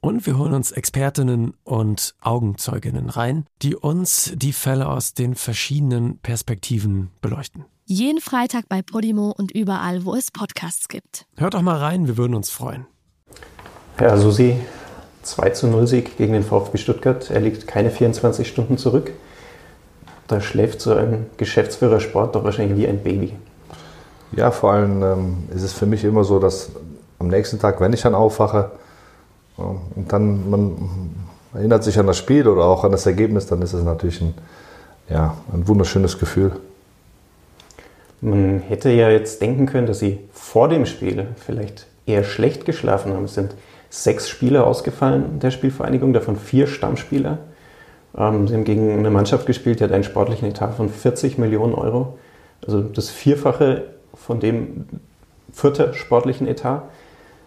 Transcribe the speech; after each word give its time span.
Und 0.00 0.24
wir 0.24 0.38
holen 0.38 0.54
uns 0.54 0.72
Expertinnen 0.72 1.52
und 1.62 2.14
Augenzeuginnen 2.22 3.10
rein, 3.10 3.44
die 3.60 3.76
uns 3.76 4.32
die 4.34 4.54
Fälle 4.54 4.88
aus 4.88 5.12
den 5.12 5.34
verschiedenen 5.34 6.18
Perspektiven 6.18 7.10
beleuchten. 7.20 7.66
Jeden 7.84 8.20
Freitag 8.20 8.66
bei 8.68 8.80
Podimo 8.80 9.34
und 9.36 9.50
überall, 9.50 10.06
wo 10.06 10.14
es 10.14 10.30
Podcasts 10.30 10.88
gibt. 10.88 11.26
Hört 11.36 11.52
doch 11.52 11.60
mal 11.60 11.76
rein, 11.76 12.06
wir 12.06 12.16
würden 12.16 12.34
uns 12.34 12.48
freuen. 12.48 12.86
Herr 13.96 14.16
Susi, 14.16 14.56
2 15.22 15.50
zu 15.50 15.66
0 15.66 15.86
Sieg 15.86 16.16
gegen 16.16 16.32
den 16.32 16.44
VfB 16.44 16.78
Stuttgart. 16.78 17.30
Er 17.30 17.40
liegt 17.40 17.66
keine 17.66 17.90
24 17.90 18.48
Stunden 18.48 18.78
zurück. 18.78 19.12
Da 20.28 20.40
schläft 20.40 20.80
so 20.80 20.94
ein 20.94 21.26
Geschäftsführer 21.36 22.00
Sport 22.00 22.36
doch 22.36 22.44
wahrscheinlich 22.44 22.78
wie 22.78 22.88
ein 22.88 23.02
Baby. 23.02 23.34
Ja, 24.32 24.50
vor 24.50 24.72
allem 24.72 25.02
ähm, 25.02 25.48
ist 25.54 25.62
es 25.62 25.74
für 25.74 25.86
mich 25.86 26.04
immer 26.04 26.24
so, 26.24 26.38
dass 26.38 26.70
am 27.18 27.28
nächsten 27.28 27.58
Tag, 27.58 27.80
wenn 27.80 27.92
ich 27.92 28.00
dann 28.00 28.14
aufwache 28.14 28.56
ja, 28.56 28.79
und 29.60 30.12
dann 30.12 30.50
man 30.50 30.76
erinnert 31.54 31.84
sich 31.84 31.98
an 31.98 32.06
das 32.06 32.18
Spiel 32.18 32.46
oder 32.46 32.64
auch 32.64 32.84
an 32.84 32.92
das 32.92 33.06
Ergebnis, 33.06 33.46
dann 33.46 33.62
ist 33.62 33.72
es 33.72 33.84
natürlich 33.84 34.20
ein, 34.20 34.34
ja, 35.08 35.36
ein 35.52 35.66
wunderschönes 35.66 36.18
Gefühl. 36.18 36.52
Man 38.20 38.60
hätte 38.60 38.90
ja 38.90 39.08
jetzt 39.10 39.40
denken 39.40 39.66
können, 39.66 39.86
dass 39.86 39.98
sie 39.98 40.18
vor 40.32 40.68
dem 40.68 40.86
Spiel 40.86 41.28
vielleicht 41.36 41.86
eher 42.06 42.24
schlecht 42.24 42.66
geschlafen 42.66 43.12
haben. 43.12 43.24
Es 43.24 43.34
sind 43.34 43.54
sechs 43.88 44.28
Spieler 44.28 44.66
ausgefallen 44.66 45.40
der 45.40 45.50
Spielvereinigung, 45.50 46.12
davon 46.12 46.36
vier 46.36 46.66
Stammspieler. 46.66 47.38
Ähm, 48.16 48.46
sie 48.46 48.54
haben 48.54 48.64
gegen 48.64 48.92
eine 48.98 49.10
Mannschaft 49.10 49.46
gespielt, 49.46 49.80
die 49.80 49.84
hat 49.84 49.92
einen 49.92 50.04
sportlichen 50.04 50.48
Etat 50.48 50.72
von 50.72 50.88
40 50.88 51.38
Millionen 51.38 51.74
Euro. 51.74 52.18
Also 52.64 52.82
das 52.82 53.08
Vierfache 53.08 53.84
von 54.14 54.38
dem 54.38 54.86
vierter 55.52 55.94
sportlichen 55.94 56.46
Etat. 56.46 56.82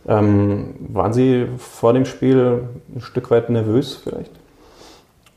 Ähm, 0.08 0.76
waren 0.90 1.14
Sie 1.14 1.48
vor 1.58 1.94
dem 1.94 2.06
Spiel 2.06 2.64
ein 2.94 3.02
Stück 3.02 3.32
weit 3.32 3.50
nervös 3.50 3.96
vielleicht? 4.04 4.32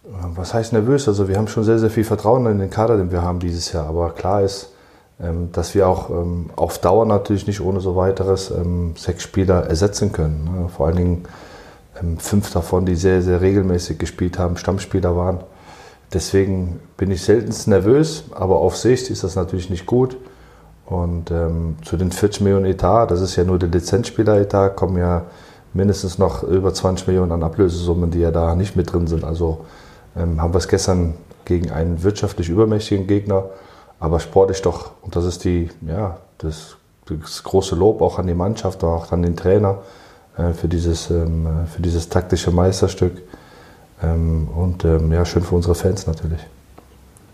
Was 0.03 0.55
heißt 0.55 0.73
nervös? 0.73 1.09
Also 1.09 1.29
wir 1.29 1.37
haben 1.37 1.49
schon 1.49 1.65
sehr, 1.65 1.79
sehr 1.79 1.91
viel 1.91 2.05
Vertrauen 2.05 2.47
in 2.47 2.59
den 2.59 2.71
Kader, 2.71 2.97
den 2.97 3.11
wir 3.11 3.23
haben 3.23 3.41
dieses 3.41 3.73
Jahr. 3.73 3.87
Aber 3.87 4.11
klar 4.11 4.43
ist, 4.43 4.73
ähm, 5.21 5.51
dass 5.53 5.75
wir 5.75 5.89
auch 5.89 6.11
ähm, 6.11 6.51
auf 6.57 6.79
Dauer 6.79 7.07
natürlich 7.07 7.47
nicht 7.47 7.61
ohne 7.61 7.81
so 7.81 7.97
weiteres 7.97 8.51
ähm, 8.51 8.95
sechs 8.97 9.23
Spieler 9.23 9.65
ersetzen 9.67 10.13
können. 10.13 10.45
Ne? 10.45 10.69
Vor 10.69 10.87
allen 10.87 10.97
Dingen 10.97 11.25
fünf 12.19 12.53
davon, 12.53 12.85
die 12.85 12.95
sehr, 12.95 13.23
sehr 13.23 13.41
regelmäßig 13.41 13.99
gespielt 13.99 14.39
haben, 14.39 14.59
Stammspieler 14.59 15.17
waren. 15.17 15.41
Deswegen 16.13 16.79
bin 16.97 17.11
ich 17.11 17.23
selten 17.23 17.71
nervös, 17.71 18.25
aber 18.33 18.59
auf 18.59 18.77
Sicht 18.77 19.11
ist 19.11 19.25
das 19.25 19.35
natürlich 19.35 19.71
nicht 19.71 19.87
gut. 19.87 20.17
Und 20.87 21.31
ähm, 21.31 21.77
zu 21.85 21.97
den 21.97 22.13
40 22.13 22.43
Millionen 22.43 22.67
Etat, 22.67 23.07
das 23.07 23.21
ist 23.21 23.37
ja 23.37 23.45
nur 23.45 23.59
der 23.59 23.69
Lizenzspieler-Etat, 23.69 24.71
kommen 24.77 24.99
ja 24.99 25.25
mindestens 25.75 26.19
noch 26.19 26.43
über 26.43 26.73
20 26.73 27.09
Millionen 27.09 27.33
an 27.33 27.43
Ablösesummen, 27.43 28.11
die 28.11 28.21
ja 28.21 28.31
da 28.31 28.55
nicht 28.55 28.77
mit 28.77 28.93
drin 28.93 29.07
sind. 29.07 29.25
Also 29.25 29.65
ähm, 30.17 30.41
haben 30.41 30.55
wir 30.55 30.59
es 30.59 30.69
gestern 30.69 31.15
gegen 31.45 31.71
einen 31.71 32.03
wirtschaftlich 32.03 32.49
übermächtigen 32.49 33.07
Gegner 33.07 33.45
aber 33.99 34.21
sportlich 34.21 34.63
doch, 34.63 34.91
und 35.03 35.17
das 35.17 35.25
ist 35.25 35.45
die, 35.45 35.71
ja, 35.87 36.19
das, 36.39 36.77
das 37.07 37.43
große 37.43 37.75
Lob 37.75 38.03
auch 38.03 38.19
an 38.19 38.27
die 38.27 38.35
Mannschaft, 38.35 38.85
auch 38.85 39.11
an 39.13 39.23
den 39.23 39.37
Trainer 39.37 39.79
äh, 40.37 40.53
für, 40.53 40.69
dieses, 40.69 41.11
ähm, 41.11 41.67
für 41.67 41.81
dieses 41.81 42.09
taktische 42.09 42.51
Meisterstück. 42.51 43.23
Ähm, 44.03 44.49
und 44.55 44.85
ähm, 44.85 45.13
ja, 45.13 45.25
schön 45.25 45.43
für 45.43 45.55
unsere 45.55 45.75
Fans 45.75 46.07
natürlich. 46.07 46.41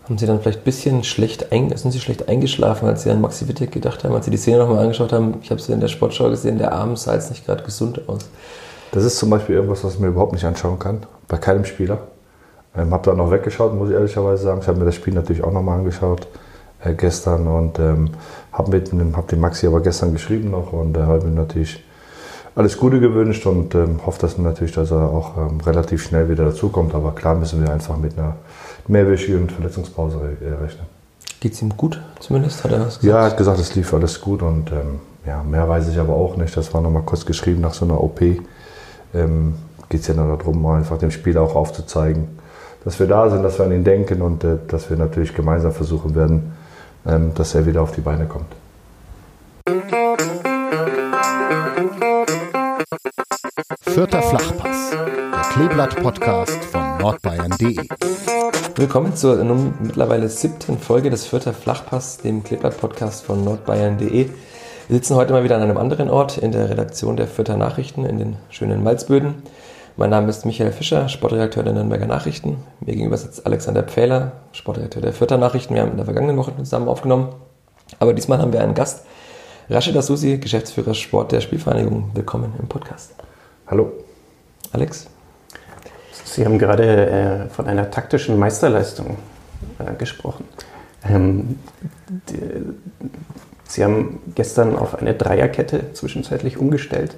Haben 0.05 0.17
Sie 0.17 0.25
dann 0.25 0.41
vielleicht 0.41 0.59
ein 0.59 0.65
bisschen 0.65 1.03
schlecht, 1.05 1.53
ein, 1.53 1.75
sind 1.77 1.91
Sie 1.91 1.99
schlecht 2.01 2.27
eingeschlafen, 2.27 2.89
als 2.89 3.03
Sie 3.03 3.09
an 3.09 3.21
Maxi 3.21 3.47
Wittek 3.47 3.71
gedacht 3.71 4.03
haben, 4.03 4.13
als 4.13 4.25
Sie 4.25 4.31
die 4.31 4.37
Szene 4.37 4.57
nochmal 4.57 4.79
angeschaut 4.79 5.13
haben? 5.13 5.35
Ich 5.41 5.49
habe 5.49 5.61
Sie 5.61 5.71
in 5.71 5.79
der 5.79 5.87
Sportschau 5.87 6.29
gesehen, 6.29 6.57
der 6.57 6.73
Arm 6.73 6.97
sah 6.97 7.13
jetzt 7.13 7.29
nicht 7.29 7.45
gerade 7.45 7.63
gesund 7.63 8.01
aus. 8.09 8.27
Das 8.91 9.05
ist 9.05 9.17
zum 9.17 9.29
Beispiel 9.29 9.55
irgendwas, 9.55 9.83
was 9.85 9.93
ich 9.93 9.99
mir 9.99 10.07
überhaupt 10.07 10.33
nicht 10.33 10.43
anschauen 10.43 10.77
kann, 10.77 11.05
bei 11.29 11.37
keinem 11.37 11.63
Spieler. 11.63 11.99
Ähm, 12.75 12.91
habe 12.91 13.09
da 13.09 13.15
noch 13.15 13.31
weggeschaut, 13.31 13.73
muss 13.75 13.89
ich 13.89 13.95
ehrlicherweise 13.95 14.43
sagen. 14.43 14.59
Ich 14.61 14.67
habe 14.67 14.77
mir 14.77 14.85
das 14.85 14.95
Spiel 14.95 15.13
natürlich 15.13 15.41
auch 15.41 15.53
nochmal 15.53 15.79
angeschaut 15.79 16.27
äh, 16.83 16.93
gestern 16.93 17.47
und 17.47 17.79
ähm, 17.79 18.09
habe 18.51 18.83
hab 19.15 19.27
den 19.29 19.39
Maxi 19.39 19.67
aber 19.67 19.79
gestern 19.79 20.11
geschrieben 20.11 20.51
noch 20.51 20.73
und 20.73 20.97
äh, 20.97 21.01
habe 21.01 21.25
ihm 21.27 21.35
natürlich 21.35 21.81
alles 22.55 22.77
Gute 22.77 22.99
gewünscht 22.99 23.45
und 23.45 23.73
ähm, 23.73 24.05
hoffe 24.05 24.19
dass 24.21 24.37
natürlich, 24.37 24.73
dass 24.73 24.91
er 24.91 25.09
auch 25.09 25.37
ähm, 25.37 25.61
relativ 25.61 26.03
schnell 26.03 26.29
wieder 26.29 26.45
dazukommt. 26.45 26.93
Aber 26.93 27.13
klar 27.13 27.35
müssen 27.35 27.63
wir 27.63 27.71
einfach 27.71 27.97
mit 27.97 28.17
einer 28.17 28.35
mehrwöchigen 28.87 29.49
Verletzungspause 29.49 30.37
äh, 30.41 30.63
rechnen. 30.63 30.85
Geht 31.39 31.53
es 31.53 31.61
ihm 31.61 31.75
gut 31.75 32.01
zumindest? 32.19 32.63
Hat 32.63 32.71
er 32.71 32.85
gesagt? 32.85 33.03
Ja, 33.03 33.19
er 33.19 33.25
hat 33.25 33.37
gesagt, 33.37 33.59
es 33.59 33.75
lief 33.75 33.93
alles 33.93 34.21
gut 34.21 34.41
und 34.41 34.71
ähm, 34.71 34.99
ja, 35.25 35.43
mehr 35.43 35.67
weiß 35.67 35.89
ich 35.89 35.99
aber 35.99 36.13
auch 36.13 36.37
nicht. 36.37 36.55
Das 36.55 36.73
war 36.73 36.81
nochmal 36.81 37.03
kurz 37.03 37.25
geschrieben 37.25 37.61
nach 37.61 37.73
so 37.73 37.85
einer 37.85 38.01
OP. 38.01 38.21
Ähm, 39.13 39.55
Geht 39.89 40.01
es 40.01 40.07
ja 40.07 40.13
nur 40.15 40.37
darum, 40.37 40.65
einfach 40.65 40.97
dem 40.97 41.11
Spieler 41.11 41.41
auch 41.41 41.55
aufzuzeigen, 41.55 42.39
dass 42.83 42.99
wir 42.99 43.07
da 43.07 43.29
sind, 43.29 43.43
dass 43.43 43.59
wir 43.59 43.65
an 43.65 43.71
ihn 43.71 43.83
denken 43.83 44.21
und 44.21 44.43
äh, 44.43 44.57
dass 44.67 44.89
wir 44.89 44.97
natürlich 44.97 45.35
gemeinsam 45.35 45.71
versuchen 45.71 46.15
werden, 46.15 46.53
ähm, 47.05 47.33
dass 47.35 47.53
er 47.53 47.65
wieder 47.65 47.81
auf 47.81 47.91
die 47.91 48.01
Beine 48.01 48.25
kommt. 48.25 48.47
Vierter 53.81 54.21
Flachpass, 54.23 54.91
der 54.91 55.41
Kleeblatt-Podcast 55.53 56.65
von 56.65 56.97
nordbayern.de. 56.97 57.87
Willkommen 58.75 59.15
zur 59.15 59.35
mittlerweile 59.81 60.27
siebten 60.29 60.79
Folge 60.79 61.11
des 61.11 61.27
Vierter 61.27 61.53
Flachpass, 61.53 62.17
dem 62.17 62.43
Kleeblatt-Podcast 62.43 63.23
von 63.23 63.43
nordbayern.de. 63.43 64.09
Wir 64.09 64.29
sitzen 64.95 65.15
heute 65.15 65.31
mal 65.31 65.43
wieder 65.43 65.57
an 65.57 65.61
einem 65.61 65.77
anderen 65.77 66.09
Ort 66.09 66.39
in 66.39 66.51
der 66.51 66.71
Redaktion 66.71 67.15
der 67.15 67.27
Vierter 67.27 67.55
Nachrichten 67.55 68.03
in 68.03 68.17
den 68.17 68.35
schönen 68.49 68.83
Malzböden. 68.83 69.43
Mein 69.95 70.09
Name 70.09 70.27
ist 70.27 70.47
Michael 70.47 70.71
Fischer, 70.71 71.07
Sportredakteur 71.07 71.61
der 71.61 71.73
Nürnberger 71.73 72.07
Nachrichten. 72.07 72.63
Mir 72.79 72.93
gegenüber 72.93 73.15
sitzt 73.15 73.45
Alexander 73.45 73.83
Pfähler, 73.83 74.31
Sportredakteur 74.53 75.03
der 75.03 75.13
Vierter 75.13 75.37
Nachrichten. 75.37 75.75
Wir 75.75 75.83
haben 75.83 75.91
in 75.91 75.97
der 75.97 76.05
vergangenen 76.05 76.37
Woche 76.37 76.53
zusammen 76.57 76.87
aufgenommen. 76.87 77.29
Aber 77.99 78.13
diesmal 78.13 78.39
haben 78.39 78.53
wir 78.53 78.61
einen 78.61 78.73
Gast. 78.73 79.05
Rashid 79.69 79.95
Asusi, 79.95 80.39
Geschäftsführer 80.39 80.95
Sport 80.95 81.31
der 81.31 81.41
Spielvereinigung. 81.41 82.09
Willkommen 82.15 82.53
im 82.57 82.67
Podcast. 82.67 83.13
Hallo. 83.67 83.91
Alex? 84.71 85.12
Sie 86.33 86.45
haben 86.45 86.57
gerade 86.57 87.45
äh, 87.45 87.49
von 87.49 87.67
einer 87.67 87.91
taktischen 87.91 88.39
Meisterleistung 88.39 89.17
äh, 89.77 89.93
gesprochen. 89.93 90.45
Ähm, 91.07 91.59
die, 92.09 92.39
Sie 93.65 93.83
haben 93.83 94.19
gestern 94.35 94.75
auf 94.75 94.95
eine 94.95 95.13
Dreierkette 95.13 95.93
zwischenzeitlich 95.93 96.57
umgestellt. 96.57 97.15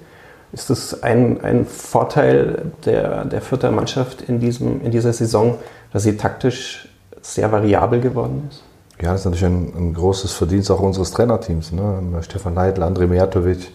Ist 0.53 0.69
das 0.69 1.03
ein, 1.03 1.43
ein 1.43 1.65
Vorteil 1.65 2.71
der, 2.85 3.25
der 3.25 3.41
Vierter 3.41 3.71
Mannschaft 3.71 4.21
in, 4.21 4.39
diesem, 4.39 4.81
in 4.81 4.91
dieser 4.91 5.11
Saison, 5.11 5.57
dass 5.91 6.03
sie 6.03 6.15
taktisch 6.15 6.87
sehr 7.21 7.51
variabel 7.51 7.99
geworden 7.99 8.47
ist? 8.49 8.63
Ja, 9.01 9.11
das 9.11 9.21
ist 9.21 9.25
natürlich 9.25 9.45
ein, 9.45 9.73
ein 9.75 9.93
großes 9.93 10.31
Verdienst 10.31 10.71
auch 10.71 10.79
unseres 10.79 11.11
Trainerteams. 11.11 11.73
Ne? 11.73 12.21
Stefan 12.21 12.55
Leitl, 12.55 12.83
André 12.83 13.07
Mijatovic, 13.07 13.71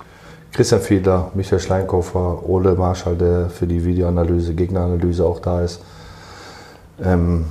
Christian 0.52 0.80
Fiedler, 0.80 1.30
Michael 1.34 1.60
Schleinkofer, 1.60 2.48
Ole 2.48 2.74
Marschall, 2.74 3.16
der 3.16 3.50
für 3.50 3.66
die 3.66 3.84
Videoanalyse, 3.84 4.54
Gegneranalyse 4.54 5.24
auch 5.24 5.38
da 5.38 5.62
ist. 5.62 5.80
Ähm, 7.02 7.46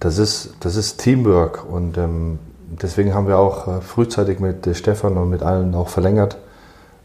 das, 0.00 0.18
ist 0.18 0.54
das 0.60 0.76
ist 0.76 0.98
Teamwork 0.98 1.64
und 1.68 1.96
ähm, 1.96 2.38
deswegen 2.82 3.14
haben 3.14 3.26
wir 3.26 3.38
auch 3.38 3.66
äh, 3.66 3.80
frühzeitig 3.80 4.40
mit 4.40 4.68
Stefan 4.76 5.16
und 5.16 5.30
mit 5.30 5.42
allen 5.42 5.74
auch 5.74 5.88
verlängert, 5.88 6.36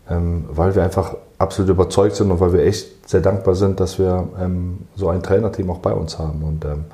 ähm, 0.09 0.45
weil 0.51 0.75
wir 0.75 0.83
einfach 0.83 1.15
absolut 1.37 1.71
überzeugt 1.71 2.15
sind 2.15 2.31
und 2.31 2.39
weil 2.41 2.51
wir 2.51 2.65
echt 2.65 3.09
sehr 3.09 3.21
dankbar 3.21 3.55
sind, 3.55 3.79
dass 3.79 3.97
wir 3.97 4.27
ähm, 4.39 4.87
so 4.95 5.07
ein 5.07 5.23
Trainerteam 5.23 5.69
auch 5.71 5.79
bei 5.79 5.93
uns 5.93 6.19
haben. 6.19 6.43
Und 6.43 6.65
ähm, 6.65 6.85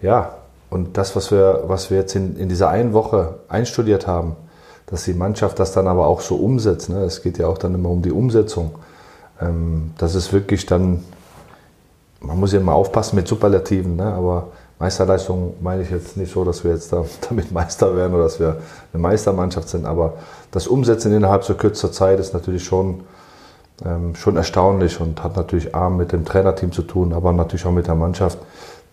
ja, 0.00 0.36
und 0.70 0.96
das, 0.96 1.16
was 1.16 1.30
wir, 1.30 1.64
was 1.66 1.90
wir 1.90 1.98
jetzt 1.98 2.14
in, 2.14 2.36
in 2.36 2.48
dieser 2.48 2.68
einen 2.68 2.92
Woche 2.92 3.34
einstudiert 3.48 4.06
haben, 4.06 4.36
dass 4.86 5.04
die 5.04 5.14
Mannschaft 5.14 5.58
das 5.58 5.72
dann 5.72 5.86
aber 5.86 6.06
auch 6.06 6.20
so 6.20 6.36
umsetzt. 6.36 6.90
Ne? 6.90 7.00
Es 7.00 7.22
geht 7.22 7.38
ja 7.38 7.46
auch 7.46 7.58
dann 7.58 7.74
immer 7.74 7.90
um 7.90 8.02
die 8.02 8.12
Umsetzung. 8.12 8.72
Ähm, 9.40 9.92
das 9.98 10.14
ist 10.14 10.32
wirklich 10.32 10.66
dann, 10.66 11.04
man 12.20 12.38
muss 12.38 12.52
ja 12.52 12.60
immer 12.60 12.74
aufpassen 12.74 13.16
mit 13.16 13.28
Superlativen, 13.28 13.96
ne? 13.96 14.04
aber 14.04 14.48
Meisterleistung 14.78 15.54
meine 15.60 15.82
ich 15.82 15.90
jetzt 15.90 16.16
nicht 16.16 16.32
so, 16.32 16.44
dass 16.44 16.64
wir 16.64 16.72
jetzt 16.72 16.92
da, 16.92 17.04
damit 17.28 17.52
Meister 17.52 17.96
werden 17.96 18.14
oder 18.14 18.24
dass 18.24 18.40
wir 18.40 18.58
eine 18.92 19.02
Meistermannschaft 19.02 19.68
sind, 19.68 19.86
aber 19.86 20.14
das 20.50 20.66
Umsetzen 20.66 21.12
innerhalb 21.12 21.44
so 21.44 21.54
kürzer 21.54 21.90
Zeit 21.90 22.20
ist 22.20 22.34
natürlich 22.34 22.64
schon 22.64 23.00
ähm, 23.84 24.14
schon 24.14 24.36
erstaunlich 24.36 25.00
und 25.00 25.22
hat 25.22 25.36
natürlich 25.36 25.74
A 25.74 25.90
mit 25.90 26.12
dem 26.12 26.24
Trainerteam 26.24 26.72
zu 26.72 26.82
tun, 26.82 27.12
aber 27.12 27.32
natürlich 27.32 27.66
auch 27.66 27.72
mit 27.72 27.86
der 27.86 27.94
Mannschaft, 27.94 28.38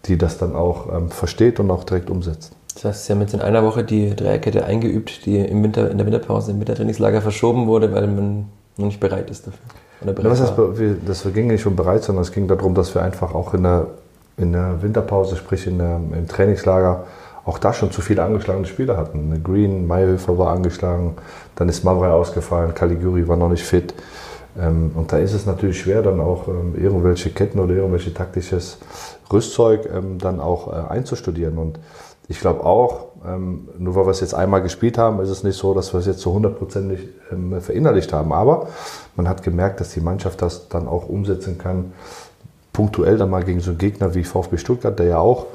die 0.06 0.18
das 0.18 0.38
dann 0.38 0.56
auch 0.56 0.92
ähm, 0.92 1.10
versteht 1.10 1.60
und 1.60 1.70
auch 1.70 1.84
direkt 1.84 2.10
umsetzt. 2.10 2.54
Das 2.76 2.86
heißt, 2.86 3.06
Sie 3.06 3.14
haben 3.14 3.22
jetzt 3.22 3.34
in 3.34 3.42
einer 3.42 3.64
Woche 3.64 3.84
die 3.84 4.16
Dreierkette 4.16 4.66
eingeübt, 4.66 5.26
die 5.26 5.38
im 5.38 5.64
Winter, 5.64 5.90
in 5.90 5.98
der 5.98 6.06
Winterpause 6.06 6.52
im 6.52 6.60
Wintertrainingslager 6.60 7.22
verschoben 7.22 7.68
wurde, 7.68 7.92
weil 7.94 8.08
man 8.08 8.50
noch 8.78 8.86
nicht 8.86 9.00
bereit 9.00 9.30
ist 9.30 9.48
dafür. 9.48 9.60
Oder 10.02 10.14
bereit 10.14 10.38
ja, 10.38 10.46
das, 11.06 11.24
das 11.24 11.34
ging 11.34 11.48
nicht 11.48 11.62
schon 11.62 11.76
bereit, 11.76 12.04
sondern 12.04 12.24
es 12.24 12.32
ging 12.32 12.48
darum, 12.48 12.74
dass 12.74 12.94
wir 12.96 13.02
einfach 13.02 13.36
auch 13.36 13.54
in 13.54 13.64
der, 13.64 13.88
in 14.38 14.54
der 14.54 14.82
Winterpause, 14.82 15.36
sprich 15.36 15.68
in 15.68 15.78
der, 15.78 15.98
im 15.98 16.28
Trainingslager, 16.28 17.06
auch 17.46 17.58
da 17.58 17.74
schon 17.74 17.92
zu 17.92 18.02
viele 18.02 18.24
angeschlagene 18.24 18.68
Spieler 18.68 18.98
hatten. 18.98 19.44
Green, 19.44 19.88
Mayhöfer 19.88 20.38
war 20.38 20.54
angeschlagen, 20.54 21.16
dann 21.56 21.70
ist 21.70 21.84
Mavrei 21.84 22.10
ausgefallen, 22.10 22.74
Caliguri 22.74 23.28
war 23.28 23.38
noch 23.38 23.50
nicht 23.50 23.64
fit. 23.64 23.94
Ähm, 24.60 24.92
und 24.96 25.12
da 25.12 25.18
ist 25.18 25.34
es 25.34 25.46
natürlich 25.46 25.80
schwer, 25.80 26.02
dann 26.02 26.20
auch 26.20 26.48
ähm, 26.48 26.76
irgendwelche 26.78 27.30
Ketten 27.30 27.60
oder 27.60 27.74
irgendwelche 27.74 28.14
taktisches 28.14 28.78
Rüstzeug 29.32 29.90
ähm, 29.94 30.18
dann 30.20 30.40
auch 30.40 30.72
äh, 30.72 30.90
einzustudieren. 30.90 31.58
Und 31.58 31.80
ich 32.28 32.40
glaube 32.40 32.64
auch, 32.66 33.08
nur 33.78 33.96
weil 33.96 34.06
wir 34.06 34.12
es 34.12 34.22
jetzt 34.22 34.34
einmal 34.34 34.62
gespielt 34.62 34.98
haben, 34.98 35.20
ist 35.20 35.30
es 35.30 35.44
nicht 35.44 35.58
so, 35.58 35.74
dass 35.74 35.94
wir 35.94 36.00
es 36.00 36.06
jetzt 36.06 36.22
so 36.22 36.34
hundertprozentig 36.34 37.10
verinnerlicht 37.60 38.14
haben. 38.14 38.32
Aber 38.32 38.70
man 39.16 39.28
hat 39.28 39.44
gemerkt, 39.44 39.80
dass 39.80 39.90
die 39.90 40.02
Mannschaft 40.02 40.42
das 40.42 40.70
dann 40.70 40.88
auch 40.88 41.10
umsetzen 41.10 41.58
kann, 41.58 41.92
punktuell 42.74 43.18
dann 43.18 43.30
mal 43.30 43.44
gegen 43.44 43.60
so 43.60 43.72
einen 43.72 43.80
Gegner 43.80 44.16
wie 44.16 44.24
VfB 44.24 44.58
Stuttgart, 44.58 44.98
der 44.98 45.08
ja 45.08 45.18
auch 45.18 45.48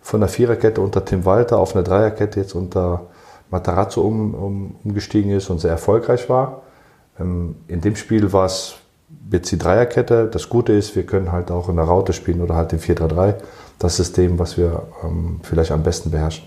von 0.00 0.20
der 0.20 0.28
Viererkette 0.28 0.80
unter 0.80 1.04
Tim 1.04 1.24
Walter 1.24 1.58
auf 1.58 1.74
eine 1.74 1.84
Dreierkette 1.84 2.40
jetzt 2.40 2.54
unter 2.54 3.06
Matarazzo 3.50 4.02
um, 4.02 4.34
um, 4.34 4.76
umgestiegen 4.84 5.30
ist 5.32 5.50
und 5.50 5.60
sehr 5.60 5.70
erfolgreich 5.70 6.28
war. 6.28 6.62
Ähm, 7.18 7.56
in 7.68 7.80
dem 7.80 7.96
Spiel 7.96 8.32
war 8.32 8.46
es 8.46 8.76
jetzt 9.32 9.50
die 9.50 9.58
Dreierkette. 9.58 10.28
Das 10.30 10.48
Gute 10.48 10.72
ist, 10.72 10.96
wir 10.96 11.04
können 11.04 11.32
halt 11.32 11.50
auch 11.50 11.68
in 11.68 11.76
der 11.76 11.84
Raute 11.84 12.12
spielen 12.12 12.40
oder 12.40 12.54
halt 12.54 12.72
im 12.72 12.78
4-3-3. 12.78 13.34
Das 13.78 13.96
System, 13.96 14.38
was 14.38 14.56
wir 14.56 14.82
ähm, 15.04 15.40
vielleicht 15.42 15.70
am 15.70 15.82
besten 15.82 16.10
beherrschen. 16.10 16.44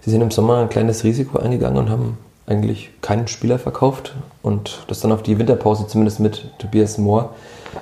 Sie 0.00 0.10
sind 0.10 0.20
im 0.20 0.30
Sommer 0.30 0.58
ein 0.58 0.68
kleines 0.68 1.04
Risiko 1.04 1.38
eingegangen 1.38 1.78
und 1.78 1.90
haben 1.90 2.18
eigentlich 2.46 2.90
keinen 3.02 3.26
Spieler 3.26 3.58
verkauft 3.58 4.14
und 4.42 4.84
das 4.86 5.00
dann 5.00 5.12
auf 5.12 5.22
die 5.22 5.38
Winterpause 5.38 5.86
zumindest 5.88 6.20
mit 6.20 6.48
Tobias 6.58 6.96
Mohr 6.96 7.34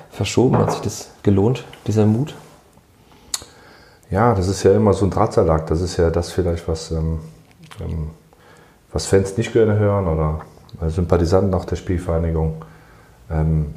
verschoben. 0.09 0.57
Hat 0.57 0.71
sich 0.71 0.81
das 0.81 1.11
gelohnt, 1.23 1.65
dieser 1.85 2.05
Mut? 2.05 2.35
Ja, 4.09 4.33
das 4.33 4.47
ist 4.47 4.63
ja 4.63 4.73
immer 4.73 4.93
so 4.93 5.05
ein 5.05 5.11
Drahtsalat. 5.11 5.69
Das 5.69 5.81
ist 5.81 5.97
ja 5.97 6.09
das 6.09 6.31
vielleicht, 6.31 6.67
was, 6.67 6.91
ähm, 6.91 7.19
ähm, 7.79 8.09
was 8.91 9.05
Fans 9.05 9.37
nicht 9.37 9.53
gerne 9.53 9.77
hören 9.77 10.07
oder 10.07 10.41
äh, 10.81 10.89
Sympathisanten 10.89 11.53
auch 11.53 11.65
der 11.65 11.75
Spielvereinigung. 11.75 12.63
Ähm, 13.29 13.73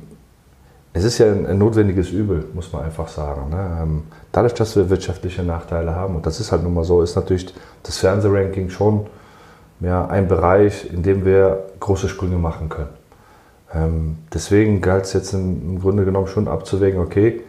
es 0.93 1.05
ist 1.05 1.19
ja 1.19 1.27
ein, 1.27 1.59
notwendiges 1.59 2.11
Übel, 2.11 2.45
muss 2.55 2.73
man 2.73 2.85
einfach 2.85 3.09
sagen. 3.09 3.51
Ne? 3.51 3.79
Ähm, 3.83 4.03
dadurch, 4.33 4.55
dass 4.55 4.75
wir 4.75 4.91
wirtschaftliche 4.91 5.43
Nachteile 5.43 5.95
haben, 5.95 6.17
und 6.17 6.27
das 6.27 6.41
ist 6.41 6.51
halt 6.51 6.63
nun 6.63 6.75
mal 6.75 6.85
so, 6.85 7.03
ist 7.03 7.15
natürlich 7.15 7.55
das 7.83 7.99
Fernsehranking 7.99 8.71
schon 8.71 9.07
ja, 9.81 10.07
ein 10.07 10.29
Bereich, 10.29 10.93
in 10.93 11.03
dem 11.03 11.25
wir 11.25 11.67
große 11.79 12.09
Sprünge 12.09 12.37
machen 12.37 12.69
können. 12.69 12.89
Ähm, 13.73 14.19
deswegen 14.33 14.81
galt 14.81 15.05
es 15.05 15.13
jetzt 15.13 15.35
im 15.35 15.81
Grunde 15.81 16.05
genommen 16.05 16.27
schon 16.27 16.49
abzuwägen, 16.49 17.01
okay, 17.01 17.43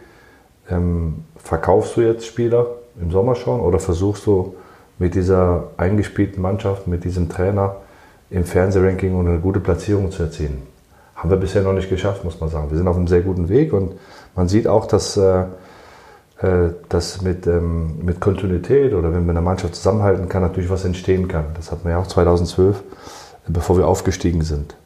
ähm, 0.70 1.24
verkaufst 1.36 1.96
du 1.96 2.02
jetzt 2.02 2.26
Spieler 2.26 2.66
im 3.00 3.10
Sommer 3.10 3.34
schon 3.34 3.60
oder 3.60 3.78
versuchst 3.78 4.26
du 4.26 4.54
mit 4.98 5.14
dieser 5.14 5.68
eingespielten 5.78 6.42
Mannschaft, 6.42 6.86
mit 6.86 7.04
diesem 7.04 7.28
Trainer 7.28 7.76
im 8.28 8.44
Fernsehranking 8.44 9.18
eine 9.18 9.38
gute 9.38 9.60
Platzierung 9.60 10.10
zu 10.10 10.22
erzielen? 10.24 10.69
Haben 11.20 11.28
wir 11.28 11.36
bisher 11.36 11.60
noch 11.60 11.74
nicht 11.74 11.90
geschafft, 11.90 12.24
muss 12.24 12.40
man 12.40 12.48
sagen. 12.48 12.70
Wir 12.70 12.78
sind 12.78 12.88
auf 12.88 12.96
einem 12.96 13.06
sehr 13.06 13.20
guten 13.20 13.50
Weg 13.50 13.74
und 13.74 13.92
man 14.34 14.48
sieht 14.48 14.66
auch, 14.66 14.86
dass 14.86 15.18
äh, 15.18 15.44
äh 16.40 16.70
dass 16.88 17.20
mit, 17.20 17.46
ähm, 17.46 17.98
mit 18.02 18.22
Kontinuität 18.22 18.94
oder 18.94 19.12
wenn 19.12 19.26
man 19.26 19.36
eine 19.36 19.44
Mannschaft 19.44 19.74
zusammenhalten 19.74 20.30
kann, 20.30 20.40
natürlich 20.40 20.70
was 20.70 20.86
entstehen 20.86 21.28
kann. 21.28 21.44
Das 21.56 21.70
hatten 21.70 21.84
wir 21.84 21.90
ja 21.90 21.98
auch 21.98 22.06
2012, 22.06 22.82
bevor 23.48 23.76
wir 23.76 23.86
aufgestiegen 23.86 24.40
sind. 24.40 24.76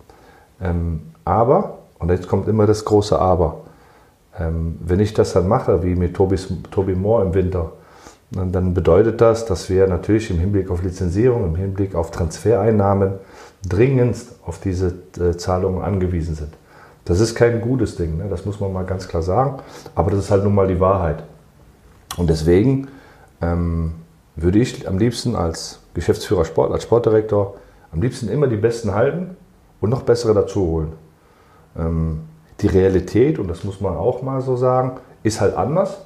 Ähm, 0.61 1.03
aber, 1.25 1.79
und 2.01 2.11
jetzt 2.11 2.27
kommt 2.27 2.49
immer 2.49 2.67
das 2.67 2.85
große 2.85 3.17
Aber, 3.17 3.61
ähm, 4.37 4.77
wenn 4.85 4.99
ich 4.99 5.15
das 5.15 5.35
dann 5.35 5.47
mache, 5.47 5.85
wie 5.85 5.95
mit 5.95 6.15
Tobis, 6.15 6.49
Tobi 6.73 6.97
Moore 6.97 7.27
im 7.27 7.35
Winter, 7.35 7.71
dann 8.31 8.75
bedeutet 8.75 9.21
das, 9.21 9.47
dass 9.47 9.71
wir 9.71 9.87
natürlich 9.87 10.31
im 10.31 10.39
Hinblick 10.39 10.71
auf 10.71 10.83
Lizenzierung, 10.83 11.45
im 11.45 11.57
Hinblick 11.57 11.95
auf 11.95 12.11
Transfereinnahmen 12.11 13.15
dringendst 13.69 14.37
auf 14.45 14.59
diese 14.61 14.95
äh, 15.19 15.37
Zahlungen 15.37 15.83
angewiesen 15.83 16.35
sind. 16.35 16.55
Das 17.05 17.21
ist 17.21 17.35
kein 17.35 17.61
gutes 17.61 17.97
Ding, 17.97 18.17
ne? 18.17 18.27
das 18.29 18.47
muss 18.47 18.61
man 18.61 18.73
mal 18.73 18.85
ganz 18.85 19.09
klar 19.09 19.23
sagen, 19.23 19.59
aber 19.95 20.11
das 20.11 20.21
ist 20.21 20.31
halt 20.31 20.45
nun 20.45 20.55
mal 20.55 20.67
die 20.67 20.81
Wahrheit. 20.81 21.23
Und 22.17 22.31
deswegen 22.31 22.89
ähm, 23.43 23.95
würde 24.37 24.59
ich 24.59 24.89
am 24.89 24.99
liebsten 24.99 25.37
als 25.37 25.81
Geschäftsführer 25.93 26.45
Sport, 26.45 26.73
als 26.73 26.83
Sportdirektor, 26.85 27.57
am 27.93 28.01
liebsten 28.01 28.29
immer 28.29 28.47
die 28.47 28.57
Besten 28.57 28.95
halten 28.95 29.37
und 29.81 29.91
noch 29.91 30.03
bessere 30.03 30.35
dazu 30.35 30.61
holen. 30.61 30.93
Ähm, 31.79 32.21
die 32.61 32.69
Realität, 32.69 33.39
und 33.39 33.49
das 33.49 33.65
muss 33.65 33.81
man 33.81 33.97
auch 33.97 34.23
mal 34.23 34.41
so 34.41 34.57
sagen, 34.57 34.99
ist 35.23 35.41
halt 35.41 35.57
anders. 35.57 36.04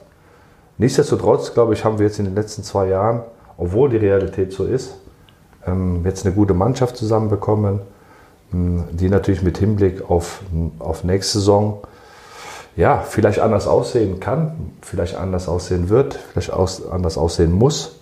Nichtsdestotrotz, 0.78 1.54
glaube 1.54 1.74
ich, 1.74 1.84
haben 1.84 1.98
wir 1.98 2.06
jetzt 2.06 2.18
in 2.18 2.24
den 2.24 2.34
letzten 2.34 2.62
zwei 2.62 2.86
Jahren, 2.88 3.22
obwohl 3.56 3.90
die 3.90 3.96
Realität 3.96 4.52
so 4.52 4.64
ist, 4.64 4.94
ähm, 5.66 6.02
jetzt 6.04 6.24
eine 6.24 6.34
gute 6.34 6.54
Mannschaft 6.54 6.96
zusammenbekommen, 6.96 7.80
ähm, 8.52 8.84
die 8.92 9.08
natürlich 9.08 9.42
mit 9.42 9.58
Hinblick 9.58 10.08
auf, 10.08 10.40
auf 10.78 11.04
nächste 11.04 11.38
Saison 11.38 11.82
ja, 12.76 12.98
vielleicht 12.98 13.40
anders 13.40 13.66
aussehen 13.66 14.20
kann, 14.20 14.72
vielleicht 14.82 15.16
anders 15.16 15.48
aussehen 15.48 15.88
wird, 15.88 16.14
vielleicht 16.14 16.52
aus, 16.52 16.88
anders 16.88 17.18
aussehen 17.18 17.50
muss, 17.50 17.98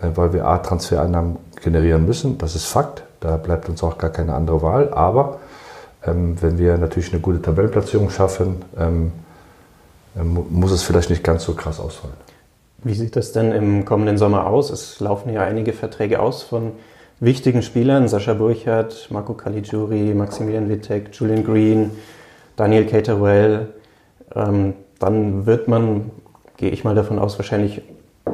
äh, 0.00 0.08
weil 0.16 0.32
wir 0.32 0.46
A-Transfereinnahmen 0.46 1.36
generieren 1.62 2.04
müssen. 2.06 2.36
Das 2.38 2.56
ist 2.56 2.64
Fakt. 2.64 3.04
Da 3.20 3.36
bleibt 3.36 3.68
uns 3.68 3.84
auch 3.84 3.98
gar 3.98 4.10
keine 4.10 4.34
andere 4.34 4.62
Wahl. 4.62 4.92
Aber 4.92 5.38
ähm, 6.04 6.36
wenn 6.42 6.58
wir 6.58 6.76
natürlich 6.76 7.12
eine 7.12 7.20
gute 7.20 7.40
Tabellenplatzierung 7.40 8.10
schaffen, 8.10 8.64
ähm, 8.76 9.12
muss 10.24 10.72
es 10.72 10.82
vielleicht 10.82 11.10
nicht 11.10 11.22
ganz 11.22 11.44
so 11.44 11.54
krass 11.54 11.80
ausfallen. 11.80 12.16
Wie 12.84 12.94
sieht 12.94 13.16
das 13.16 13.32
denn 13.32 13.52
im 13.52 13.84
kommenden 13.84 14.18
Sommer 14.18 14.46
aus? 14.46 14.70
Es 14.70 15.00
laufen 15.00 15.32
ja 15.32 15.42
einige 15.42 15.72
Verträge 15.72 16.20
aus 16.20 16.42
von 16.42 16.72
wichtigen 17.20 17.62
Spielern, 17.62 18.08
Sascha 18.08 18.34
Burchardt, 18.34 19.08
Marco 19.10 19.34
Caligiuri, 19.34 20.14
Maximilian 20.14 20.68
Wittek, 20.68 21.08
Julian 21.12 21.44
Green, 21.44 21.90
Daniel 22.56 22.86
Caterwell. 22.86 23.68
dann 24.30 25.46
wird 25.46 25.68
man, 25.68 26.10
gehe 26.56 26.70
ich 26.70 26.84
mal 26.84 26.94
davon 26.94 27.18
aus, 27.18 27.38
wahrscheinlich 27.38 27.82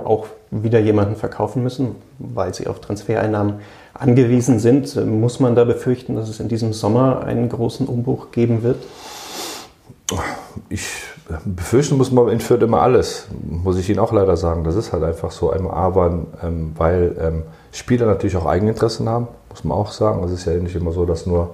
auch 0.05 0.27
wieder 0.51 0.81
jemanden 0.81 1.17
verkaufen 1.17 1.63
müssen, 1.63 1.97
weil 2.19 2.53
sie 2.55 2.67
auf 2.67 2.81
Transfereinnahmen 2.81 3.61
angewiesen 3.95 4.59
sind. 4.59 4.95
Muss 5.07 5.41
man 5.41 5.55
da 5.55 5.65
befürchten, 5.65 6.17
dass 6.17 6.29
es 6.29 6.41
in 6.41 6.49
diesem 6.49 6.73
Sommer 6.73 7.25
einen 7.25 7.49
großen 7.49 7.87
Umbruch 7.87 8.31
geben 8.33 8.63
wird? 8.63 8.83
Ich 10.69 11.12
befürchten 11.45 11.97
muss 11.97 12.11
man 12.11 12.29
in 12.29 12.41
Fürth 12.41 12.63
immer 12.63 12.83
alles, 12.83 13.27
muss 13.43 13.79
ich 13.79 13.89
Ihnen 13.89 13.99
auch 13.99 14.13
leider 14.13 14.37
sagen. 14.37 14.65
Das 14.65 14.77
ist 14.77 14.93
halt 14.93 15.05
einfach 15.05 15.31
so. 15.31 15.53
Aber 15.53 16.25
ähm, 16.43 16.73
weil 16.77 17.17
ähm, 17.21 17.43
Spieler 17.73 18.07
natürlich 18.07 18.37
auch 18.37 18.47
Eigeninteressen 18.47 19.09
haben, 19.09 19.29
muss 19.51 19.65
man 19.65 19.77
auch 19.77 19.93
sagen. 19.93 20.23
Es 20.25 20.33
ist 20.33 20.45
ja 20.45 20.53
nicht 20.55 20.77
immer 20.77 20.93
so, 20.93 21.05
dass 21.05 21.27
nur 21.27 21.51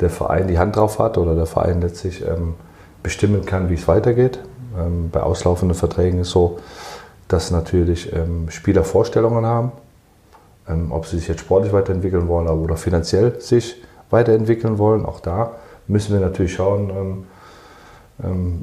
der 0.00 0.10
Verein 0.10 0.48
die 0.48 0.58
Hand 0.58 0.76
drauf 0.76 0.98
hat 0.98 1.18
oder 1.18 1.34
der 1.34 1.46
Verein 1.46 1.80
letztlich 1.80 2.22
ähm, 2.26 2.54
bestimmen 3.02 3.44
kann, 3.44 3.70
wie 3.70 3.74
es 3.74 3.88
weitergeht. 3.88 4.40
Ähm, 4.78 5.10
bei 5.10 5.22
auslaufenden 5.22 5.76
Verträgen 5.76 6.20
ist 6.20 6.30
so, 6.30 6.58
dass 7.28 7.50
natürlich 7.50 8.12
ähm, 8.12 8.50
Spieler 8.50 8.84
Vorstellungen 8.84 9.46
haben 9.46 9.72
ähm, 10.70 10.92
ob 10.92 11.06
sie 11.06 11.18
sich 11.18 11.28
jetzt 11.28 11.40
sportlich 11.40 11.72
weiterentwickeln 11.72 12.28
wollen 12.28 12.48
oder 12.48 12.76
finanziell 12.76 13.40
sich 13.40 13.76
weiterentwickeln 14.10 14.78
wollen. 14.78 15.04
Auch 15.04 15.20
da 15.20 15.52
müssen 15.86 16.12
wir 16.12 16.20
natürlich 16.20 16.54
schauen, 16.54 17.26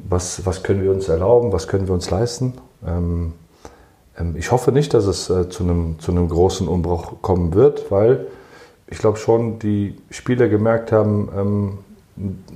was, 0.08 0.46
was 0.46 0.62
können 0.62 0.82
wir 0.82 0.90
uns 0.90 1.08
erlauben, 1.08 1.52
was 1.52 1.66
können 1.68 1.86
wir 1.88 1.94
uns 1.94 2.10
leisten. 2.10 2.54
ich 4.36 4.52
hoffe 4.52 4.72
nicht, 4.72 4.94
dass 4.94 5.06
es 5.06 5.30
äh, 5.30 5.48
zu 5.48 5.64
einem, 5.64 5.98
zu 5.98 6.12
einem 6.12 6.28
großen 6.28 6.68
Umbruch 6.68 7.22
kommen 7.22 7.54
wird, 7.54 7.90
weil 7.90 8.26
ich 8.86 8.98
glaube 8.98 9.18
schon, 9.18 9.58
die 9.58 9.96
Spieler 10.10 10.48
gemerkt 10.48 10.92
haben, 10.92 11.78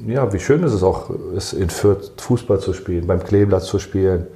ja, 0.07 0.33
wie 0.33 0.41
schön 0.41 0.63
ist 0.63 0.73
es 0.73 0.83
auch 0.83 1.11
ist, 1.35 1.53
in 1.53 1.71
Fürth 1.71 2.13
Fußball 2.21 2.61
zu 2.61 2.73
spielen, 2.73 3.07
beim 3.07 3.23
Kleeblatt 3.23 3.63
zu 3.63 3.79
spielen 3.79 4.27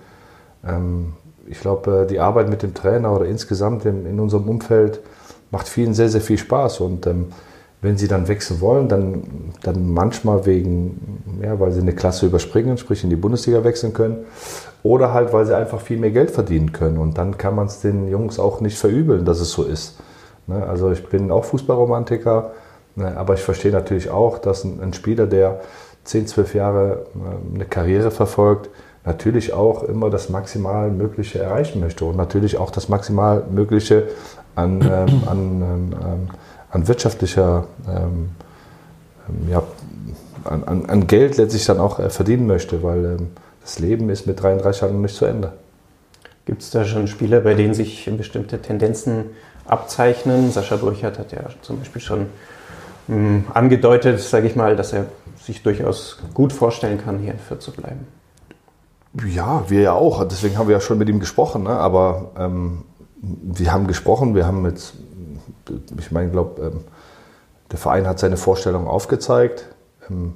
ich 1.49 1.61
glaube, 1.61 2.03
äh, 2.03 2.07
die 2.07 2.21
Arbeit 2.21 2.49
mit 2.49 2.63
dem 2.63 2.75
Trainer 2.75 3.13
oder 3.13 3.27
insgesamt 3.27 3.85
in, 3.85 4.19
unserem 4.21 4.49
Umfeld 4.49 5.01
macht 5.51 5.69
vielen 5.69 5.95
sehr, 5.95 6.09
sehr 6.09 6.21
viel 6.21 6.39
Spaß. 6.39 6.81
Und 6.81 7.07
ähm, 7.07 7.29
wenn 7.83 7.97
sie 7.97 8.09
dann 8.09 8.29
wechseln 8.29 8.61
wollen, 8.61 8.89
dann, 8.89 9.23
dann 9.63 9.93
manchmal 9.93 10.47
wegen, 10.47 11.41
ja, 11.43 11.59
weil 11.61 11.73
sie 11.73 11.81
eine 11.81 11.95
Klasse 11.95 12.27
überspringen, 12.27 12.79
sprich 12.79 13.05
in 13.05 13.11
die 13.11 13.17
Bundesliga 13.17 13.65
wechseln 13.65 13.93
können, 13.93 14.25
oder 14.83 15.13
halt, 15.13 15.33
weil 15.33 15.47
sie 15.47 15.57
einfach 15.57 15.81
viel 15.81 15.99
mehr 15.99 16.11
Geld 16.11 16.31
verdienen 16.31 16.73
können. 16.73 16.99
Und 16.99 17.19
dann 17.19 17.37
kann 17.39 17.55
man 17.55 17.67
es 17.67 17.81
den 17.81 18.09
Jungs 18.09 18.39
auch 18.39 18.61
nicht 18.61 18.79
verübeln, 18.79 19.25
dass 19.25 19.41
es 19.41 19.51
so 19.51 19.65
ist. 19.65 19.99
Ne? 20.47 20.65
Also 20.67 20.91
ich 20.91 21.07
bin 21.09 21.31
auch 21.31 21.45
Fußballromantiker, 21.45 22.53
ne? 22.95 23.17
aber 23.17 23.35
ich 23.35 23.41
verstehe 23.41 23.73
natürlich 23.73 24.11
auch, 24.11 24.39
dass 24.39 24.65
ein, 24.65 24.93
Spieler, 24.93 25.27
der 25.27 25.61
10, 26.05 26.29
12 26.29 26.55
Jahre 26.55 27.07
äh, 27.15 27.55
eine 27.55 27.65
Karriere 27.67 28.11
verfolgt, 28.11 28.71
natürlich 29.05 29.53
auch 29.53 29.85
immer 29.85 30.11
das 30.11 30.31
maximal 30.31 30.91
Mögliche 30.91 31.39
erreichen 31.39 31.81
möchte 31.81 32.05
und 32.05 32.17
natürlich 32.17 32.59
auch 32.59 32.71
das 32.71 32.89
maximal 32.89 33.45
Mögliche 33.51 34.09
an, 34.55 34.81
ähm, 34.83 35.23
an, 35.27 35.63
ähm, 35.63 36.29
an 36.77 36.89
wirtschaftlicher, 36.89 37.67
ähm, 37.89 38.31
ähm 39.29 39.51
ja, 39.51 39.63
an, 40.45 40.87
an, 40.87 41.07
Geld 41.07 41.37
letztlich 41.37 41.65
dann 41.65 41.81
auch 41.81 41.99
äh, 41.99 42.11
verdienen 42.11 42.47
möchte, 42.47 42.83
weil 42.83 43.05
ähm, 43.05 43.29
das 43.63 43.79
Leben 43.81 44.09
ist 44.11 44.27
mit 44.27 44.41
33 44.41 44.83
Jahren 44.83 44.95
noch 44.95 45.03
nicht 45.03 45.17
zu 45.17 45.25
Ende. 45.25 45.53
Gibt 46.45 46.63
es 46.63 46.71
da 46.71 46.85
schon 46.85 47.09
Spieler, 47.09 47.41
bei 47.41 47.55
denen 47.55 47.75
sich 47.75 48.09
bestimmte 48.17 48.63
Tendenzen 48.63 49.25
abzeichnen? 49.65 50.53
Sascha 50.53 50.77
Burchardt 50.77 51.19
hat 51.19 51.33
ja 51.33 51.41
zum 51.63 51.81
Beispiel 51.81 52.01
schon 52.01 52.27
mh, 53.09 53.17
hm, 53.17 53.45
angedeutet, 53.53 54.21
sage 54.21 54.47
ich 54.47 54.55
mal, 54.55 54.77
dass 54.77 54.93
er 54.93 55.07
sich 55.43 55.63
durchaus 55.63 56.19
gut 56.35 56.53
vorstellen 56.53 57.03
kann, 57.03 57.19
hier 57.19 57.33
in 57.33 57.39
Fürth 57.39 57.63
zu 57.63 57.73
bleiben. 57.73 58.07
Ja, 59.25 59.65
wir 59.69 59.81
ja 59.81 59.93
auch. 59.93 60.25
Deswegen 60.25 60.59
haben 60.59 60.69
wir 60.69 60.75
ja 60.75 60.81
schon 60.81 60.99
mit 60.99 61.09
ihm 61.09 61.21
gesprochen. 61.21 61.65
Ne? 61.65 61.71
Aber 61.71 62.33
ähm, 62.39 62.83
wir 63.21 63.73
haben 63.73 63.87
gesprochen, 63.87 64.35
wir 64.35 64.47
haben 64.47 64.65
jetzt, 64.67 64.95
ich 65.99 66.13
meine, 66.13 66.31
glaube, 66.31 66.63
ähm, 66.63 66.81
der 67.71 67.79
Verein 67.79 68.07
hat 68.07 68.19
seine 68.19 68.37
Vorstellung 68.37 68.87
aufgezeigt. 68.87 69.67
Ähm, 70.09 70.35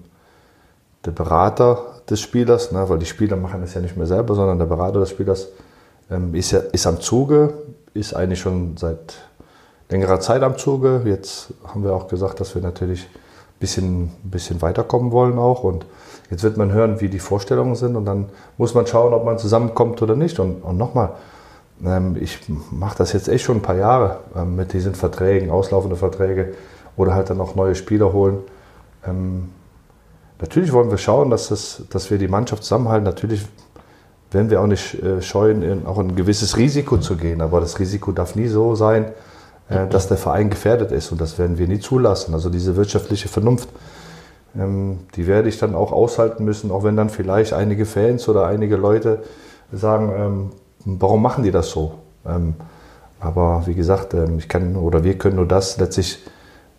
der 1.04 1.12
Berater 1.12 2.02
des 2.08 2.20
Spielers, 2.20 2.72
ne, 2.72 2.88
weil 2.88 2.98
die 2.98 3.06
Spieler 3.06 3.36
machen 3.36 3.60
das 3.62 3.74
ja 3.74 3.80
nicht 3.80 3.96
mehr 3.96 4.06
selber, 4.06 4.34
sondern 4.34 4.58
der 4.58 4.66
Berater 4.66 5.00
des 5.00 5.10
Spielers 5.10 5.48
ähm, 6.10 6.34
ist, 6.34 6.50
ja, 6.50 6.58
ist 6.58 6.86
am 6.86 7.00
Zuge, 7.00 7.54
ist 7.94 8.14
eigentlich 8.14 8.40
schon 8.40 8.76
seit 8.76 9.14
längerer 9.88 10.20
Zeit 10.20 10.42
am 10.42 10.58
Zuge. 10.58 11.02
Jetzt 11.04 11.54
haben 11.66 11.84
wir 11.84 11.92
auch 11.92 12.08
gesagt, 12.08 12.40
dass 12.40 12.54
wir 12.54 12.62
natürlich 12.62 13.02
ein 13.04 13.58
bisschen, 13.60 14.08
bisschen 14.24 14.60
weiterkommen 14.60 15.12
wollen 15.12 15.38
auch. 15.38 15.64
Und 15.64 15.86
jetzt 16.30 16.42
wird 16.42 16.56
man 16.56 16.72
hören, 16.72 17.00
wie 17.00 17.08
die 17.08 17.18
Vorstellungen 17.18 17.76
sind 17.76 17.96
und 17.96 18.04
dann 18.04 18.28
muss 18.58 18.74
man 18.74 18.86
schauen, 18.86 19.14
ob 19.14 19.24
man 19.24 19.38
zusammenkommt 19.38 20.02
oder 20.02 20.16
nicht. 20.16 20.38
Und, 20.38 20.62
und 20.62 20.76
nochmal, 20.76 21.10
ich 22.20 22.40
mache 22.70 22.98
das 22.98 23.12
jetzt 23.12 23.28
echt 23.28 23.44
schon 23.44 23.58
ein 23.58 23.62
paar 23.62 23.76
Jahre 23.76 24.18
ähm, 24.36 24.54
mit 24.56 24.72
diesen 24.72 24.94
Verträgen, 24.94 25.50
auslaufende 25.50 25.96
Verträge 25.96 26.52
oder 26.96 27.14
halt 27.14 27.30
dann 27.30 27.40
auch 27.40 27.54
neue 27.54 27.74
Spieler 27.74 28.12
holen. 28.12 28.38
Ähm, 29.06 29.48
natürlich 30.40 30.72
wollen 30.72 30.90
wir 30.90 30.98
schauen, 30.98 31.30
dass, 31.30 31.48
das, 31.48 31.82
dass 31.88 32.10
wir 32.10 32.18
die 32.18 32.28
Mannschaft 32.28 32.64
zusammenhalten. 32.64 33.04
Natürlich 33.04 33.46
werden 34.30 34.50
wir 34.50 34.60
auch 34.60 34.66
nicht 34.66 35.02
äh, 35.02 35.22
scheuen, 35.22 35.62
in, 35.62 35.86
auch 35.86 35.98
ein 35.98 36.16
gewisses 36.16 36.56
Risiko 36.56 36.98
zu 36.98 37.16
gehen. 37.16 37.40
Aber 37.40 37.60
das 37.60 37.78
Risiko 37.78 38.12
darf 38.12 38.36
nie 38.36 38.48
so 38.48 38.74
sein, 38.74 39.06
äh, 39.70 39.86
dass 39.86 40.08
der 40.08 40.18
Verein 40.18 40.50
gefährdet 40.50 40.92
ist. 40.92 41.10
Und 41.12 41.20
das 41.20 41.38
werden 41.38 41.56
wir 41.56 41.66
nie 41.66 41.80
zulassen. 41.80 42.34
Also 42.34 42.50
diese 42.50 42.76
wirtschaftliche 42.76 43.28
Vernunft, 43.28 43.70
ähm, 44.54 44.98
die 45.16 45.26
werde 45.26 45.48
ich 45.48 45.58
dann 45.58 45.74
auch 45.74 45.92
aushalten 45.92 46.44
müssen, 46.44 46.70
auch 46.70 46.84
wenn 46.84 46.96
dann 46.96 47.08
vielleicht 47.08 47.54
einige 47.54 47.86
Fans 47.86 48.28
oder 48.28 48.46
einige 48.46 48.76
Leute 48.76 49.22
sagen, 49.72 50.12
ähm, 50.14 50.50
warum 50.84 51.22
machen 51.22 51.44
die 51.44 51.50
das 51.50 51.70
so? 51.70 51.94
Ähm, 52.26 52.54
aber 53.20 53.62
wie 53.66 53.74
gesagt, 53.74 54.14
ähm, 54.14 54.38
ich 54.38 54.48
kann 54.48 54.76
oder 54.76 55.04
wir 55.04 55.18
können 55.18 55.36
nur 55.36 55.46
das 55.46 55.78
letztlich 55.78 56.18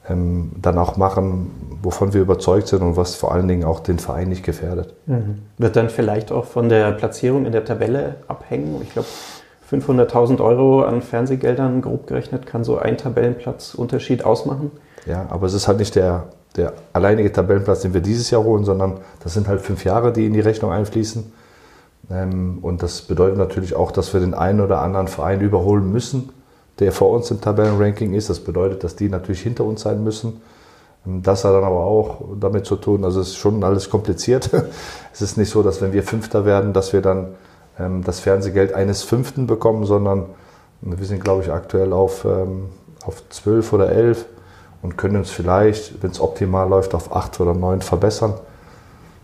ähm, 0.09 0.51
dann 0.59 0.77
auch 0.77 0.97
machen, 0.97 1.79
wovon 1.81 2.13
wir 2.13 2.21
überzeugt 2.21 2.67
sind 2.67 2.81
und 2.81 2.97
was 2.97 3.15
vor 3.15 3.31
allen 3.31 3.47
Dingen 3.47 3.63
auch 3.63 3.79
den 3.79 3.99
Verein 3.99 4.29
nicht 4.29 4.43
gefährdet. 4.43 4.93
Mhm. 5.05 5.39
Wird 5.57 5.75
dann 5.75 5.89
vielleicht 5.89 6.31
auch 6.31 6.45
von 6.45 6.69
der 6.69 6.91
Platzierung 6.91 7.45
in 7.45 7.51
der 7.51 7.65
Tabelle 7.65 8.15
abhängen? 8.27 8.81
Ich 8.81 8.91
glaube, 8.91 9.07
500.000 9.71 10.43
Euro 10.43 10.83
an 10.83 11.01
Fernsehgeldern 11.01 11.81
grob 11.81 12.07
gerechnet 12.07 12.45
kann 12.45 12.63
so 12.63 12.77
ein 12.77 12.97
Tabellenplatz 12.97 13.73
Unterschied 13.73 14.25
ausmachen. 14.25 14.71
Ja, 15.05 15.27
aber 15.29 15.47
es 15.47 15.53
ist 15.53 15.67
halt 15.67 15.79
nicht 15.79 15.95
der, 15.95 16.25
der 16.57 16.73
alleinige 16.93 17.31
Tabellenplatz, 17.31 17.81
den 17.81 17.93
wir 17.93 18.01
dieses 18.01 18.29
Jahr 18.31 18.43
holen, 18.43 18.65
sondern 18.65 18.97
das 19.23 19.33
sind 19.33 19.47
halt 19.47 19.61
fünf 19.61 19.85
Jahre, 19.85 20.11
die 20.11 20.25
in 20.25 20.33
die 20.33 20.41
Rechnung 20.41 20.71
einfließen. 20.71 21.31
Ähm, 22.09 22.59
und 22.61 22.83
das 22.83 23.01
bedeutet 23.01 23.37
natürlich 23.37 23.75
auch, 23.75 23.91
dass 23.91 24.13
wir 24.13 24.19
den 24.19 24.33
einen 24.33 24.61
oder 24.61 24.81
anderen 24.81 25.07
Verein 25.07 25.41
überholen 25.41 25.91
müssen, 25.91 26.29
der 26.79 26.91
vor 26.91 27.11
uns 27.11 27.29
im 27.31 27.41
Tabellenranking 27.41 28.13
ist. 28.13 28.29
Das 28.29 28.39
bedeutet, 28.39 28.83
dass 28.83 28.95
die 28.95 29.09
natürlich 29.09 29.41
hinter 29.41 29.65
uns 29.65 29.81
sein 29.81 30.03
müssen. 30.03 30.41
Das 31.03 31.43
hat 31.43 31.53
dann 31.53 31.63
aber 31.63 31.83
auch 31.83 32.21
damit 32.39 32.65
zu 32.67 32.75
tun, 32.75 33.03
also 33.03 33.21
es 33.21 33.29
ist 33.29 33.37
schon 33.37 33.63
alles 33.63 33.89
kompliziert. 33.89 34.51
es 35.13 35.21
ist 35.21 35.37
nicht 35.37 35.49
so, 35.49 35.63
dass 35.63 35.81
wenn 35.81 35.93
wir 35.93 36.03
Fünfter 36.03 36.45
werden, 36.45 36.73
dass 36.73 36.93
wir 36.93 37.01
dann 37.01 37.29
ähm, 37.79 38.03
das 38.03 38.19
Fernsehgeld 38.19 38.73
eines 38.73 39.03
Fünften 39.03 39.47
bekommen, 39.47 39.85
sondern 39.85 40.25
wir 40.81 41.05
sind, 41.05 41.23
glaube 41.23 41.43
ich, 41.43 41.51
aktuell 41.51 41.93
auf, 41.93 42.25
ähm, 42.25 42.69
auf 43.03 43.23
12 43.29 43.73
oder 43.73 43.91
11 43.91 44.25
und 44.81 44.97
können 44.97 45.17
uns 45.17 45.29
vielleicht, 45.29 46.01
wenn 46.03 46.11
es 46.11 46.19
optimal 46.19 46.69
läuft, 46.69 46.93
auf 46.93 47.15
8 47.15 47.39
oder 47.39 47.53
9 47.53 47.81
verbessern. 47.81 48.35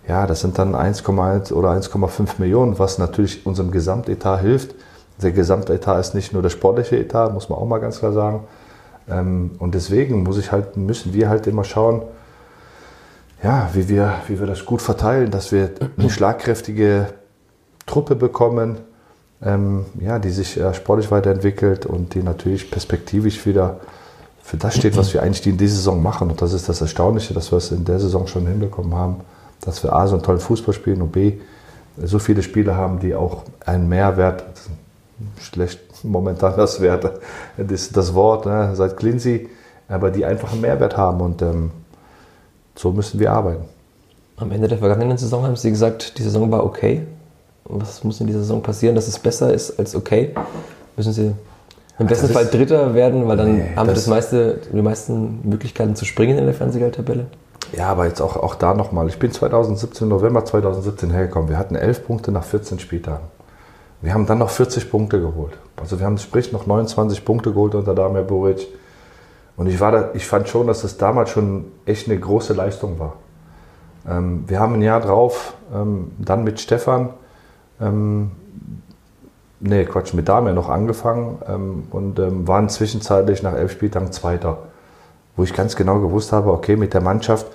Ja, 0.08 0.26
das 0.26 0.40
sind 0.40 0.58
dann 0.58 0.74
1,1 0.74 1.52
oder 1.52 1.70
1,5 1.72 2.40
Millionen, 2.40 2.80
was 2.80 2.98
natürlich 2.98 3.46
unserem 3.46 3.72
Gesamtetat 3.72 4.42
hilft. 4.42 4.76
Der 5.22 5.32
Gesamtetat 5.32 6.00
ist 6.00 6.14
nicht 6.14 6.32
nur 6.34 6.42
der 6.42 6.50
sportliche 6.50 6.98
Etat, 6.98 7.30
muss 7.34 7.50
man 7.50 7.60
auch 7.60 7.66
mal 7.66 7.80
ganz 7.80 8.00
klar 8.00 8.14
sagen. 8.14 8.44
Ähm, 9.10 9.52
und 9.60 9.76
deswegen 9.76 10.24
muss 10.24 10.38
ich 10.38 10.52
halt, 10.52 10.78
müssen 10.78 11.14
wir 11.14 11.30
halt 11.30 11.48
immer 11.48 11.64
schauen, 11.64 12.04
ja, 13.44 13.70
wie 13.74 13.90
wir, 13.90 14.14
wie 14.28 14.40
wir 14.40 14.48
das 14.48 14.66
gut 14.66 14.82
verteilen, 14.82 15.30
dass 15.30 15.52
wir 15.52 15.72
eine 15.98 16.10
schlagkräftige 16.10 17.08
Truppe 17.86 18.16
bekommen, 18.16 18.78
ähm, 19.44 19.86
ja, 20.00 20.20
die 20.20 20.32
sich 20.32 20.60
äh, 20.60 20.74
sportlich 20.74 21.12
weiterentwickelt 21.12 21.86
und 21.86 22.16
die 22.16 22.24
natürlich 22.24 22.72
perspektivisch 22.72 23.46
wieder 23.46 23.80
für 24.42 24.58
das 24.58 24.78
steht, 24.78 24.96
was 24.96 25.14
wir 25.14 25.22
eigentlich 25.22 25.46
in 25.46 25.58
dieser 25.58 25.76
Saison 25.76 26.02
machen. 26.02 26.32
Und 26.32 26.42
das 26.42 26.54
ist 26.54 26.70
das 26.70 26.80
Erstaunliche, 26.80 27.34
dass 27.34 27.52
wir 27.52 27.58
es 27.58 27.72
in 27.72 27.84
der 27.84 28.00
Saison 28.00 28.28
schon 28.28 28.48
hinbekommen 28.48 28.96
haben, 28.96 29.18
dass 29.62 29.84
wir 29.84 29.94
A, 29.94 30.08
so 30.08 30.16
einen 30.16 30.24
tollen 30.24 30.40
Fußball 30.40 30.74
spielen 30.74 31.02
und 31.02 31.12
B, 31.12 31.34
so 32.02 32.20
viele 32.20 32.44
Spieler 32.44 32.76
haben, 32.76 33.00
die 33.00 33.16
auch 33.16 33.44
einen 33.66 33.90
Mehrwert, 33.90 34.44
schlecht 35.40 35.80
momentan 36.04 36.56
das 36.56 36.80
Wert, 36.82 37.12
das, 37.58 37.92
das 37.92 38.14
Wort, 38.14 38.46
ne, 38.46 38.72
seit 38.76 38.98
Clincy, 38.98 39.50
aber 39.88 40.12
die 40.12 40.26
einfach 40.26 40.52
einen 40.52 40.62
Mehrwert 40.62 40.96
haben 40.98 41.22
und 41.22 41.42
ähm, 41.42 41.72
so 42.76 42.92
müssen 42.92 43.20
wir 43.20 43.32
arbeiten. 43.32 43.66
Am 44.38 44.52
Ende 44.52 44.68
der 44.68 44.78
vergangenen 44.78 45.18
Saison 45.18 45.44
haben 45.44 45.56
Sie 45.56 45.72
gesagt, 45.72 46.18
die 46.20 46.24
Saison 46.24 46.52
war 46.52 46.64
okay. 46.64 47.02
Was 47.64 48.04
muss 48.04 48.22
in 48.22 48.28
dieser 48.28 48.40
Saison 48.40 48.62
passieren, 48.62 48.96
dass 48.96 49.08
es 49.08 49.18
besser 49.18 49.52
ist 49.54 49.80
als 49.80 49.96
okay? 49.96 50.36
Müssen 50.96 51.12
Sie 51.12 51.34
im 52.00 52.06
besten 52.06 52.28
Fall 52.28 52.46
Dritter 52.46 52.94
werden, 52.94 53.28
weil 53.28 53.38
dann 53.38 53.58
nee, 53.58 53.76
haben 53.76 53.88
wir 53.88 53.96
das 53.96 54.06
meiste, 54.06 54.60
die 54.72 54.82
meisten 54.82 55.40
Möglichkeiten 55.44 55.96
zu 55.96 56.06
springen 56.06 56.38
in 56.38 56.46
der 56.46 56.54
Fernsehgeldtabelle? 56.54 57.26
Ja, 57.74 57.89
aber 57.89 58.05
jetzt 58.05 58.21
auch, 58.21 58.38
auch 58.38 58.55
da 58.55 58.74
nochmal. 58.74 59.07
Ich 59.07 59.19
bin 59.19 59.31
2017, 59.31 60.07
November 60.07 60.45
2017 60.45 61.12
hergekommen. 61.12 61.50
Wir 61.50 61.57
hatten 61.57 61.75
elf 61.75 62.05
Punkte 62.05 62.31
nach 62.31 62.43
14 62.43 62.79
Spieltagen. 62.79 63.27
Wir 64.01 64.13
haben 64.13 64.25
dann 64.25 64.38
noch 64.38 64.50
40 64.50 64.89
Punkte 64.89 65.19
geholt. 65.19 65.57
Also 65.75 66.00
wir 66.00 66.05
haben 66.05 66.17
sprich 66.17 66.51
noch 66.51 66.67
29 66.67 67.25
Punkte 67.25 67.51
geholt 67.51 67.75
unter 67.75 67.95
Damir 67.95 68.24
Buric. 68.24 68.67
Und 69.55 69.67
ich, 69.67 69.79
war 69.79 69.91
da, 69.91 70.09
ich 70.13 70.27
fand 70.27 70.47
schon, 70.47 70.67
dass 70.67 70.83
das 70.83 70.97
damals 70.97 71.31
schon 71.31 71.65
echt 71.86 72.07
eine 72.07 72.19
große 72.19 72.53
Leistung 72.53 73.00
war. 73.00 73.13
Ähm, 74.07 74.43
wir 74.47 74.59
haben 74.59 74.75
ein 74.75 74.81
Jahr 74.81 75.01
drauf 75.01 75.55
ähm, 75.74 76.12
dann 76.19 76.43
mit 76.43 76.59
Stefan, 76.59 77.09
ähm, 77.81 78.31
nee 79.59 79.86
Quatsch, 79.86 80.13
mit 80.13 80.29
Damir 80.29 80.53
noch 80.53 80.69
angefangen 80.69 81.39
ähm, 81.47 81.88
und 81.89 82.19
ähm, 82.19 82.47
waren 82.47 82.69
zwischenzeitlich 82.69 83.41
nach 83.41 83.53
elf 83.53 83.71
Spieltagen 83.71 84.12
Zweiter. 84.12 84.59
Wo 85.38 85.44
ich 85.44 85.53
ganz 85.53 85.77
genau 85.77 86.00
gewusst 86.00 86.34
habe, 86.34 86.51
okay, 86.51 86.75
mit 86.75 86.94
der 86.94 87.01
Mannschaft 87.01 87.48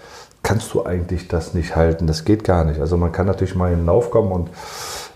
kannst 0.42 0.72
du 0.72 0.84
eigentlich 0.84 1.28
das 1.28 1.52
nicht 1.52 1.76
halten, 1.76 2.06
das 2.06 2.24
geht 2.24 2.44
gar 2.44 2.64
nicht. 2.64 2.80
Also 2.80 2.96
man 2.96 3.12
kann 3.12 3.26
natürlich 3.26 3.54
mal 3.54 3.72
in 3.72 3.80
den 3.80 3.86
Lauf 3.86 4.10
kommen 4.10 4.32
und 4.32 4.50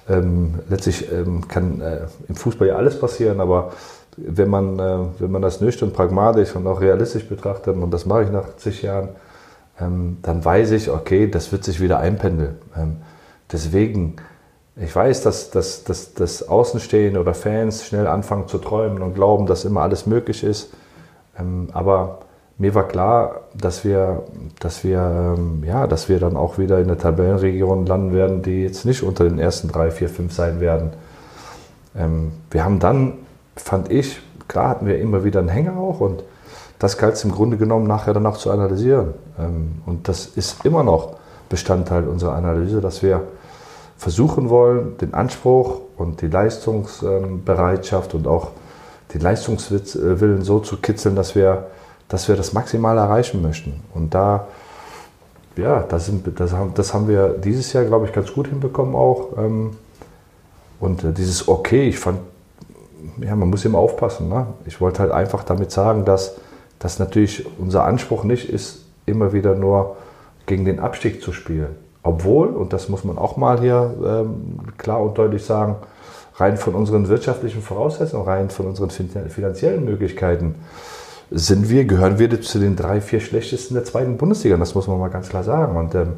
ähm, 0.09 0.61
letztlich 0.69 1.11
ähm, 1.11 1.49
kann 1.49 1.81
äh, 1.81 2.07
im 2.29 2.37
Fußball 2.37 2.69
ja 2.69 2.77
alles 2.77 3.01
passieren, 3.01 3.41
aber 3.41 3.73
wenn 4.17 4.49
man, 4.49 4.79
äh, 4.79 4.99
wenn 5.19 5.31
man 5.31 5.43
das 5.43 5.61
nüchtern, 5.61 5.93
pragmatisch 5.93 6.55
und 6.55 6.67
auch 6.67 6.81
realistisch 6.81 7.29
betrachtet, 7.29 7.77
und 7.77 7.91
das 7.91 8.07
mache 8.07 8.25
ich 8.25 8.31
nach 8.31 8.57
zig 8.57 8.83
Jahren, 8.83 9.11
ähm, 9.81 10.19
dann 10.23 10.45
weiß 10.45 10.71
ich, 10.73 10.91
okay, 10.91 11.29
das 11.29 11.53
wird 11.53 11.65
sich 11.65 11.81
wieder 11.81 11.99
einpendeln. 11.99 12.57
Ähm, 12.77 12.97
deswegen, 13.51 14.17
ich 14.77 14.95
weiß, 14.95 15.23
dass, 15.23 15.51
dass, 15.51 15.85
dass, 15.85 16.15
dass 16.15 16.49
Außenstehende 16.49 17.21
oder 17.21 17.35
Fans 17.35 17.85
schnell 17.85 18.07
anfangen 18.07 18.49
zu 18.49 18.59
träumen 18.59 19.03
und 19.03 19.15
glauben, 19.15 19.47
dass 19.47 19.65
immer 19.65 19.83
alles 19.83 20.07
möglich 20.07 20.45
ist. 20.45 20.71
Ähm, 21.39 21.69
aber 21.73 22.21
mir 22.59 22.75
war 22.75 22.89
klar, 22.89 23.43
dass 23.55 23.85
wir, 23.85 24.23
dass 24.61 24.83
wir, 24.83 25.35
ähm, 25.37 25.63
ja, 25.65 25.87
dass 25.87 26.09
wir 26.09 26.19
dann 26.19 26.37
auch 26.37 26.59
wieder 26.59 26.79
in 26.79 26.89
der 26.89 26.99
Tabellenregion 26.99 27.85
landen 27.85 28.15
werden, 28.15 28.43
die 28.43 28.63
jetzt 28.63 28.85
nicht 28.85 29.03
unter 29.03 29.25
den 29.25 29.39
ersten 29.39 29.69
drei, 29.69 29.91
vier, 29.91 30.09
fünf 30.09 30.33
sein 30.33 30.61
werden. 30.61 30.91
Ähm, 31.95 32.33
wir 32.51 32.65
haben 32.65 32.79
dann, 32.79 33.15
fand 33.57 33.91
ich, 33.91 34.21
klar 34.49 34.71
hatten 34.71 34.87
wir 34.87 34.99
immer 34.99 35.25
wieder 35.25 35.41
einen 35.41 35.49
Hänger 35.49 35.77
auch 35.77 36.01
und 36.01 36.23
das 36.79 36.99
galt 36.99 37.15
es 37.15 37.25
im 37.25 37.33
Grunde 37.33 37.57
genommen 37.57 37.87
nachher 37.87 38.15
dann 38.15 38.27
auch 38.27 38.39
zu 38.39 38.51
analysieren. 38.51 39.15
Ähm, 39.39 39.83
und 39.85 40.09
das 40.09 40.27
ist 40.27 40.65
immer 40.65 40.83
noch 40.83 41.17
Bestandteil 41.49 42.09
unserer 42.09 42.35
Analyse, 42.35 42.81
dass 42.81 43.03
wir 43.03 43.23
versuchen 43.99 44.49
wollen, 44.49 44.97
den 44.99 45.15
Anspruch 45.15 45.81
und 45.97 46.21
die 46.21 46.29
Leistungsbereitschaft 46.29 48.15
und 48.15 48.27
auch 48.27 48.51
den 49.15 49.21
Leistungswillen 49.21 50.43
so 50.43 50.61
zu 50.61 50.79
kitzeln, 50.79 51.17
dass 51.17 51.35
wir 51.35 51.67
dass 52.09 52.29
wir 52.29 52.37
das 52.37 52.53
maximal 52.53 52.97
erreichen 52.99 53.43
möchten. 53.43 53.83
Und 53.95 54.15
da, 54.15 54.47
ja, 55.57 55.83
das, 55.83 56.07
sind, 56.07 56.39
das, 56.39 56.53
haben, 56.53 56.75
das 56.75 56.95
haben 56.95 57.09
wir 57.09 57.29
dieses 57.31 57.73
Jahr, 57.73 57.85
glaube 57.85 58.07
ich, 58.07 58.13
ganz 58.13 58.33
gut 58.33 58.49
hinbekommen 58.49 58.95
auch. 58.95 59.37
Ähm, 59.39 59.71
Und 60.79 61.05
äh, 61.05 61.13
dieses 61.13 61.49
Okay, 61.49 61.89
ich 61.89 61.99
fand, 61.99 62.21
ja, 63.21 63.35
man 63.35 63.49
muss 63.49 63.65
immer 63.65 63.79
aufpassen. 63.79 64.29
Ne? 64.29 64.47
Ich 64.67 64.81
wollte 64.81 65.01
halt 65.01 65.13
einfach 65.13 65.43
damit 65.45 65.71
sagen, 65.71 66.05
dass, 66.05 66.37
dass 66.79 66.99
natürlich 66.99 67.47
unser 67.59 67.85
Anspruch 67.85 68.25
nicht 68.25 68.51
ist, 68.51 68.85
immer 69.07 69.33
wieder 69.33 69.55
nur 69.55 69.97
gegen 70.45 70.65
den 70.65 70.81
Abstieg 70.81 71.23
zu 71.23 71.33
spielen. 71.33 71.75
Obwohl, 72.03 72.49
und 72.49 72.73
das 72.73 72.89
muss 72.89 73.05
man 73.05 73.19
auch 73.19 73.37
mal 73.37 73.61
hier 73.61 73.95
ähm, 74.05 74.59
klar 74.77 75.01
und 75.01 75.17
deutlich 75.17 75.45
sagen, 75.45 75.77
rein 76.37 76.57
von 76.57 76.75
unseren 76.75 77.09
wirtschaftlichen 77.09 77.63
Voraussetzungen, 77.63 78.25
rein 78.25 78.51
von 78.51 78.67
unseren 78.67 78.91
finanziellen 78.91 79.85
Möglichkeiten, 79.85 80.57
sind 81.31 81.69
wir, 81.69 81.85
gehören 81.85 82.19
wir 82.19 82.41
zu 82.41 82.59
den 82.59 82.77
drei, 82.77 83.01
vier 83.01 83.21
schlechtesten 83.21 83.75
der 83.75 83.85
zweiten 83.85 84.17
Bundesliga. 84.17 84.57
Das 84.57 84.75
muss 84.75 84.87
man 84.87 84.99
mal 84.99 85.09
ganz 85.09 85.29
klar 85.29 85.43
sagen. 85.43 85.77
Und 85.77 85.95
ähm, 85.95 86.13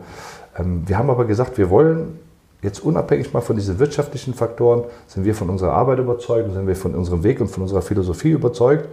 ähm, 0.58 0.82
wir 0.86 0.98
haben 0.98 1.10
aber 1.10 1.24
gesagt, 1.24 1.58
wir 1.58 1.70
wollen 1.70 2.18
jetzt 2.62 2.80
unabhängig 2.80 3.32
mal 3.32 3.40
von 3.40 3.56
diesen 3.56 3.78
wirtschaftlichen 3.78 4.34
Faktoren, 4.34 4.84
sind 5.06 5.24
wir 5.24 5.34
von 5.34 5.48
unserer 5.48 5.72
Arbeit 5.72 5.98
überzeugt, 5.98 6.52
sind 6.52 6.66
wir 6.66 6.76
von 6.76 6.94
unserem 6.94 7.22
Weg 7.22 7.40
und 7.40 7.48
von 7.48 7.62
unserer 7.62 7.82
Philosophie 7.82 8.30
überzeugt. 8.30 8.88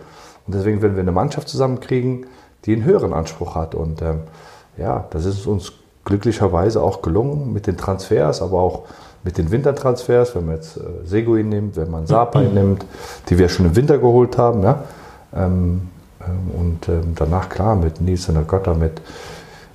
Und 0.46 0.54
deswegen 0.56 0.82
werden 0.82 0.96
wir 0.96 1.02
eine 1.02 1.12
Mannschaft 1.12 1.50
zusammenkriegen, 1.50 2.28
die 2.66 2.74
einen 2.74 2.86
höheren 2.86 3.14
Anspruch 3.14 3.56
hat. 3.56 3.76
Und 3.76 4.02
ähm, 4.02 4.22
ja, 4.78 5.06
das 5.10 5.26
ist 5.26 5.48
uns 5.48 5.74
glücklicherweise 6.06 6.82
auch 6.82 7.02
gelungen 7.02 7.52
mit 7.52 7.68
den 7.68 7.78
Transfers, 7.78 8.42
aber 8.42 8.60
auch 8.60 8.84
mit 9.24 9.40
den 9.40 9.50
Wintertransfers, 9.50 10.36
wenn 10.36 10.46
man 10.46 10.56
jetzt 10.56 10.78
äh, 10.78 10.82
Seguin 11.04 11.50
nimmt, 11.50 11.76
wenn 11.76 11.90
man 11.90 12.06
Sapai 12.06 12.44
nimmt, 12.54 12.86
die 13.28 13.40
wir 13.40 13.50
schon 13.50 13.66
im 13.66 13.76
Winter 13.76 13.98
geholt 13.98 14.38
haben. 14.38 14.62
Ja? 14.62 14.84
Ähm, 15.34 15.42
ähm, 15.44 15.90
und 16.58 16.88
ähm, 16.90 17.14
danach 17.16 17.50
klar 17.50 17.76
mit 17.76 18.02
Nils 18.02 18.28
und 18.30 18.36
der 18.36 18.44
Götter, 18.44 18.76
mit, 18.76 19.02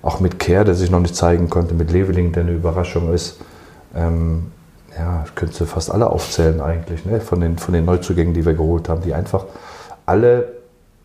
auch 0.03 0.21
mit 0.21 0.39
Kehr, 0.39 0.65
der 0.65 0.75
sich 0.75 0.91
noch 0.91 1.01
nicht 1.01 1.17
zeigen 1.17 1.51
konnte, 1.51 1.75
mit 1.75 1.91
Leveling, 1.91 2.33
der 2.33 2.45
eine 2.45 2.53
Überraschung 2.53 3.13
ist. 3.13 3.39
Ähm, 3.95 4.53
ja, 4.97 5.25
ich 5.27 5.35
könnte 5.35 5.67
fast 5.67 5.91
alle 5.91 6.11
aufzählen 6.11 6.61
eigentlich, 6.61 7.05
ne? 7.05 7.21
von, 7.21 7.41
den, 7.41 7.59
von 7.59 7.75
den 7.75 7.85
Neuzugängen, 7.85 8.35
die 8.35 8.45
wir 8.45 8.55
geholt 8.55 8.89
haben, 8.89 9.03
die 9.03 9.15
einfach 9.15 9.45
alle 10.07 10.49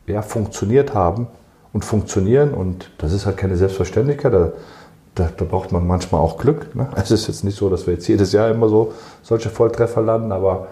ja, 0.08 0.22
funktioniert 0.22 0.94
haben 0.94 1.28
und 1.74 1.86
funktionieren. 1.86 2.54
Und 2.54 2.92
das 2.98 3.14
ist 3.14 3.26
halt 3.26 3.38
keine 3.38 3.58
Selbstverständlichkeit. 3.58 4.34
Da, 4.34 4.52
da, 5.14 5.30
da 5.36 5.46
braucht 5.46 5.72
man 5.72 5.86
manchmal 5.86 6.22
auch 6.22 6.38
Glück. 6.38 6.76
Ne? 6.76 6.88
Es 6.96 7.12
ist 7.12 7.28
jetzt 7.28 7.44
nicht 7.44 7.58
so, 7.58 7.70
dass 7.70 7.86
wir 7.86 7.94
jetzt 7.94 8.08
jedes 8.08 8.32
Jahr 8.32 8.50
immer 8.50 8.70
so 8.70 8.94
solche 9.22 9.50
Volltreffer 9.50 10.02
landen, 10.02 10.32
aber 10.32 10.68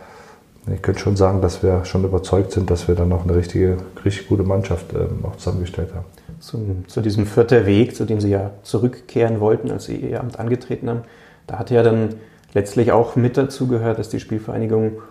ich 0.72 0.82
könnte 0.82 1.02
schon 1.02 1.16
sagen, 1.16 1.42
dass 1.42 1.62
wir 1.62 1.84
schon 1.84 2.04
überzeugt 2.06 2.52
sind, 2.52 2.70
dass 2.70 2.88
wir 2.88 2.96
dann 2.96 3.10
noch 3.10 3.24
eine 3.24 3.36
richtige, 3.36 3.78
richtig 4.06 4.30
gute 4.30 4.44
Mannschaft 4.44 4.94
ähm, 4.94 5.24
auch 5.24 5.36
zusammengestellt 5.36 5.94
haben. 5.94 6.06
Zum, 6.40 6.88
zu 6.88 7.02
diesem 7.02 7.26
vierten 7.26 7.66
Weg, 7.66 7.96
zu 7.96 8.06
dem 8.06 8.22
Sie 8.22 8.30
ja 8.30 8.52
zurückkehren 8.64 9.40
wollten, 9.40 9.72
als 9.72 9.86
Sie 9.86 9.98
Ihr 9.98 10.20
Amt 10.20 10.40
angetreten 10.40 10.90
haben, 10.90 11.02
da 11.48 11.60
hat 11.60 11.70
ja 11.70 11.84
dann 11.84 12.16
letztlich 12.54 12.92
auch 12.92 13.16
mit 13.16 13.36
dazu 13.36 13.68
gehört, 13.68 14.00
dass 14.00 14.10
die 14.10 14.20
Spielvereinigung 14.20 15.02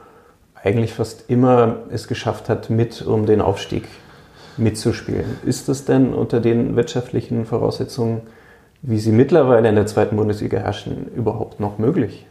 eigentlich 0.62 0.94
fast 0.94 1.28
immer 1.28 1.76
es 1.90 2.09
geschafft 2.09 2.49
hat, 2.49 2.71
mit 2.71 3.02
um 3.02 3.26
den 3.26 3.40
Aufstieg 3.40 3.85
mitzuspielen. 4.56 5.25
Ist 5.44 5.68
das 5.68 5.85
denn 5.85 6.14
unter 6.14 6.40
den 6.40 6.76
wirtschaftlichen 6.76 7.44
Voraussetzungen, 7.44 8.23
wie 8.80 8.99
sie 8.99 9.12
mittlerweile 9.12 9.68
in 9.68 9.75
der 9.75 9.87
zweiten 9.87 10.16
Bundesliga 10.16 10.59
herrschen, 10.59 11.09
überhaupt 11.14 11.61
noch 11.61 11.78
möglich? 11.78 12.26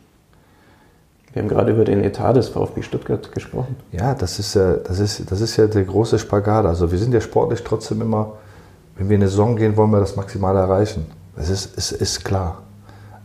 Wir 1.34 1.42
haben 1.42 1.50
gerade 1.50 1.72
über 1.72 1.86
den 1.86 2.04
Etat 2.04 2.34
des 2.34 2.50
VfB 2.50 2.82
Stuttgart 2.82 3.32
gesprochen. 3.32 3.78
Ja, 3.92 4.14
das 4.14 4.38
ist 4.40 4.54
ja, 4.56 4.74
das 4.74 5.00
ist, 5.00 5.32
das 5.32 5.40
ist 5.40 5.56
ja 5.56 5.68
der 5.68 5.84
große 5.84 6.20
Spagat. 6.20 6.66
Also 6.66 6.92
wir 6.92 6.98
sind 6.98 7.14
ja 7.14 7.22
sportlich 7.22 7.64
trotzdem 7.64 8.02
immer, 8.02 8.34
wenn 8.98 9.08
wir 9.08 9.16
in 9.16 9.22
eine 9.22 9.30
Saison 9.30 9.56
gehen, 9.56 9.78
wollen 9.78 9.92
wir 9.92 10.02
das 10.02 10.18
Maximale 10.18 10.60
erreichen. 10.60 11.06
Das 11.38 11.50
ist, 11.50 11.78
ist, 11.78 11.94
ist 11.94 12.26
klar. 12.26 12.64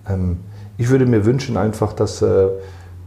Ähm, 0.09 0.39
ich 0.79 0.89
würde 0.89 1.07
mir 1.07 1.25
wünschen 1.25 1.57
einfach, 1.57 1.93
dass, 1.93 2.23
äh, 2.23 2.49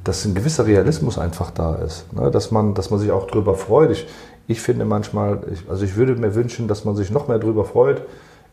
dass 0.04 0.26
ein 0.26 0.36
gewisser 0.36 0.66
Realismus 0.66 1.18
einfach 1.18 1.52
da 1.52 1.76
ist. 1.76 2.12
Ne? 2.14 2.30
Dass, 2.30 2.52
man, 2.52 2.74
dass 2.74 2.90
man 2.90 3.00
sich 3.00 3.12
auch 3.12 3.28
darüber 3.28 3.56
freut. 3.56 3.92
Ich, 3.92 4.08
ich 4.48 4.62
finde 4.62 4.84
manchmal, 4.84 5.40
also 5.70 5.86
ich 5.86 5.96
würde 5.96 6.16
mir 6.16 6.36
wünschen, 6.36 6.68
dass 6.68 6.84
man 6.84 6.98
sich 6.98 7.10
noch 7.10 7.30
mehr 7.30 7.40
darüber 7.40 7.64
freut, 7.64 8.02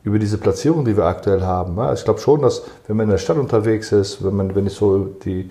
über 0.05 0.21
diese 0.21 0.39
Platzierung, 0.39 0.85
die 0.85 0.97
wir 0.97 1.07
aktuell 1.07 1.43
haben. 1.43 1.75
Ne? 1.75 1.93
Ich 1.93 2.05
glaube 2.05 2.21
schon, 2.21 2.43
dass 2.43 2.63
wenn 2.87 2.97
man 2.97 3.05
in 3.05 3.11
der 3.11 3.19
Stadt 3.19 3.39
unterwegs 3.39 3.91
ist, 3.91 4.23
wenn, 4.25 4.37
man, 4.37 4.55
wenn 4.55 4.67
ich 4.67 4.75
so 4.75 5.07
die, 5.25 5.51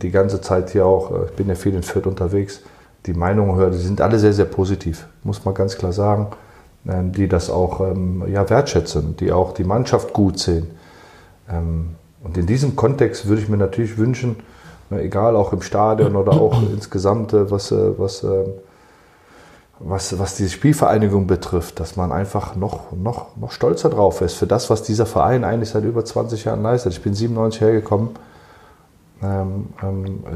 die 0.00 0.10
ganze 0.10 0.40
Zeit 0.40 0.70
hier 0.70 0.86
auch, 0.86 1.10
äh, 1.10 1.24
ich 1.26 1.32
bin 1.32 1.48
ja 1.48 1.54
viel 1.54 1.74
in 1.74 1.82
Fürth 1.82 2.06
unterwegs, 2.06 2.60
die 3.06 3.14
Meinungen 3.14 3.56
höre, 3.56 3.70
die 3.70 3.78
sind 3.78 4.00
alle 4.00 4.18
sehr, 4.18 4.32
sehr 4.32 4.44
positiv, 4.44 5.06
muss 5.24 5.44
man 5.44 5.54
ganz 5.54 5.76
klar 5.76 5.92
sagen, 5.92 6.28
ähm, 6.88 7.12
die 7.12 7.28
das 7.28 7.50
auch 7.50 7.80
ähm, 7.80 8.24
ja, 8.28 8.48
wertschätzen, 8.48 9.16
die 9.16 9.32
auch 9.32 9.52
die 9.52 9.64
Mannschaft 9.64 10.12
gut 10.12 10.38
sehen. 10.38 10.68
Und 12.22 12.38
in 12.38 12.46
diesem 12.46 12.76
Kontext 12.76 13.26
würde 13.26 13.42
ich 13.42 13.48
mir 13.48 13.58
natürlich 13.58 13.98
wünschen, 13.98 14.36
egal 14.90 15.36
auch 15.36 15.52
im 15.52 15.60
Stadion 15.60 16.16
oder 16.16 16.32
auch 16.32 16.62
insgesamt, 16.72 17.32
äh, 17.32 17.50
was, 17.50 17.72
äh, 17.72 17.98
was, 17.98 18.26
was, 19.78 20.18
was 20.18 20.36
die 20.36 20.48
Spielvereinigung 20.48 21.26
betrifft, 21.26 21.80
dass 21.80 21.96
man 21.96 22.12
einfach 22.12 22.54
noch, 22.56 22.92
noch, 22.92 23.36
noch 23.36 23.50
stolzer 23.50 23.90
drauf 23.90 24.20
ist 24.20 24.34
für 24.34 24.46
das, 24.46 24.70
was 24.70 24.82
dieser 24.82 25.06
Verein 25.06 25.44
eigentlich 25.44 25.70
seit 25.70 25.84
über 25.84 26.04
20 26.04 26.44
Jahren 26.44 26.62
leistet. 26.62 26.92
Ich 26.92 27.02
bin 27.02 27.14
97 27.14 27.60
hergekommen 27.60 28.10
ähm, 28.10 28.14
ähm, 28.14 28.31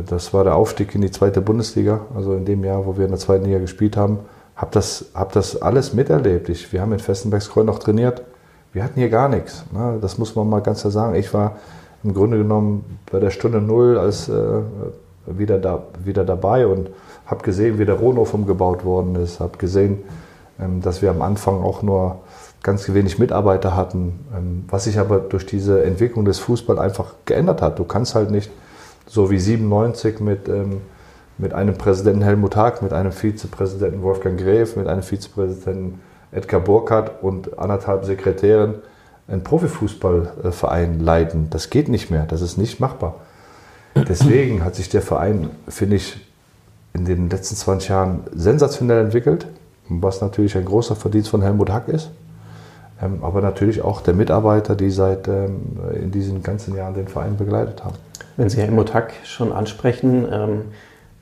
das 0.07 0.33
war 0.33 0.45
der 0.45 0.55
Aufstieg 0.55 0.95
in 0.95 1.01
die 1.01 1.11
zweite 1.11 1.41
Bundesliga, 1.41 2.03
also 2.15 2.35
in 2.35 2.45
dem 2.45 2.63
Jahr, 2.63 2.87
wo 2.87 2.97
wir 2.97 3.05
in 3.05 3.11
der 3.11 3.19
zweiten 3.19 3.45
Liga 3.45 3.59
gespielt 3.59 3.97
haben. 3.97 4.21
Habe 4.55 4.71
das, 4.73 5.07
hab 5.13 5.33
das 5.33 5.61
alles 5.61 5.93
miterlebt. 5.93 6.49
Ich, 6.49 6.73
wir 6.73 6.81
haben 6.81 6.93
in 6.93 7.01
Festenbergskreuz 7.01 7.67
noch 7.67 7.81
trainiert. 7.81 8.23
Wir 8.73 8.85
hatten 8.85 8.99
hier 8.99 9.11
gar 9.11 9.29
nichts. 9.29 9.65
Ne? 9.73 9.99
Das 10.01 10.19
muss 10.19 10.37
man 10.37 10.49
mal 10.49 10.61
ganz 10.61 10.83
klar 10.83 10.93
sagen. 10.93 11.15
Ich 11.17 11.35
war 11.35 11.57
im 12.05 12.15
Grunde 12.15 12.39
genommen 12.39 12.99
bei 13.11 13.19
der 13.19 13.31
Stunde 13.31 13.61
Null 13.61 13.99
als 13.99 14.29
äh, 14.29 14.33
wieder, 15.27 15.59
da, 15.59 15.83
wieder 16.05 16.25
dabei 16.25 16.67
und 16.67 16.91
habe 17.27 17.43
gesehen, 17.43 17.79
wie 17.81 17.85
der 17.85 17.97
Rohnhof 17.97 18.35
umgebaut 18.35 18.85
worden 18.85 19.17
ist. 19.17 19.41
Habe 19.41 19.59
gesehen, 19.59 20.05
ähm, 20.61 20.81
dass 20.81 21.03
wir 21.03 21.11
am 21.11 21.23
Anfang 21.23 21.63
auch 21.63 21.83
nur 21.83 22.21
ganz 22.63 22.93
wenig 22.93 23.19
Mitarbeiter 23.19 23.77
hatten, 23.77 24.65
was 24.69 24.85
sich 24.85 24.99
aber 24.99 25.19
durch 25.19 25.47
diese 25.47 25.85
Entwicklung 25.85 26.25
des 26.25 26.41
Fußballs 26.41 26.81
einfach 26.81 27.15
geändert 27.25 27.63
hat. 27.63 27.79
Du 27.79 27.85
kannst 27.85 28.17
halt 28.17 28.33
nicht 28.33 28.51
so 29.07 29.31
wie 29.31 29.39
97 29.39 30.21
mit, 30.21 30.49
ähm, 30.49 30.81
mit 31.39 31.53
einem 31.55 31.79
Präsidenten 31.79 32.23
Helmut 32.23 32.57
Haag, 32.57 32.83
mit 32.83 32.93
einem 32.93 33.13
Vizepräsidenten 33.13 34.03
Wolfgang 34.03 34.39
Gräf, 34.39 34.77
mit 34.77 34.87
einem 34.87 35.03
Vizepräsidenten 35.03 36.01
Edgar 36.33 36.61
Burkhardt 36.61 37.23
und 37.23 37.59
anderthalb 37.59 38.05
Sekretären 38.05 38.77
einen 39.29 39.43
Profifußballverein 39.43 41.01
leiten. 41.01 41.49
Das 41.51 41.71
geht 41.71 41.89
nicht 41.89 42.11
mehr, 42.11 42.25
das 42.25 42.43
ist 42.43 42.59
nicht 42.59 42.81
machbar. 42.81 43.17
Deswegen 43.95 44.65
hat 44.65 44.75
sich 44.75 44.89
der 44.89 45.03
Verein, 45.03 45.51
finde 45.69 45.97
ich, 45.97 46.21
in 46.93 47.05
den 47.05 47.31
letzten 47.31 47.57
20 47.57 47.89
Jahren 47.89 48.21
sensationell 48.35 49.05
entwickelt, 49.05 49.47
was 49.89 50.21
natürlich 50.21 50.57
ein 50.57 50.65
großer 50.65 50.97
Verdienst 50.97 51.31
von 51.31 51.43
Helmut 51.43 51.71
Hack 51.71 51.89
ist. 51.89 52.11
Ähm, 53.03 53.19
aber 53.23 53.43
natürlich 53.43 53.83
auch 53.83 54.01
der 54.01 54.15
Mitarbeiter, 54.15 54.75
die 54.75 54.91
seit 54.91 55.29
ähm, 55.29 55.79
in 55.95 56.11
diesen 56.11 56.43
ganzen 56.43 56.75
Jahren 56.77 56.95
den 56.95 57.09
Verein 57.09 57.37
begleitet 57.37 57.85
haben. 57.85 57.97
Wenn 58.37 58.49
Sie 58.49 58.61
Helmut 58.61 58.95
Hack 58.95 59.13
schon 59.25 59.53
ansprechen, 59.53 60.27
ähm, 60.31 60.63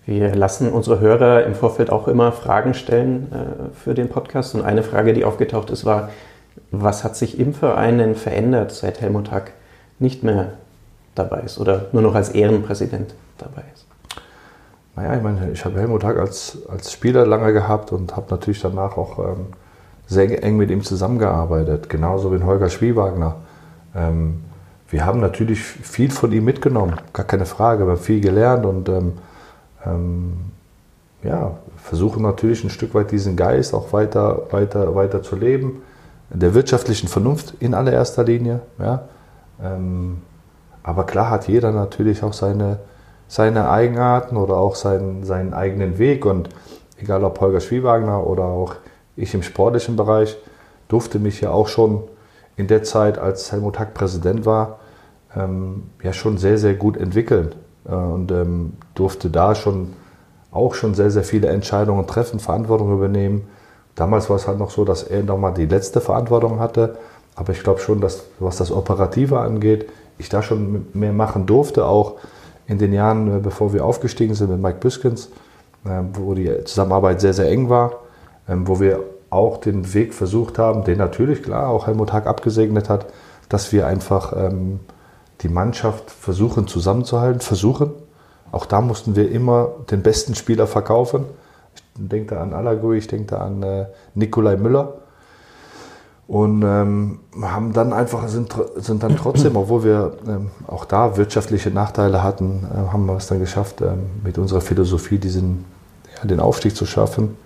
wir 0.07 0.35
lassen 0.35 0.71
unsere 0.71 1.01
Hörer 1.01 1.45
im 1.45 1.55
Vorfeld 1.55 1.91
auch 1.91 2.09
immer 2.09 2.31
Fragen 2.31 2.75
stellen 2.75 3.33
äh, 3.33 3.75
für 3.75 3.95
den 3.95 4.09
Podcast. 4.09 4.55
Und 4.55 4.63
eine 4.63 4.83
Frage, 4.83 5.15
die 5.15 5.25
aufgetaucht 5.25 5.71
ist, 5.71 5.85
war, 5.85 6.11
was 6.71 7.05
hat 7.05 7.17
sich 7.17 7.39
im 7.41 7.55
Verein 7.55 7.99
denn 7.99 8.15
verändert, 8.15 8.73
seit 8.73 9.01
Helmut 9.01 9.31
Hack 9.31 9.53
nicht 9.99 10.23
mehr 10.23 10.53
dabei 11.15 11.41
ist 11.41 11.59
oder 11.59 11.87
nur 11.93 12.03
noch 12.03 12.15
als 12.15 12.31
Ehrenpräsident 12.31 13.15
dabei 13.39 13.63
ist? 13.75 13.87
Naja, 14.95 15.17
ich 15.17 15.23
meine, 15.23 15.51
ich 15.51 15.65
habe 15.65 15.81
Helmut 15.81 16.05
Hack 16.05 16.19
als, 16.19 16.59
als 16.69 16.93
Spieler 16.93 17.27
lange 17.27 17.53
gehabt 17.53 17.91
und 17.91 18.15
habe 18.15 18.27
natürlich 18.31 18.61
danach 18.61 18.97
auch 18.97 19.19
ähm, 19.19 19.47
sehr 20.07 20.43
eng 20.43 20.57
mit 20.57 20.71
ihm 20.71 20.83
zusammengearbeitet, 20.83 21.89
genauso 21.89 22.33
wie 22.33 22.43
Holger 22.43 22.69
Spielwagner. 22.69 23.37
Ähm, 23.95 24.45
wir 24.89 25.07
haben 25.07 25.21
natürlich 25.21 25.61
viel 25.61 26.11
von 26.11 26.31
ihm 26.33 26.45
mitgenommen, 26.45 26.97
gar 27.13 27.27
keine 27.27 27.47
Frage. 27.47 27.87
Wir 27.87 27.93
haben 27.93 28.01
viel 28.01 28.21
gelernt 28.21 28.67
und 28.67 28.89
ähm, 28.89 29.13
ähm, 29.85 30.35
ja, 31.23 31.57
versuchen 31.77 32.23
natürlich 32.23 32.63
ein 32.65 32.71
Stück 32.71 32.95
weit 32.95 33.11
diesen 33.11 33.37
Geist 33.37 33.75
auch 33.75 33.93
weiter, 33.93 34.43
weiter, 34.51 34.95
weiter 34.95 35.23
zu 35.23 35.37
leben. 35.37 35.83
Der 36.31 36.55
wirtschaftlichen 36.55 37.09
Vernunft 37.09 37.55
in 37.61 37.75
allererster 37.75 38.25
Linie. 38.25 38.61
Ja. 38.79 39.09
Ähm, 39.63 40.23
aber 40.83 41.05
klar 41.05 41.31
hat 41.31 41.49
jeder 41.49 41.73
natürlich 41.73 42.23
auch 42.23 42.33
seine, 42.33 42.79
seine 43.27 43.71
Eigenarten 43.71 44.37
oder 44.37 44.57
auch 44.57 44.75
seinen, 44.75 45.25
seinen 45.25 45.55
eigenen 45.55 45.99
Weg. 45.99 46.27
Und 46.27 46.51
egal 46.99 47.25
ob 47.25 47.41
Holger 47.41 47.61
Schwiewagner 47.61 48.27
oder 48.27 48.45
auch 48.45 48.75
ich 49.17 49.35
im 49.35 49.43
sportlichen 49.43 49.97
Bereich, 49.97 50.37
durfte 50.89 51.19
mich 51.19 51.41
ja 51.41 51.51
auch 51.51 51.69
schon 51.69 52.03
in 52.57 52.67
der 52.67 52.83
Zeit, 52.83 53.19
als 53.19 53.51
Helmut 53.53 53.79
Hack 53.79 53.95
Präsident 53.95 54.47
war, 54.47 54.79
ähm, 55.35 55.85
ja 56.03 56.13
schon 56.13 56.39
sehr, 56.39 56.59
sehr 56.59 56.75
gut 56.75 56.97
entwickeln. 56.97 57.55
Äh, 57.87 57.95
und 57.95 58.31
ähm, 58.31 58.75
durfte 58.95 59.31
da 59.31 59.55
schon 59.55 59.95
auch 60.51 60.75
schon 60.75 60.95
sehr, 60.95 61.11
sehr 61.11 61.25
viele 61.25 61.49
Entscheidungen 61.49 62.07
treffen, 62.07 62.39
Verantwortung 62.39 62.93
übernehmen. 62.93 63.49
Damals 63.95 64.31
war 64.31 64.37
es 64.37 64.47
halt 64.47 64.59
noch 64.59 64.71
so, 64.71 64.85
dass 64.85 65.03
er 65.03 65.23
nochmal 65.23 65.55
die 65.55 65.67
letzte 65.67 66.01
Verantwortung 66.01 66.61
hatte, 66.61 66.97
aber 67.35 67.53
ich 67.53 67.63
glaube 67.63 67.81
schon, 67.81 68.01
dass 68.01 68.25
was 68.39 68.57
das 68.57 68.71
Operative 68.71 69.41
angeht, 69.41 69.89
ich 70.19 70.29
da 70.29 70.43
schon 70.43 70.87
mehr 70.93 71.13
machen 71.13 71.47
durfte, 71.47 71.85
auch 71.87 72.15
in 72.67 72.79
den 72.79 72.93
Jahren, 72.93 73.39
äh, 73.39 73.41
bevor 73.41 73.73
wir 73.73 73.85
aufgestiegen 73.85 74.35
sind 74.35 74.51
mit 74.51 74.61
Mike 74.61 74.79
Büskens, 74.79 75.31
äh, 75.85 76.03
wo 76.13 76.35
die 76.35 76.65
Zusammenarbeit 76.65 77.21
sehr, 77.21 77.35
sehr 77.35 77.51
eng 77.51 77.69
war, 77.69 78.04
wo 78.47 78.81
wir 78.81 79.01
auch 79.31 79.59
den 79.59 79.95
Weg 79.95 80.15
versucht 80.15 80.59
haben, 80.59 80.85
den 80.85 80.99
natürlich 80.99 81.43
klar 81.43 81.69
auch 81.69 81.87
Helmut 81.87 82.13
Hack 82.13 82.27
abgesegnet 82.27 82.89
hat, 82.89 83.07
dass 83.49 83.73
wir 83.73 83.87
einfach 83.87 84.33
ähm, 84.37 84.81
die 85.41 85.49
Mannschaft 85.49 86.11
versuchen 86.11 86.67
zusammenzuhalten, 86.67 87.41
versuchen. 87.41 87.91
Auch 88.53 88.67
da 88.67 88.81
mussten 88.81 89.17
wir 89.17 89.31
immer 89.31 89.71
den 89.91 90.03
besten 90.03 90.35
Spieler 90.35 90.67
verkaufen. 90.67 91.25
Ich 91.75 91.83
denke 91.97 92.35
da 92.35 92.43
an 92.43 92.55
Alagui, 92.55 92.99
ich 92.99 93.09
denke 93.09 93.27
da 93.27 93.39
an 93.39 93.63
äh, 93.63 93.87
Nikolai 94.15 94.57
Müller. 94.57 94.95
Und 96.27 96.63
ähm, 96.63 97.21
haben 97.43 97.75
dann 97.75 97.93
einfach, 97.93 98.29
sind, 98.29 98.55
sind 98.77 99.03
dann 99.03 99.17
trotzdem, 99.17 99.57
obwohl 99.57 99.85
wir 99.85 100.13
ähm, 100.27 100.51
auch 100.67 100.87
da 100.87 101.19
wirtschaftliche 101.19 101.71
Nachteile 101.71 102.23
hatten, 102.23 102.67
äh, 102.73 102.93
haben 102.93 103.05
wir 103.05 103.17
es 103.17 103.27
dann 103.27 103.41
geschafft, 103.41 103.83
ähm, 103.83 104.07
mit 104.23 104.39
unserer 104.39 104.63
Philosophie 104.63 105.19
diesen, 105.19 105.67
ja, 106.17 106.27
den 106.27 106.41
Aufstieg 106.41 106.75
zu 106.75 106.87
schaffen. 106.87 107.37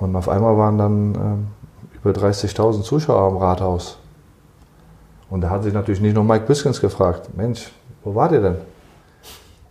Und 0.00 0.14
auf 0.16 0.28
einmal 0.28 0.56
waren 0.56 0.78
dann 0.78 1.14
ähm, 1.14 1.46
über 1.94 2.10
30.000 2.10 2.82
Zuschauer 2.82 3.32
am 3.32 3.36
Rathaus. 3.36 3.98
Und 5.30 5.42
da 5.42 5.50
hat 5.50 5.62
sich 5.62 5.74
natürlich 5.74 6.00
nicht 6.00 6.14
nur 6.14 6.24
Mike 6.24 6.46
Biskins 6.46 6.80
gefragt, 6.80 7.36
Mensch, 7.36 7.72
wo 8.04 8.14
wart 8.14 8.32
ihr 8.32 8.40
denn? 8.40 8.56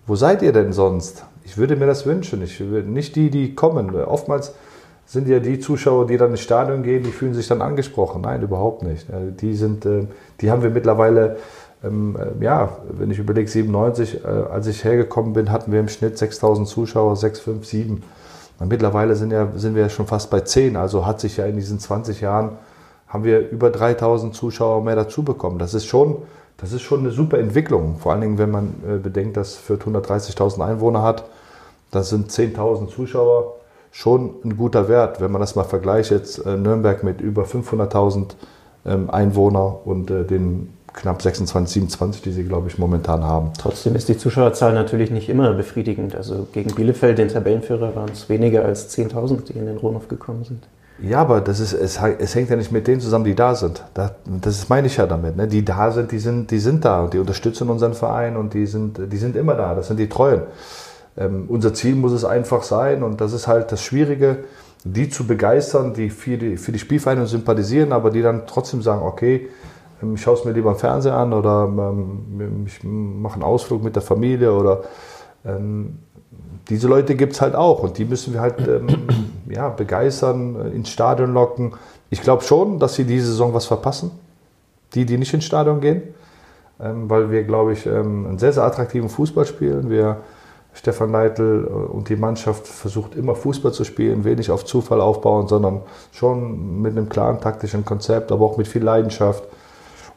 Wo 0.06 0.16
seid 0.16 0.42
ihr 0.42 0.54
denn 0.54 0.74
sonst? 0.74 1.26
Ich 1.44 1.58
würde 1.58 1.76
mir 1.76 1.88
das 1.88 2.06
wünschen. 2.06 2.42
Ich 2.44 2.60
würde 2.60 2.90
nicht 2.90 3.16
die, 3.16 3.30
die 3.30 3.56
kommen. 3.56 3.96
Oftmals 3.96 4.54
sind 5.06 5.28
ja 5.28 5.40
die 5.40 5.60
Zuschauer, 5.60 6.06
die 6.06 6.18
dann 6.18 6.32
ins 6.32 6.42
Stadion 6.42 6.84
gehen, 6.84 7.04
die 7.04 7.12
fühlen 7.12 7.34
sich 7.34 7.48
dann 7.48 7.62
angesprochen. 7.62 8.22
Nein, 8.22 8.42
überhaupt 8.42 8.84
nicht. 8.84 9.08
Die 9.40 9.56
sind, 9.56 9.86
äh, 9.86 10.06
die 10.42 10.52
haben 10.52 10.62
wir 10.62 10.70
mittlerweile, 10.70 11.38
ähm, 11.84 12.18
äh, 12.20 12.44
ja, 12.44 12.78
wenn 12.92 13.10
ich 13.10 13.18
überlege, 13.18 13.50
97, 13.50 14.26
äh, 14.26 14.28
als 14.28 14.68
ich 14.68 14.84
hergekommen 14.84 15.34
bin, 15.34 15.52
hatten 15.52 15.72
wir 15.72 15.80
im 15.80 15.88
Schnitt 15.88 16.18
6000 16.18 16.68
Zuschauer, 16.68 17.16
6, 17.16 17.40
5, 17.40 17.66
7. 17.66 18.04
Und 18.60 18.70
mittlerweile 18.70 19.16
sind, 19.16 19.32
ja, 19.32 19.48
sind 19.56 19.76
wir 19.76 19.84
ja 19.84 19.90
schon 19.90 20.08
fast 20.08 20.30
bei 20.30 20.42
10. 20.42 20.76
Also 20.76 21.06
hat 21.06 21.20
sich 21.20 21.38
ja 21.38 21.46
in 21.46 21.56
diesen 21.56 21.80
20 21.80 22.22
Jahren, 22.22 22.58
haben 23.08 23.24
wir 23.24 23.50
über 23.50 23.70
3000 23.70 24.36
Zuschauer 24.36 24.84
mehr 24.84 24.96
dazu 24.96 25.24
bekommen. 25.24 25.60
Das 25.60 25.74
ist 25.74 25.86
schon, 25.86 26.18
das 26.58 26.74
ist 26.74 26.82
schon 26.82 27.02
eine 27.02 27.12
super 27.12 27.38
Entwicklung. 27.40 27.98
Vor 28.00 28.12
allen 28.12 28.22
Dingen, 28.22 28.38
wenn 28.38 28.52
man 28.52 28.74
bedenkt, 29.04 29.38
dass 29.38 29.56
Fürth 29.56 29.84
130.000 29.84 30.66
Einwohner 30.66 31.04
hat, 31.04 31.26
das 31.92 32.10
sind 32.10 32.32
10.000 32.32 32.90
Zuschauer 32.90 33.54
schon 33.92 34.36
ein 34.44 34.58
guter 34.58 34.88
Wert, 34.90 35.22
wenn 35.22 35.32
man 35.32 35.42
das 35.42 35.56
mal 35.56 35.64
vergleicht 35.64 36.12
jetzt 36.12 36.46
äh, 36.46 36.56
Nürnberg 36.56 37.04
mit 37.04 37.22
über 37.22 37.44
500.000 37.46 38.36
ähm, 38.86 39.10
Einwohner 39.10 39.80
und 39.86 40.12
äh, 40.12 40.24
den 40.24 40.77
knapp 40.98 41.22
26, 41.22 41.74
27, 41.74 42.22
die 42.24 42.32
sie, 42.32 42.44
glaube 42.44 42.68
ich, 42.68 42.78
momentan 42.78 43.24
haben. 43.24 43.52
Trotzdem 43.58 43.96
ist 43.96 44.10
die 44.10 44.18
Zuschauerzahl 44.18 44.74
natürlich 44.74 45.12
nicht 45.12 45.30
immer 45.30 45.54
befriedigend. 45.54 46.16
Also 46.16 46.48
gegen 46.52 46.74
Bielefeld, 46.74 47.20
den 47.20 47.30
Tabellenführer, 47.30 47.96
waren 47.96 48.10
es 48.12 48.28
weniger 48.30 48.66
als 48.66 48.98
10.000, 48.98 49.46
die 49.46 49.54
in 49.54 49.68
den 49.68 49.78
Rohnhof 49.78 50.08
gekommen 50.08 50.44
sind. 50.44 50.64
Ja, 51.00 51.20
aber 51.20 51.42
das 51.42 51.60
ist, 51.60 51.74
es, 51.74 52.00
es, 52.02 52.34
hängt 52.34 52.50
ja 52.50 52.56
nicht 52.56 52.72
mit 52.72 52.88
denen 52.88 53.00
zusammen, 53.00 53.26
die 53.26 53.36
da 53.36 53.54
sind. 53.54 53.84
Das, 53.94 54.14
das 54.26 54.68
meine 54.68 54.88
ich 54.88 54.98
ja 54.98 55.06
damit. 55.06 55.38
Ne? 55.38 55.48
Die 55.48 55.64
da 55.64 55.92
sind, 55.92 56.12
die 56.12 56.18
sind, 56.18 56.50
die 56.50 56.58
sind 56.58 56.84
da 56.84 57.04
und 57.04 57.14
die 57.14 57.20
unterstützen 57.20 57.70
unseren 57.70 57.94
Verein 57.94 58.36
und 58.36 58.56
die 58.56 58.66
sind, 58.66 59.00
die 59.12 59.18
sind 59.18 59.36
immer 59.36 59.54
da. 59.54 59.76
Das 59.76 59.88
sind 59.88 59.98
die 60.00 60.10
Treuen. 60.10 60.42
Ähm, 61.16 61.46
unser 61.48 61.76
Ziel 61.76 61.94
muss 61.94 62.14
es 62.14 62.26
einfach 62.26 62.64
sein 62.64 63.04
und 63.04 63.22
das 63.22 63.34
ist 63.34 63.48
halt 63.48 63.72
das 63.72 63.84
Schwierige, 63.84 64.46
die 64.84 65.10
zu 65.10 65.28
begeistern, 65.28 65.94
die 65.94 66.10
für 66.10 66.38
die, 66.38 66.58
für 66.58 66.72
die 66.72 66.80
Spielvereine 66.80 67.28
sympathisieren, 67.28 67.92
aber 67.92 68.10
die 68.10 68.24
dann 68.24 68.48
trotzdem 68.48 68.82
sagen, 68.82 69.04
okay, 69.04 69.48
ich 70.14 70.22
schaue 70.22 70.36
es 70.36 70.46
mir 70.46 70.52
lieber 70.52 70.72
im 70.72 70.78
Fernsehen 70.78 71.14
an 71.14 71.34
oder 71.34 71.66
ähm, 71.66 72.66
ich 72.66 72.84
mache 72.84 73.36
einen 73.36 73.44
Ausflug 73.44 73.84
mit 73.84 73.96
der 73.96 74.04
Familie 74.04 74.54
oder 74.54 74.84
ähm, 75.46 76.00
diese 76.70 76.88
Leute 76.88 77.16
gibt 77.16 77.34
es 77.34 77.42
halt 77.42 77.56
auch 77.56 77.84
und 77.84 77.98
die 77.98 78.06
müssen 78.06 78.34
wir 78.34 78.42
halt 78.42 78.68
ähm, 78.68 78.88
ja, 79.50 79.70
begeistern, 79.70 80.56
äh, 80.56 80.70
ins 80.76 80.90
Stadion 80.90 81.34
locken. 81.34 81.74
Ich 82.10 82.22
glaube 82.22 82.44
schon, 82.44 82.80
dass 82.80 82.96
sie 82.96 83.06
diese 83.06 83.28
Saison 83.28 83.54
was 83.54 83.66
verpassen, 83.66 84.12
die, 84.94 85.06
die 85.06 85.18
nicht 85.18 85.34
ins 85.34 85.46
Stadion 85.46 85.82
gehen, 85.82 86.04
ähm, 86.80 87.10
weil 87.10 87.32
wir, 87.32 87.44
glaube 87.44 87.74
ich, 87.74 87.88
einen 87.88 88.38
sehr, 88.38 88.54
sehr 88.54 88.64
attraktiven 88.64 89.10
Fußball 89.10 89.46
spielen. 89.46 89.90
Wir 89.90 90.18
Stefan 90.78 91.12
Leitl 91.12 91.68
äh, 91.68 91.70
und 91.70 92.10
die 92.10 92.16
Mannschaft 92.16 92.68
versucht 92.68 93.16
immer 93.16 93.36
Fußball 93.36 93.72
zu 93.72 93.84
spielen, 93.84 94.24
wenig 94.24 94.52
auf 94.52 94.66
Zufall 94.66 95.02
aufbauen, 95.02 95.48
sondern 95.48 95.82
schon 96.12 96.82
mit 96.82 96.92
einem 96.92 97.10
klaren 97.10 97.42
taktischen 97.42 97.84
Konzept, 97.84 98.32
aber 98.32 98.46
auch 98.46 98.58
mit 98.58 98.68
viel 98.68 98.84
Leidenschaft 98.84 99.44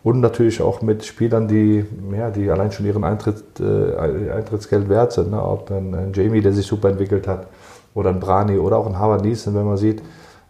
und 0.03 0.21
natürlich 0.21 0.63
auch 0.63 0.81
mit 0.83 1.05
Spielern, 1.05 1.47
die, 1.47 1.85
ja, 2.17 2.31
die 2.31 2.51
allein 2.51 2.73
schon 2.73 2.87
ihren 2.87 3.05
Eintritt, 3.05 3.61
äh, 3.61 4.31
Eintrittsgeld 4.31 4.89
wert 4.89 5.13
sind. 5.13 5.31
Ne? 5.31 5.43
Ob 5.43 5.71
ein, 5.71 5.95
ein, 5.95 6.13
Jamie, 6.15 6.41
der 6.41 6.53
sich 6.53 6.67
super 6.67 6.89
entwickelt 6.89 7.29
hat, 7.29 7.47
oder 7.95 8.11
ein 8.11 8.21
Brani 8.21 8.59
oder 8.59 8.79
auch 8.79 8.87
ein 8.87 8.99
Harvard 8.99 9.23
Nielsen, 9.23 9.55
wenn 9.55 9.67
man 9.67 9.77
sieht, 9.77 10.03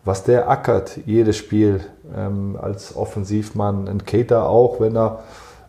was 0.05 0.25
der 0.25 0.49
ackert, 0.49 0.99
jedes 1.07 1.37
Spiel 1.37 1.81
ähm, 2.17 2.57
als 2.61 2.97
Offensivmann, 2.97 3.89
ein 3.89 4.05
Cater 4.05 4.49
auch, 4.49 4.81
wenn 4.81 4.97
er 4.97 5.21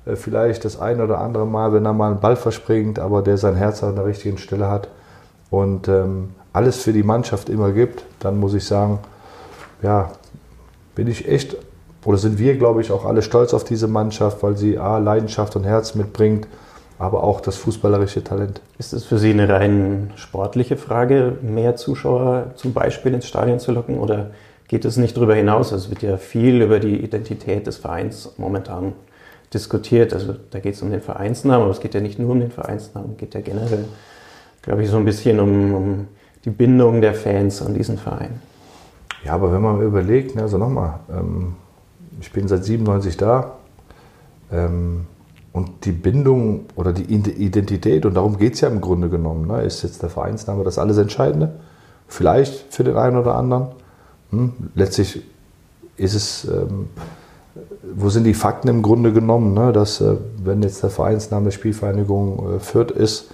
äh, 0.05 0.15
vielleicht 0.15 0.65
das 0.65 0.79
ein 0.79 1.01
oder 1.01 1.19
andere 1.19 1.45
Mal, 1.45 1.73
wenn 1.73 1.85
er 1.85 1.93
mal 1.93 2.11
einen 2.11 2.19
Ball 2.19 2.35
verspringt, 2.35 2.99
aber 2.99 3.21
der 3.21 3.37
sein 3.37 3.55
Herz 3.55 3.83
an 3.83 3.95
der 3.95 4.05
richtigen 4.05 4.37
Stelle 4.37 4.69
hat 4.69 4.89
und 5.49 5.87
ähm, 5.87 6.29
alles 6.53 6.81
für 6.81 6.93
die 6.93 7.03
Mannschaft 7.03 7.49
immer 7.49 7.71
gibt, 7.71 8.03
dann 8.19 8.39
muss 8.39 8.53
ich 8.53 8.65
sagen, 8.65 8.99
ja, 9.81 10.11
bin 10.95 11.07
ich 11.07 11.27
echt, 11.27 11.55
oder 12.05 12.17
sind 12.17 12.39
wir, 12.39 12.57
glaube 12.57 12.81
ich, 12.81 12.91
auch 12.91 13.05
alle 13.05 13.21
stolz 13.21 13.53
auf 13.53 13.63
diese 13.63 13.87
Mannschaft, 13.87 14.41
weil 14.43 14.57
sie 14.57 14.77
A, 14.77 14.97
Leidenschaft 14.97 15.55
und 15.55 15.63
Herz 15.63 15.95
mitbringt, 15.95 16.47
aber 16.97 17.23
auch 17.23 17.41
das 17.41 17.57
fußballerische 17.57 18.23
Talent. 18.23 18.61
Ist 18.77 18.93
es 18.93 19.05
für 19.05 19.17
Sie 19.17 19.31
eine 19.31 19.49
rein 19.49 20.11
sportliche 20.15 20.77
Frage, 20.77 21.37
mehr 21.41 21.75
Zuschauer 21.75 22.51
zum 22.55 22.73
Beispiel 22.73 23.13
ins 23.13 23.27
Stadion 23.27 23.59
zu 23.59 23.71
locken 23.71 23.97
oder 23.97 24.31
geht 24.67 24.85
es 24.85 24.97
nicht 24.97 25.17
darüber 25.17 25.35
hinaus? 25.35 25.71
Es 25.71 25.89
wird 25.89 26.01
ja 26.03 26.17
viel 26.17 26.61
über 26.61 26.79
die 26.79 27.03
Identität 27.03 27.65
des 27.65 27.77
Vereins 27.77 28.33
momentan 28.37 28.93
diskutiert. 29.53 30.13
Also 30.13 30.35
da 30.51 30.59
geht 30.59 30.75
es 30.75 30.81
um 30.81 30.91
den 30.91 31.01
Vereinsnamen, 31.01 31.63
aber 31.63 31.71
es 31.71 31.79
geht 31.79 31.93
ja 31.93 32.01
nicht 32.01 32.19
nur 32.19 32.31
um 32.31 32.39
den 32.39 32.51
Vereinsnamen, 32.51 33.11
es 33.13 33.17
geht 33.17 33.33
ja 33.33 33.41
generell, 33.41 33.85
glaube 34.61 34.83
ich, 34.83 34.89
so 34.89 34.97
ein 34.97 35.05
bisschen 35.05 35.39
um, 35.39 35.73
um 35.73 36.07
die 36.45 36.51
Bindung 36.51 37.01
der 37.01 37.13
Fans 37.13 37.61
an 37.61 37.73
diesen 37.73 37.97
Verein. 37.97 38.41
Ja, 39.23 39.33
aber 39.33 39.51
wenn 39.51 39.61
man 39.61 39.81
überlegt, 39.81 40.35
ne, 40.35 40.43
also 40.43 40.57
nochmal, 40.57 40.99
ähm, 41.11 41.55
ich 42.19 42.31
bin 42.31 42.47
seit 42.47 42.63
97 42.63 43.17
da 43.17 43.53
ähm, 44.51 45.07
und 45.53 45.85
die 45.85 45.91
Bindung 45.91 46.65
oder 46.75 46.93
die 46.93 47.03
Identität, 47.03 48.05
und 48.05 48.15
darum 48.15 48.37
geht 48.37 48.55
es 48.55 48.61
ja 48.61 48.69
im 48.69 48.81
Grunde 48.81 49.09
genommen, 49.09 49.47
ne, 49.47 49.61
ist 49.63 49.83
jetzt 49.83 50.01
der 50.01 50.09
Vereinsname 50.09 50.63
das 50.63 50.77
alles 50.77 50.97
Entscheidende? 50.97 51.59
Vielleicht 52.07 52.73
für 52.73 52.83
den 52.83 52.97
einen 52.97 53.17
oder 53.17 53.35
anderen. 53.35 53.67
Hm, 54.31 54.53
letztlich 54.75 55.23
ist 55.97 56.13
es 56.13 56.45
ähm, 56.45 56.89
wo 57.95 58.09
sind 58.09 58.23
die 58.23 58.33
Fakten 58.33 58.67
im 58.67 58.81
Grunde 58.81 59.11
genommen, 59.11 59.53
ne? 59.53 59.71
dass 59.71 60.01
äh, 60.01 60.15
wenn 60.43 60.61
jetzt 60.61 60.83
der 60.83 60.89
Vereinsname 60.89 61.51
Spielvereinigung 61.51 62.55
äh, 62.55 62.59
Fürth 62.59 62.91
ist, 62.91 63.31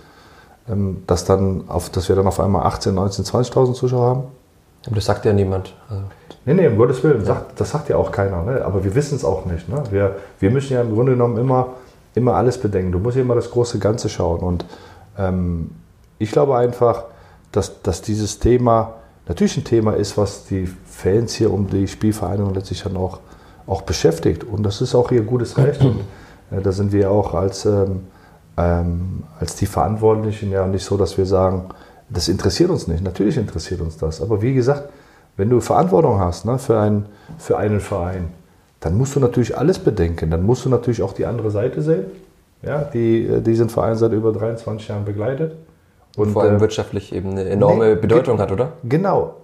ähm, 0.70 1.04
dass, 1.08 1.26
dann 1.26 1.70
auf, 1.70 1.90
dass 1.90 2.10
wir 2.10 2.16
dann 2.16 2.28
auf 2.28 2.40
einmal 2.40 2.66
18, 2.66 2.94
19, 2.94 3.26
20.000 3.26 3.74
Zuschauer 3.74 4.06
haben? 4.08 4.24
Das 4.90 5.06
sagt 5.06 5.26
ja 5.26 5.34
niemand. 5.34 5.76
Also 5.90 6.04
nee, 6.48 6.54
nee, 6.56 6.68
um 6.68 6.78
Gottes 6.78 7.04
Willen, 7.04 7.24
sagt, 7.24 7.60
das 7.60 7.70
sagt 7.70 7.90
ja 7.90 7.98
auch 7.98 8.12
keiner. 8.12 8.42
Ne? 8.42 8.66
Aber 8.66 8.84
wir 8.84 8.96
wissen 8.96 9.16
es 9.16 9.24
auch 9.24 9.46
nicht. 9.46 9.70
Ne? 9.70 9.84
Wir, 9.92 10.16
wir 10.40 10.50
müssen 10.50 10.74
ja 10.74 10.82
im 10.82 10.94
Grunde 10.94 11.12
genommen 11.12 11.38
immer, 11.38 11.76
immer 12.16 12.34
alles 12.34 12.58
bedenken. 12.58 12.92
Du 12.92 13.00
musst 13.00 13.18
ja 13.18 13.22
immer 13.22 13.36
das 13.36 13.52
große 13.52 13.78
Ganze 13.78 14.10
schauen. 14.10 14.40
Und 14.40 14.66
ähm, 15.20 15.70
ich 16.18 16.32
glaube 16.32 16.58
einfach, 16.58 17.04
dass, 17.52 17.84
dass 17.84 18.02
dieses 18.02 18.40
Thema 18.40 18.96
natürlich 19.28 19.58
ein 19.58 19.64
Thema 19.64 19.94
ist, 19.94 20.18
was 20.18 20.46
die 20.46 20.68
Fans 20.86 21.36
hier 21.36 21.54
um 21.54 21.68
die 21.68 21.88
Spielvereinigung 21.88 22.56
letztlich 22.56 22.82
dann 22.82 22.98
auch 22.98 23.20
auch 23.68 23.82
beschäftigt. 23.82 24.44
Und 24.44 24.64
das 24.64 24.82
ist 24.82 24.96
auch 24.96 25.12
ihr 25.12 25.22
gutes 25.22 25.58
Recht. 25.58 25.82
Und 25.82 26.00
äh, 26.52 26.62
da 26.62 26.72
sind 26.72 26.92
wir 26.92 27.12
auch 27.12 27.34
als, 27.34 27.66
ähm, 27.66 28.08
ähm, 28.56 29.24
als 29.40 29.56
die 29.56 29.66
Verantwortlichen 29.66 30.52
ja 30.52 30.66
nicht 30.66 30.86
so, 30.86 30.98
dass 30.98 31.18
wir 31.18 31.26
sagen, 31.26 31.66
das 32.10 32.30
interessiert 32.30 32.70
uns 32.70 32.88
nicht. 32.88 33.04
Natürlich 33.04 33.38
interessiert 33.38 33.82
uns 33.82 33.98
das. 33.98 34.22
Aber 34.22 34.42
wie 34.42 34.54
gesagt, 34.54 34.90
wenn 35.38 35.50
du 35.50 35.62
Verantwortung 35.62 36.20
hast 36.20 36.46
ne, 36.46 36.58
für, 36.58 36.80
ein, 36.80 37.06
für 37.38 37.58
einen 37.58 37.80
Verein, 37.80 38.30
dann 38.80 38.98
musst 38.98 39.16
du 39.16 39.20
natürlich 39.20 39.58
alles 39.58 39.80
bedenken. 39.80 40.32
Dann 40.32 40.44
musst 40.44 40.66
du 40.66 40.70
natürlich 40.70 41.02
auch 41.02 41.14
die 41.14 41.26
andere 41.26 41.52
Seite 41.52 41.82
sehen, 41.82 42.06
ja, 42.64 42.84
die 42.84 43.28
äh, 43.28 43.42
diesen 43.42 43.70
Verein 43.70 43.96
seit 43.96 44.12
über 44.12 44.34
23 44.34 44.88
Jahren 44.88 45.06
begleitet. 45.06 45.56
Und 46.16 46.32
vor 46.32 46.44
allem 46.44 46.58
äh, 46.58 46.62
wirtschaftlich 46.62 47.14
eben 47.14 47.32
eine 47.32 47.46
enorme 47.46 47.90
nee, 47.90 47.96
Bedeutung 47.96 48.40
hat, 48.40 48.52
oder? 48.52 48.74
Genau. 48.84 49.36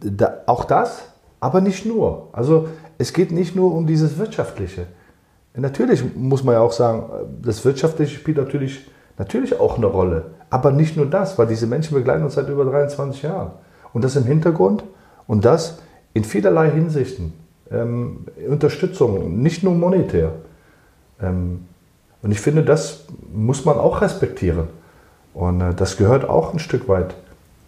Da, 0.00 0.38
auch 0.46 0.64
das, 0.64 1.02
aber 1.40 1.60
nicht 1.60 1.84
nur. 1.84 2.28
Also 2.32 2.68
es 2.98 3.12
geht 3.12 3.32
nicht 3.32 3.56
nur 3.56 3.74
um 3.74 3.86
dieses 3.86 4.18
Wirtschaftliche. 4.18 4.86
Natürlich 5.54 6.04
muss 6.14 6.44
man 6.44 6.54
ja 6.54 6.60
auch 6.60 6.70
sagen, 6.70 7.10
das 7.42 7.64
Wirtschaftliche 7.64 8.14
spielt 8.14 8.36
natürlich, 8.36 8.88
natürlich 9.18 9.58
auch 9.58 9.76
eine 9.76 9.86
Rolle. 9.86 10.26
Aber 10.48 10.70
nicht 10.70 10.96
nur 10.96 11.06
das, 11.06 11.36
weil 11.38 11.48
diese 11.48 11.66
Menschen 11.66 11.96
begleiten 11.96 12.22
uns 12.22 12.34
seit 12.34 12.48
über 12.48 12.64
23 12.64 13.22
Jahren. 13.22 13.50
Und 13.92 14.04
das 14.04 14.14
im 14.14 14.24
Hintergrund 14.24 14.84
und 15.30 15.44
das 15.44 15.78
in 16.12 16.24
vielerlei 16.24 16.72
Hinsichten. 16.72 17.32
Ähm, 17.70 18.26
Unterstützung, 18.48 19.40
nicht 19.40 19.62
nur 19.62 19.74
monetär. 19.74 20.32
Ähm, 21.22 21.66
und 22.20 22.32
ich 22.32 22.40
finde, 22.40 22.64
das 22.64 23.04
muss 23.32 23.64
man 23.64 23.78
auch 23.78 24.00
respektieren. 24.00 24.66
Und 25.32 25.60
äh, 25.60 25.72
das 25.72 25.96
gehört 25.96 26.28
auch 26.28 26.52
ein 26.52 26.58
Stück 26.58 26.88
weit 26.88 27.14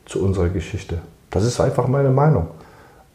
zu 0.07 0.25
unserer 0.25 0.48
Geschichte. 0.48 0.98
Das 1.31 1.44
ist 1.44 1.61
einfach 1.61 1.87
meine 1.87 2.11
Meinung. 2.11 2.48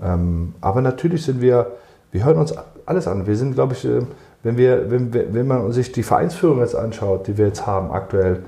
Ähm, 0.02 0.56
aber 0.62 0.82
natürlich 0.82 1.26
sind 1.26 1.42
wir, 1.42 1.74
wir 2.14 2.24
hören 2.24 2.38
uns 2.38 2.54
alles 2.86 3.06
an. 3.06 3.28
Wir 3.28 3.36
sind, 3.36 3.54
glaube 3.54 3.74
ich, 3.74 3.84
äh, 3.84 4.04
wenn, 4.44 4.56
wir, 4.56 4.90
wenn, 4.90 5.14
wenn 5.14 5.46
man 5.46 5.74
sich 5.74 5.92
die 5.92 6.04
Vereinsführung 6.04 6.60
jetzt 6.60 6.74
anschaut, 6.74 7.28
die 7.28 7.38
wir 7.38 7.48
jetzt 7.48 7.68
haben 7.68 7.92
aktuell, 7.92 8.46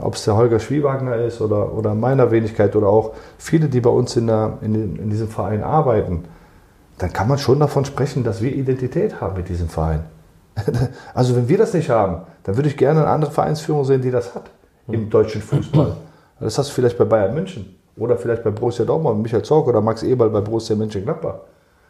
ob 0.00 0.14
es 0.14 0.24
der 0.24 0.36
Holger 0.36 0.58
Schwiewagner 0.58 1.16
ist 1.16 1.40
oder, 1.40 1.72
oder 1.72 1.94
meiner 1.94 2.30
Wenigkeit 2.30 2.74
oder 2.74 2.88
auch 2.88 3.12
viele, 3.38 3.68
die 3.68 3.80
bei 3.80 3.90
uns 3.90 4.16
in, 4.16 4.26
der, 4.26 4.58
in, 4.60 4.96
in 4.96 5.10
diesem 5.10 5.28
Verein 5.28 5.62
arbeiten, 5.62 6.24
dann 6.98 7.12
kann 7.12 7.28
man 7.28 7.38
schon 7.38 7.60
davon 7.60 7.84
sprechen, 7.84 8.24
dass 8.24 8.42
wir 8.42 8.52
Identität 8.52 9.20
haben 9.20 9.36
mit 9.36 9.48
diesem 9.48 9.68
Verein. 9.68 10.04
Also 11.14 11.36
wenn 11.36 11.48
wir 11.48 11.58
das 11.58 11.74
nicht 11.74 11.90
haben, 11.90 12.22
dann 12.44 12.56
würde 12.56 12.68
ich 12.68 12.76
gerne 12.76 13.00
eine 13.00 13.10
andere 13.10 13.30
Vereinsführung 13.30 13.84
sehen, 13.84 14.02
die 14.02 14.10
das 14.10 14.34
hat 14.34 14.50
im 14.88 15.02
hm. 15.02 15.10
deutschen 15.10 15.42
Fußball. 15.42 15.96
Das 16.38 16.58
hast 16.58 16.68
du 16.68 16.74
vielleicht 16.74 16.98
bei 16.98 17.06
Bayern 17.06 17.32
München 17.32 17.76
oder 17.96 18.18
vielleicht 18.18 18.44
bei 18.44 18.50
Borussia 18.50 18.84
Dortmund, 18.84 19.22
Michael 19.22 19.42
Zorc 19.42 19.68
oder 19.68 19.80
Max 19.80 20.02
Eberl 20.02 20.28
bei 20.28 20.42
Borussia 20.42 20.76
Mönchengladbach. 20.76 21.36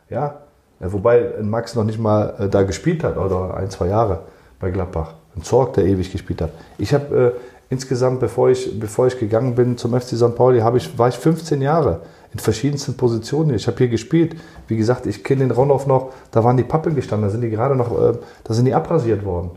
Ja, 0.08 0.36
wobei 0.78 1.34
Max 1.42 1.74
noch 1.74 1.82
nicht 1.82 1.98
mal 1.98 2.34
äh, 2.38 2.48
da 2.48 2.62
gespielt 2.62 3.02
hat 3.02 3.16
oder 3.16 3.56
ein, 3.56 3.70
zwei 3.70 3.88
Jahre 3.88 4.20
bei 4.60 4.70
Gladbach. 4.70 5.14
Ein 5.34 5.42
Zorc, 5.42 5.74
der 5.74 5.84
ewig 5.84 6.12
gespielt 6.12 6.40
hat. 6.42 6.50
Ich 6.78 6.94
habe 6.94 7.34
äh, 7.34 7.40
insgesamt, 7.70 8.20
bevor 8.20 8.50
ich, 8.50 8.78
bevor 8.78 9.06
ich 9.06 9.18
gegangen 9.18 9.54
bin 9.54 9.76
zum 9.76 9.98
FC 9.98 10.16
St. 10.16 10.34
Pauli, 10.34 10.62
ich, 10.76 10.98
war 10.98 11.08
ich 11.08 11.16
15 11.16 11.60
Jahre 11.60 12.02
in 12.32 12.38
verschiedensten 12.38 12.96
Positionen. 12.96 13.54
Ich 13.54 13.66
habe 13.66 13.78
hier 13.78 13.88
gespielt. 13.88 14.36
Wie 14.68 14.76
gesagt, 14.76 15.06
ich 15.06 15.24
kenne 15.24 15.40
den 15.40 15.50
Ronhoff 15.50 15.86
noch. 15.86 16.12
Da 16.30 16.44
waren 16.44 16.56
die 16.56 16.64
Pappeln 16.64 16.94
gestanden. 16.94 17.28
Da 17.28 17.32
sind 17.32 17.40
die 17.40 17.50
gerade 17.50 17.76
noch, 17.76 17.90
äh, 17.92 18.18
da 18.44 18.54
sind 18.54 18.66
die 18.66 18.74
abrasiert 18.74 19.24
worden. 19.24 19.50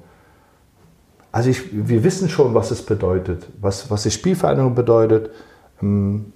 Also 1.32 1.50
ich, 1.50 1.69
wir 1.72 2.04
wissen 2.04 2.30
schon, 2.30 2.54
was 2.54 2.72
es 2.72 2.82
bedeutet, 2.82 3.48
was, 3.62 3.91
was 3.91 4.04
die 4.04 4.12
Spielvereinigung 4.12 4.74
bedeutet. 4.74 5.30
Ähm, 5.82 6.34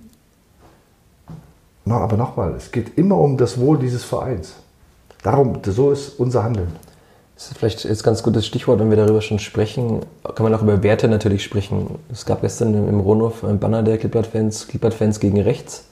no, 1.85 1.95
aber 1.95 2.15
nochmal, 2.15 2.53
es 2.55 2.71
geht 2.71 2.97
immer 2.97 3.17
um 3.17 3.37
das 3.37 3.59
Wohl 3.59 3.79
dieses 3.79 4.03
Vereins. 4.03 4.55
Darum, 5.23 5.59
so 5.65 5.91
ist 5.91 6.19
unser 6.19 6.43
Handeln. 6.43 6.67
Das 7.35 7.47
ist 7.47 7.57
vielleicht 7.57 7.83
jetzt 7.83 8.03
ganz 8.03 8.21
gutes 8.21 8.45
Stichwort, 8.45 8.79
wenn 8.79 8.89
wir 8.89 8.97
darüber 8.97 9.21
schon 9.21 9.39
sprechen. 9.39 10.01
Kann 10.23 10.43
man 10.43 10.53
auch 10.53 10.61
über 10.61 10.83
Werte 10.83 11.07
natürlich 11.07 11.43
sprechen. 11.43 11.99
Es 12.11 12.25
gab 12.25 12.41
gestern 12.41 12.73
im 12.87 12.99
Ronhof 12.99 13.43
ein 13.43 13.59
Banner 13.59 13.81
der 13.81 13.97
Klippert-Fans, 13.97 14.67
Klippert-Fans 14.67 15.19
gegen 15.19 15.41
rechts. 15.41 15.85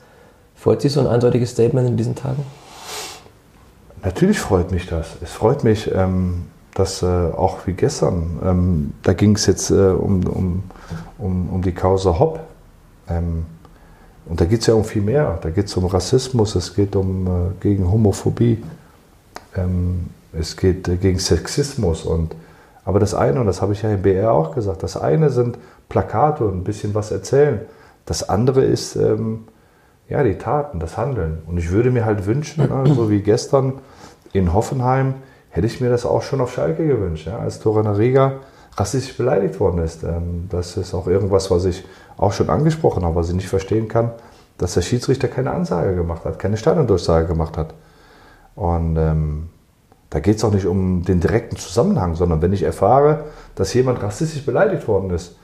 Freut 0.56 0.82
sich 0.82 0.94
so 0.94 1.00
ein 1.00 1.08
eindeutiges 1.08 1.52
Statement 1.52 1.88
in 1.88 1.98
diesen 1.98 2.16
Tagen? 2.16 2.46
Natürlich 4.04 4.40
freut 4.40 4.72
mich 4.72 4.88
das. 4.88 5.08
Es 5.22 5.32
freut 5.32 5.64
mich, 5.64 5.92
ähm, 5.94 6.46
dass 6.76 7.02
äh, 7.02 7.06
auch 7.06 7.66
wie 7.66 7.74
gestern, 7.74 8.40
ähm, 8.44 8.94
da 9.04 9.14
ging 9.14 9.36
es 9.36 9.46
jetzt 9.46 9.72
äh, 9.72 9.74
um, 9.74 10.24
um, 10.28 10.64
um, 11.18 11.50
um 11.50 11.62
die 11.62 11.74
Causa 11.74 12.20
Hopp. 12.20 12.40
Ähm, 13.10 13.46
und 14.28 14.40
da 14.40 14.46
geht 14.46 14.62
es 14.62 14.68
ja 14.68 14.76
um 14.76 14.84
viel 14.84 15.02
mehr. 15.02 15.40
Da 15.42 15.50
geht 15.50 15.66
es 15.66 15.76
um 15.76 15.86
Rassismus, 15.86 16.56
es 16.56 16.76
geht 16.76 16.96
um 16.96 17.28
äh, 17.28 17.30
gegen 17.60 17.92
Homophobie, 17.92 18.64
ähm, 19.56 20.10
es 20.34 20.58
geht 20.58 20.88
äh, 20.88 20.98
gegen 20.98 21.20
Sexismus. 21.20 22.06
Und, 22.06 22.36
aber 22.86 23.00
das 23.00 23.14
eine, 23.14 23.40
und 23.40 23.48
das 23.48 23.62
habe 23.62 23.74
ich 23.74 23.82
ja 23.82 23.92
im 23.92 24.02
BR 24.02 24.32
auch 24.32 24.56
gesagt, 24.56 24.84
das 24.84 24.98
eine 24.98 25.30
sind 25.30 25.58
Plakate 25.90 26.46
und 26.46 26.58
ein 26.58 26.64
bisschen 26.64 26.94
was 26.96 27.12
erzählen. 27.12 27.62
Das 28.06 28.28
andere 28.28 28.64
ist 28.64 28.96
ähm, 28.96 29.46
ja, 30.10 30.24
die 30.24 30.38
Taten, 30.38 30.80
das 30.80 30.98
Handeln. 30.98 31.42
Und 31.48 31.58
ich 31.58 31.72
würde 31.72 31.92
mir 31.92 32.06
halt 32.06 32.26
wünschen, 32.26 32.68
ne, 32.68 32.84
so 32.96 33.10
wie 33.10 33.22
gestern 33.22 33.74
in 34.34 34.54
Hoffenheim, 34.54 35.16
hätte 35.50 35.68
ich 35.68 35.82
mir 35.82 35.90
das 35.90 36.06
auch 36.06 36.22
schon 36.22 36.42
auf 36.42 36.54
Schalke 36.54 36.88
gewünscht, 36.88 37.28
ja, 37.28 37.38
als 37.38 37.66
Riga 37.66 38.40
rassistisch 38.78 39.18
beleidigt 39.18 39.60
worden 39.60 39.80
ist. 39.84 40.04
Ähm, 40.04 40.48
das 40.50 40.78
ist 40.78 40.94
auch 40.94 41.08
irgendwas, 41.08 41.52
was 41.52 41.66
ich 41.66 41.86
auch 42.18 42.32
schon 42.34 42.50
angesprochen 42.50 43.04
habe, 43.04 43.16
was 43.16 43.30
ich 43.30 43.36
nicht 43.36 43.50
verstehen 43.50 43.88
kann, 43.88 44.12
dass 44.58 44.76
der 44.76 44.82
Schiedsrichter 44.82 45.28
keine 45.28 45.52
Ansage 45.52 45.96
gemacht 45.96 46.24
hat, 46.26 46.40
keine 46.40 46.58
Stadiondurchsage 46.58 47.28
gemacht 47.28 47.58
hat. 47.58 47.74
Und 48.56 48.98
ähm, 48.98 49.50
da 50.12 50.20
geht 50.20 50.38
es 50.38 50.44
auch 50.44 50.54
nicht 50.54 50.68
um 50.68 51.04
den 51.04 51.20
direkten 51.20 51.56
Zusammenhang, 51.56 52.16
sondern 52.16 52.42
wenn 52.44 52.54
ich 52.54 52.62
erfahre, 52.62 53.26
dass 53.56 53.74
jemand 53.74 54.04
rassistisch 54.04 54.46
beleidigt 54.46 54.88
worden 54.88 55.10
ist, 55.10 55.36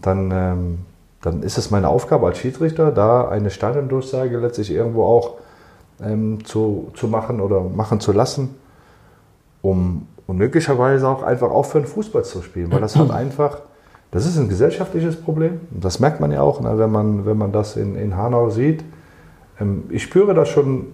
dann, 0.00 0.30
ähm, 0.32 0.78
dann 1.20 1.42
ist 1.42 1.58
es 1.58 1.70
meine 1.70 1.88
Aufgabe 1.88 2.26
als 2.26 2.38
Schiedsrichter, 2.38 2.90
da 2.90 3.28
eine 3.28 3.50
Stadiondurchsage 3.50 4.38
letztlich 4.38 4.70
irgendwo 4.70 5.04
auch 5.04 5.34
ähm, 6.02 6.44
zu, 6.44 6.90
zu 6.94 7.08
machen 7.08 7.40
oder 7.40 7.60
machen 7.60 8.00
zu 8.00 8.12
lassen 8.12 8.56
um, 9.62 10.08
um 10.26 10.36
möglicherweise 10.36 11.08
auch 11.08 11.22
einfach 11.22 11.50
aufhören, 11.50 11.86
Fußball 11.86 12.24
zu 12.24 12.42
spielen. 12.42 12.70
Weil 12.70 12.80
das 12.80 12.96
hat 12.96 13.10
einfach, 13.12 13.60
das 14.10 14.26
ist 14.26 14.36
ein 14.36 14.48
gesellschaftliches 14.48 15.16
Problem. 15.16 15.60
Das 15.70 16.00
merkt 16.00 16.20
man 16.20 16.32
ja 16.32 16.42
auch, 16.42 16.60
ne, 16.60 16.76
wenn, 16.76 16.90
man, 16.90 17.24
wenn 17.24 17.38
man 17.38 17.52
das 17.52 17.76
in, 17.76 17.96
in 17.96 18.16
Hanau 18.16 18.50
sieht. 18.50 18.84
Ähm, 19.58 19.84
ich 19.88 20.02
spüre 20.02 20.34
das 20.34 20.48
schon 20.48 20.88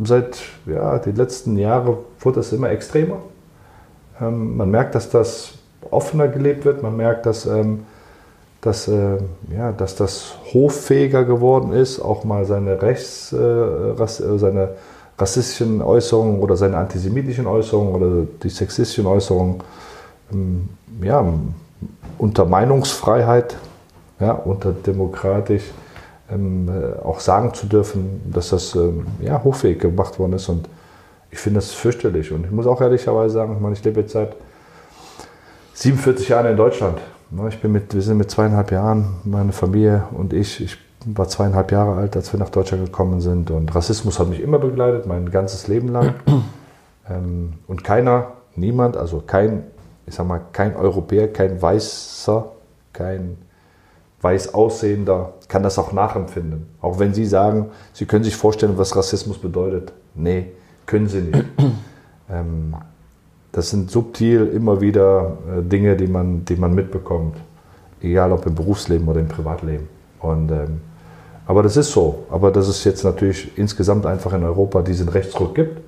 seit 0.00 0.40
ja, 0.66 0.98
den 0.98 1.16
letzten 1.16 1.58
Jahren, 1.58 1.96
wurde 2.20 2.36
das 2.36 2.52
immer 2.52 2.70
extremer. 2.70 3.18
Ähm, 4.20 4.56
man 4.56 4.70
merkt, 4.70 4.94
dass 4.94 5.10
das 5.10 5.54
offener 5.90 6.28
gelebt 6.28 6.64
wird. 6.64 6.82
Man 6.82 6.96
merkt, 6.96 7.26
dass, 7.26 7.46
ähm, 7.46 7.84
dass, 8.60 8.88
äh, 8.88 9.18
ja, 9.56 9.72
dass 9.72 9.96
das 9.96 10.34
hoffähiger 10.52 11.24
geworden 11.24 11.72
ist, 11.72 12.00
auch 12.00 12.24
mal 12.24 12.44
seine 12.44 12.80
Rechts, 12.82 13.32
äh, 13.32 13.36
äh 13.36 14.38
seine 14.38 14.70
rassistischen 15.18 15.82
Äußerungen 15.82 16.40
oder 16.40 16.56
seine 16.56 16.76
antisemitischen 16.76 17.46
Äußerungen 17.46 17.94
oder 17.94 18.26
die 18.42 18.50
sexistischen 18.50 19.06
Äußerungen 19.06 19.62
ähm, 20.32 20.68
ja, 21.02 21.24
unter 22.18 22.44
Meinungsfreiheit, 22.44 23.56
ja, 24.20 24.32
unter 24.32 24.72
demokratisch 24.72 25.64
ähm, 26.30 26.68
äh, 26.68 26.98
auch 27.00 27.20
sagen 27.20 27.54
zu 27.54 27.66
dürfen, 27.66 28.20
dass 28.32 28.50
das 28.50 28.74
ähm, 28.74 29.06
ja, 29.20 29.42
hochfähig 29.42 29.78
gemacht 29.78 30.18
worden 30.18 30.34
ist. 30.34 30.48
Und 30.48 30.68
ich 31.30 31.38
finde 31.38 31.58
das 31.60 31.72
fürchterlich. 31.72 32.32
Und 32.32 32.44
ich 32.44 32.50
muss 32.50 32.66
auch 32.66 32.80
ehrlicherweise 32.80 33.34
sagen, 33.34 33.54
ich, 33.54 33.60
meine, 33.60 33.74
ich 33.74 33.84
lebe 33.84 34.00
jetzt 34.00 34.12
seit 34.12 34.34
47 35.74 36.28
Jahren 36.28 36.46
in 36.46 36.56
Deutschland. 36.56 36.98
Ich 37.48 37.60
bin 37.60 37.72
mit, 37.72 37.94
wir 37.94 38.02
sind 38.02 38.16
mit 38.16 38.30
zweieinhalb 38.30 38.72
Jahren, 38.72 39.16
meine 39.24 39.52
Familie 39.52 40.04
und 40.12 40.32
ich, 40.32 40.62
ich 40.62 40.78
war 41.04 41.28
zweieinhalb 41.28 41.70
Jahre 41.72 41.96
alt, 41.96 42.16
als 42.16 42.32
wir 42.32 42.40
nach 42.40 42.48
Deutschland 42.48 42.86
gekommen 42.86 43.20
sind. 43.20 43.50
Und 43.50 43.74
Rassismus 43.74 44.18
hat 44.18 44.28
mich 44.28 44.40
immer 44.40 44.58
begleitet, 44.58 45.06
mein 45.06 45.30
ganzes 45.30 45.68
Leben 45.68 45.88
lang. 45.88 46.14
ähm, 47.08 47.54
und 47.66 47.84
keiner, 47.84 48.32
niemand, 48.56 48.96
also 48.96 49.22
kein, 49.26 49.64
ich 50.06 50.14
sag 50.14 50.26
mal, 50.26 50.40
kein 50.52 50.74
Europäer, 50.74 51.32
kein 51.32 51.60
Weißer, 51.60 52.52
kein 52.92 53.36
weiß 54.20 54.54
aussehender 54.54 55.34
kann 55.48 55.62
das 55.62 55.78
auch 55.78 55.92
nachempfinden. 55.92 56.66
Auch 56.80 56.98
wenn 56.98 57.14
Sie 57.14 57.24
sagen, 57.24 57.66
Sie 57.92 58.06
können 58.06 58.24
sich 58.24 58.36
vorstellen, 58.36 58.76
was 58.76 58.96
Rassismus 58.96 59.38
bedeutet. 59.38 59.92
Nee, 60.14 60.52
können 60.86 61.08
Sie 61.08 61.20
nicht. 61.20 61.44
ähm, 62.30 62.74
das 63.52 63.70
sind 63.70 63.90
subtil 63.90 64.46
immer 64.48 64.80
wieder 64.80 65.38
äh, 65.56 65.62
Dinge, 65.62 65.96
die 65.96 66.06
man, 66.06 66.44
die 66.44 66.56
man 66.56 66.74
mitbekommt. 66.74 67.36
Egal 68.00 68.32
ob 68.32 68.46
im 68.46 68.54
Berufsleben 68.54 69.08
oder 69.08 69.20
im 69.20 69.28
Privatleben. 69.28 69.88
Und 70.20 70.50
ähm, 70.50 70.80
aber 71.46 71.62
das 71.62 71.76
ist 71.76 71.92
so. 71.92 72.26
Aber 72.30 72.50
dass 72.50 72.68
es 72.68 72.84
jetzt 72.84 73.04
natürlich 73.04 73.56
insgesamt 73.56 74.04
einfach 74.04 74.32
in 74.34 74.44
Europa 74.44 74.82
diesen 74.82 75.08
Rechtsruck 75.08 75.54
gibt, 75.54 75.80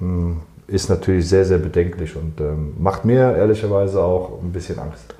hm, 0.00 0.40
ist 0.66 0.90
natürlich 0.90 1.28
sehr, 1.28 1.44
sehr 1.44 1.58
bedenklich 1.58 2.16
und 2.16 2.40
ähm, 2.40 2.74
macht 2.78 3.04
mir 3.04 3.36
ehrlicherweise 3.36 4.02
auch 4.02 4.42
ein 4.42 4.50
bisschen 4.50 4.78
Angst. 4.78 5.14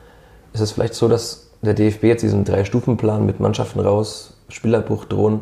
Ist 0.53 0.61
es 0.61 0.73
vielleicht 0.73 0.95
so, 0.95 1.07
dass 1.07 1.44
der 1.65 1.75
DFB 1.75 2.05
jetzt 2.05 2.23
diesen 2.23 2.45
Drei-Stufen-Plan 2.45 3.25
mit 3.25 3.41
Mannschaften 3.41 3.81
raus, 3.81 4.35
Spielerbruch 4.49 5.05
drohen, 5.07 5.41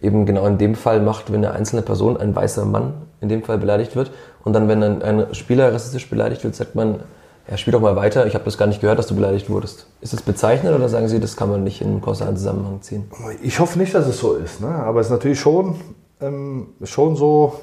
eben 0.00 0.26
genau 0.26 0.46
in 0.46 0.58
dem 0.58 0.74
Fall 0.74 1.00
macht, 1.00 1.32
wenn 1.32 1.44
eine 1.44 1.54
einzelne 1.54 1.82
Person, 1.82 2.16
ein 2.16 2.34
weißer 2.34 2.64
Mann 2.64 2.94
in 3.20 3.28
dem 3.28 3.42
Fall 3.42 3.58
beleidigt 3.58 3.96
wird 3.96 4.10
und 4.44 4.52
dann, 4.52 4.68
wenn 4.68 4.82
ein, 4.82 5.02
ein 5.02 5.34
Spieler 5.34 5.72
rassistisch 5.72 6.08
beleidigt 6.10 6.44
wird, 6.44 6.54
sagt 6.54 6.74
man, 6.74 7.00
ja, 7.50 7.56
spiel 7.56 7.72
doch 7.72 7.80
mal 7.80 7.96
weiter, 7.96 8.26
ich 8.26 8.34
habe 8.34 8.44
das 8.44 8.56
gar 8.56 8.66
nicht 8.66 8.80
gehört, 8.80 8.98
dass 8.98 9.08
du 9.08 9.14
beleidigt 9.14 9.50
wurdest. 9.50 9.86
Ist 10.00 10.12
das 10.12 10.22
bezeichnend 10.22 10.74
oder 10.74 10.88
sagen 10.88 11.08
Sie, 11.08 11.18
das 11.18 11.36
kann 11.36 11.50
man 11.50 11.64
nicht 11.64 11.80
in 11.80 11.88
einen 11.88 12.00
kausalen 12.00 12.36
Zusammenhang 12.36 12.82
ziehen? 12.82 13.10
Ich 13.42 13.58
hoffe 13.58 13.78
nicht, 13.78 13.94
dass 13.94 14.06
es 14.06 14.18
so 14.18 14.34
ist, 14.34 14.60
ne? 14.60 14.68
aber 14.68 15.00
es 15.00 15.06
ist 15.06 15.12
natürlich 15.12 15.40
schon, 15.40 15.76
ähm, 16.20 16.68
schon 16.84 17.16
so, 17.16 17.60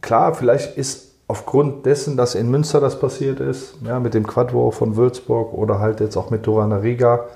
klar, 0.00 0.34
vielleicht 0.34 0.76
ist 0.76 1.15
aufgrund 1.28 1.86
dessen, 1.86 2.16
dass 2.16 2.34
in 2.34 2.50
Münster 2.50 2.80
das 2.80 3.00
passiert 3.00 3.40
ist, 3.40 3.74
ja, 3.84 3.98
mit 3.98 4.14
dem 4.14 4.26
Quadwurf 4.26 4.76
von 4.76 4.96
Würzburg 4.96 5.52
oder 5.52 5.80
halt 5.80 6.00
jetzt 6.00 6.16
auch 6.16 6.30
mit 6.30 6.44
Torana 6.44 6.76
Riga 6.76 7.26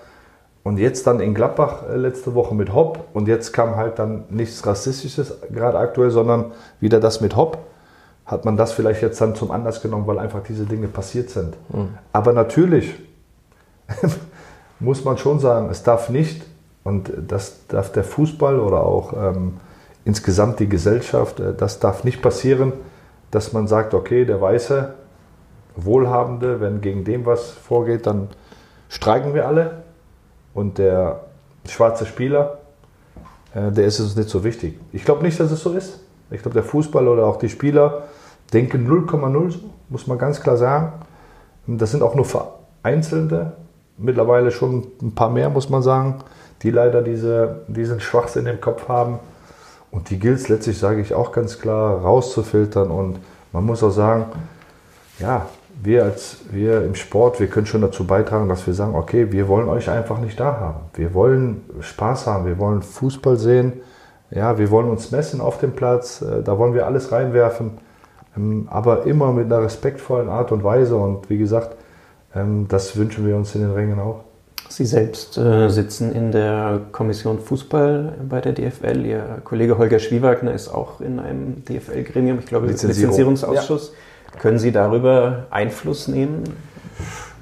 und 0.63 0.79
jetzt 0.79 1.07
dann 1.07 1.21
in 1.21 1.35
Gladbach 1.35 1.85
äh, 1.89 1.97
letzte 1.97 2.35
Woche 2.35 2.55
mit 2.55 2.73
Hopp 2.75 3.05
und 3.15 3.29
jetzt 3.29 3.53
kam 3.53 3.77
halt 3.77 3.99
dann 3.99 4.25
nichts 4.31 4.65
Rassistisches 4.67 5.35
gerade 5.53 5.79
aktuell, 5.79 6.11
sondern 6.11 6.53
wieder 6.81 7.01
das 7.01 7.21
mit 7.21 7.37
Hopp 7.37 7.59
hat 8.31 8.45
man 8.45 8.57
das 8.57 8.73
vielleicht 8.73 9.03
jetzt 9.03 9.21
dann 9.21 9.35
zum 9.35 9.51
Anlass 9.51 9.83
genommen, 9.83 10.07
weil 10.07 10.21
einfach 10.21 10.43
diese 10.47 10.65
Dinge 10.65 10.87
passiert 10.87 11.31
sind. 11.31 11.57
Mhm. 11.71 11.99
Aber 12.13 12.33
natürlich 12.33 12.95
muss 14.79 15.05
man 15.05 15.19
schon 15.19 15.41
sagen, 15.41 15.69
es 15.69 15.83
darf 15.83 16.11
nicht, 16.11 16.43
und 16.85 17.13
das 17.27 17.67
darf 17.67 17.91
der 17.93 18.05
Fußball 18.05 18.61
oder 18.61 18.85
auch 18.85 19.13
ähm, 19.15 19.55
insgesamt 20.05 20.61
die 20.61 20.69
Gesellschaft, 20.69 21.41
äh, 21.41 21.55
das 21.55 21.81
darf 21.81 22.05
nicht 22.05 22.23
passieren, 22.23 22.73
dass 23.31 23.53
man 23.53 23.67
sagt, 23.67 23.95
okay, 23.95 24.25
der 24.25 24.41
Weiße, 24.41 24.95
Wohlhabende, 25.77 26.61
wenn 26.61 26.81
gegen 26.81 27.05
dem 27.05 27.27
was 27.27 27.51
vorgeht, 27.51 28.07
dann 28.07 28.29
streiken 28.89 29.35
wir 29.35 29.47
alle 29.47 29.83
und 30.55 30.79
der 30.79 31.21
schwarze 31.69 32.07
Spieler, 32.07 32.59
äh, 33.55 33.71
der 33.71 33.87
ist 33.87 34.01
uns 34.01 34.17
nicht 34.17 34.29
so 34.29 34.45
wichtig. 34.45 34.79
Ich 34.93 35.05
glaube 35.05 35.23
nicht, 35.23 35.39
dass 35.39 35.51
es 35.51 35.63
so 35.63 35.73
ist. 35.73 36.01
Ich 36.31 36.43
glaube, 36.43 36.55
der 36.55 36.65
Fußball 36.65 37.07
oder 37.09 37.27
auch 37.27 37.39
die 37.39 37.49
Spieler 37.49 38.05
denken 38.53 38.89
0,0 38.89 39.51
so, 39.51 39.59
muss 39.89 40.07
man 40.07 40.19
ganz 40.19 40.41
klar 40.41 40.57
sagen. 40.57 40.93
Das 41.67 41.91
sind 41.91 42.03
auch 42.03 42.15
nur 42.15 42.25
vereinzelte, 42.25 43.53
mittlerweile 43.97 44.51
schon 44.51 44.87
ein 45.03 45.15
paar 45.15 45.31
mehr, 45.31 45.51
muss 45.51 45.69
man 45.69 45.83
sagen, 45.83 46.17
die 46.63 46.71
leider 46.71 47.03
diese, 47.03 47.63
diesen 47.69 48.01
Schwachsinn 48.01 48.47
im 48.47 48.61
Kopf 48.61 48.89
haben. 48.89 49.19
Und 49.91 50.11
die 50.11 50.19
gilt 50.19 50.39
es 50.39 50.49
letztlich, 50.49 50.79
sage 50.79 51.01
ich 51.01 51.15
auch 51.15 51.33
ganz 51.33 51.59
klar, 51.59 52.01
rauszufiltern. 52.03 52.91
Und 52.91 53.19
man 53.53 53.65
muss 53.65 53.83
auch 53.83 53.91
sagen, 53.91 54.27
ja, 55.19 55.47
wir 55.83 56.05
als 56.05 56.39
wir 56.51 56.85
im 56.85 56.95
Sport, 56.95 57.41
wir 57.41 57.47
können 57.47 57.67
schon 57.67 57.81
dazu 57.81 58.07
beitragen, 58.07 58.49
dass 58.49 58.67
wir 58.67 58.75
sagen, 58.75 58.95
okay, 58.95 59.33
wir 59.33 59.49
wollen 59.49 59.69
euch 59.69 59.89
einfach 59.89 60.21
nicht 60.21 60.39
da 60.39 60.61
haben. 60.61 60.81
Wir 60.95 61.15
wollen 61.15 61.63
Spaß 61.81 62.27
haben, 62.27 62.47
wir 62.47 62.59
wollen 62.59 62.83
Fußball 62.83 63.37
sehen, 63.37 63.81
ja, 64.31 64.59
wir 64.59 64.71
wollen 64.71 64.89
uns 64.89 65.11
messen 65.11 65.41
auf 65.41 65.59
dem 65.59 65.73
Platz, 65.73 66.23
äh, 66.23 66.43
da 66.43 66.59
wollen 66.59 66.75
wir 66.75 66.87
alles 66.87 67.11
reinwerfen, 67.11 67.79
ähm, 68.37 68.69
aber 68.71 69.07
immer 69.07 69.33
mit 69.33 69.47
einer 69.47 69.63
respektvollen 69.63 70.29
Art 70.29 70.53
und 70.53 70.63
Weise. 70.63 70.97
Und 70.97 71.29
wie 71.31 71.39
gesagt, 71.39 71.77
ähm, 72.35 72.67
das 72.69 72.97
wünschen 72.97 73.27
wir 73.27 73.37
uns 73.37 73.55
in 73.55 73.63
den 73.63 73.73
Rängen 73.73 73.99
auch. 73.99 74.21
Sie 74.69 74.87
selbst 74.87 75.37
äh, 75.37 75.69
sitzen 75.69 76.13
in 76.13 76.33
der 76.33 76.81
Kommission 76.93 77.39
Fußball 77.39 78.15
bei 78.29 78.41
der 78.41 78.53
DFL. 78.53 79.05
Ihr 79.05 79.41
Kollege 79.45 79.79
Holger 79.79 79.99
Schwiewagner 79.99 80.53
ist 80.53 80.69
auch 80.69 81.01
in 81.01 81.19
einem 81.19 81.65
DFL-Gremium, 81.65 82.39
ich 82.39 82.47
glaube 82.47 82.67
Lizenzierung. 82.67 83.11
Lizenzierungsausschuss. 83.11 83.93
Ja. 84.33 84.41
Können 84.41 84.59
Sie 84.59 84.73
darüber 84.73 85.47
Einfluss 85.51 86.09
nehmen? 86.09 86.45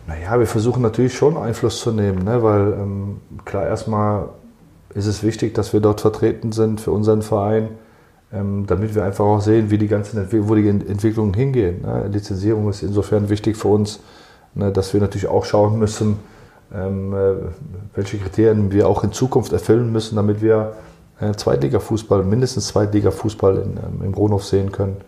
Naja, 0.07 0.39
wir 0.39 0.47
versuchen 0.47 0.83
natürlich 0.83 1.15
schon 1.15 1.37
Einfluss 1.37 1.81
zu 1.81 1.93
nehmen, 1.93 2.25
ne? 2.25 2.43
weil 2.43 2.73
ähm, 2.73 3.21
klar, 3.45 3.67
erstmal 3.67 4.31
ist 4.95 5.07
es 5.07 5.23
wichtig, 5.23 5.55
dass 5.55 5.75
wir 5.75 5.81
dort 5.81 6.01
vertreten 6.01 6.53
sind 6.53 6.81
für 6.81 6.93
unseren 6.93 7.21
Verein, 7.21 7.69
ähm, 8.33 8.65
damit 8.67 8.95
wir 8.95 9.05
einfach 9.05 9.27
auch 9.27 9.43
sehen, 9.43 9.71
wie 9.71 9.77
die 9.77 9.87
ganzen 9.87 10.27
wo 10.49 10.55
die 10.55 10.67
Entwicklungen 10.67 11.35
hingehen. 11.35 11.83
Ne? 11.83 12.09
Lizenzierung 12.11 12.71
ist 12.71 12.83
insofern 12.83 13.29
wichtig 13.29 13.59
für 13.59 13.69
uns, 13.69 14.01
ne, 14.55 14.73
dass 14.73 14.95
wir 14.95 15.01
natürlich 15.01 15.29
auch 15.29 15.45
schauen 15.45 15.79
müssen, 15.79 16.19
welche 16.71 18.19
Kriterien 18.19 18.71
wir 18.73 18.89
auch 18.89 19.03
in 19.03 19.13
Zukunft 19.13 19.53
erfüllen 19.53 19.91
müssen, 19.91 20.17
damit 20.17 20.43
wir 20.43 20.75
äh, 21.21 21.33
Zweitliga-Fußball, 21.33 22.23
mindestens 22.23 22.69
Zweitliga-Fußball 22.69 23.63
ähm, 23.63 24.05
im 24.05 24.15
Rohnhof 24.15 24.45
sehen 24.45 24.71
können. 24.73 24.99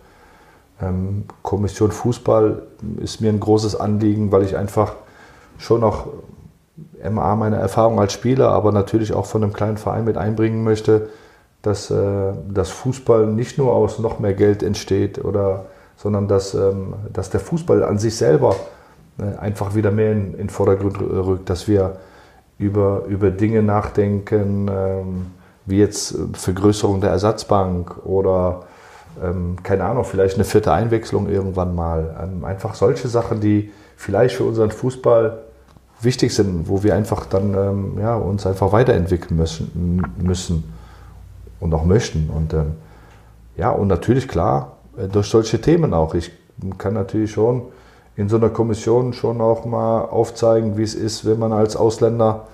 Ähm, 0.81 1.25
Kommission 1.41 1.91
Fußball 1.91 2.63
ist 3.01 3.21
mir 3.21 3.29
ein 3.29 3.39
großes 3.39 3.75
Anliegen, 3.75 4.31
weil 4.31 4.43
ich 4.43 4.57
einfach 4.57 4.95
schon 5.57 5.81
noch 5.81 6.07
MA 7.09 7.35
meine 7.35 7.57
Erfahrung 7.57 7.99
als 7.99 8.13
Spieler, 8.13 8.49
aber 8.49 8.71
natürlich 8.71 9.13
auch 9.13 9.25
von 9.25 9.43
einem 9.43 9.53
kleinen 9.53 9.77
Verein 9.77 10.03
mit 10.03 10.17
einbringen 10.17 10.63
möchte, 10.63 11.09
dass, 11.61 11.91
äh, 11.91 12.33
dass 12.49 12.69
Fußball 12.69 13.27
nicht 13.27 13.57
nur 13.57 13.73
aus 13.73 13.99
noch 13.99 14.19
mehr 14.19 14.33
Geld 14.33 14.63
entsteht, 14.63 15.23
oder, 15.23 15.65
sondern 15.95 16.27
dass, 16.27 16.53
ähm, 16.55 16.95
dass 17.13 17.29
der 17.29 17.39
Fußball 17.39 17.83
an 17.83 17.99
sich 17.99 18.15
selber 18.17 18.51
äh, 18.51 18.80
einfach 19.39 19.75
wieder 19.75 19.91
mehr 19.91 20.13
in, 20.13 20.37
den 20.37 20.49
Vordergrund 20.49 20.99
rückt, 20.99 21.49
dass 21.49 21.67
wir 21.67 21.97
über, 22.57 23.03
über 23.07 23.31
Dinge 23.31 23.63
nachdenken, 23.63 24.69
ähm, 24.71 25.25
wie 25.65 25.79
jetzt 25.79 26.17
Vergrößerung 26.33 27.01
der 27.01 27.11
Ersatzbank 27.11 28.05
oder 28.05 28.63
ähm, 29.21 29.57
keine 29.63 29.83
Ahnung, 29.83 30.05
vielleicht 30.05 30.35
eine 30.35 30.43
vierte 30.43 30.71
Einwechslung 30.71 31.29
irgendwann 31.29 31.75
mal. 31.75 32.15
Ähm, 32.21 32.45
einfach 32.45 32.75
solche 32.75 33.07
Sachen, 33.07 33.41
die 33.41 33.71
vielleicht 33.97 34.35
für 34.35 34.43
unseren 34.43 34.71
Fußball 34.71 35.39
wichtig 36.01 36.33
sind, 36.33 36.67
wo 36.67 36.83
wir 36.83 36.95
einfach 36.95 37.25
dann 37.25 37.53
ähm, 37.53 37.99
ja, 37.99 38.15
uns 38.15 38.45
einfach 38.45 38.71
weiterentwickeln 38.71 39.37
müssen, 39.37 40.03
müssen 40.17 40.63
und 41.59 41.73
auch 41.73 41.85
möchten. 41.85 42.29
Und 42.29 42.53
ähm, 42.53 42.75
ja, 43.57 43.69
und 43.69 43.87
natürlich 43.87 44.27
klar, 44.27 44.77
äh, 44.97 45.07
durch 45.07 45.27
solche 45.27 45.61
Themen 45.61 45.93
auch. 45.93 46.15
Ich 46.15 46.31
kann 46.77 46.93
natürlich 46.93 47.31
schon 47.31 47.63
in 48.15 48.29
so 48.29 48.37
einer 48.37 48.49
Kommission 48.49 49.13
schon 49.13 49.41
auch 49.41 49.65
mal 49.65 50.01
aufzeigen, 50.01 50.77
wie 50.77 50.83
es 50.83 50.95
ist, 50.95 51.25
wenn 51.25 51.39
man 51.39 51.53
als 51.53 51.75
Ausländer 51.75 52.47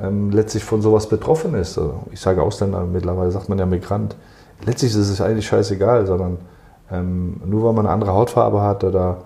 ähm, 0.00 0.30
letztlich 0.30 0.64
von 0.64 0.82
sowas 0.82 1.08
betroffen 1.08 1.54
ist. 1.54 1.78
Also 1.78 1.94
ich 2.12 2.20
sage 2.20 2.42
Ausländer, 2.42 2.84
mittlerweile 2.84 3.30
sagt 3.30 3.48
man 3.48 3.58
ja 3.58 3.66
Migrant. 3.66 4.16
Letztlich 4.64 4.92
ist 4.92 5.08
es 5.08 5.20
eigentlich 5.20 5.46
scheißegal, 5.46 6.06
sondern 6.06 6.38
ähm, 6.90 7.40
nur 7.44 7.64
weil 7.64 7.72
man 7.72 7.86
eine 7.86 7.94
andere 7.94 8.12
Hautfarbe 8.12 8.62
hat 8.62 8.84
oder 8.84 9.18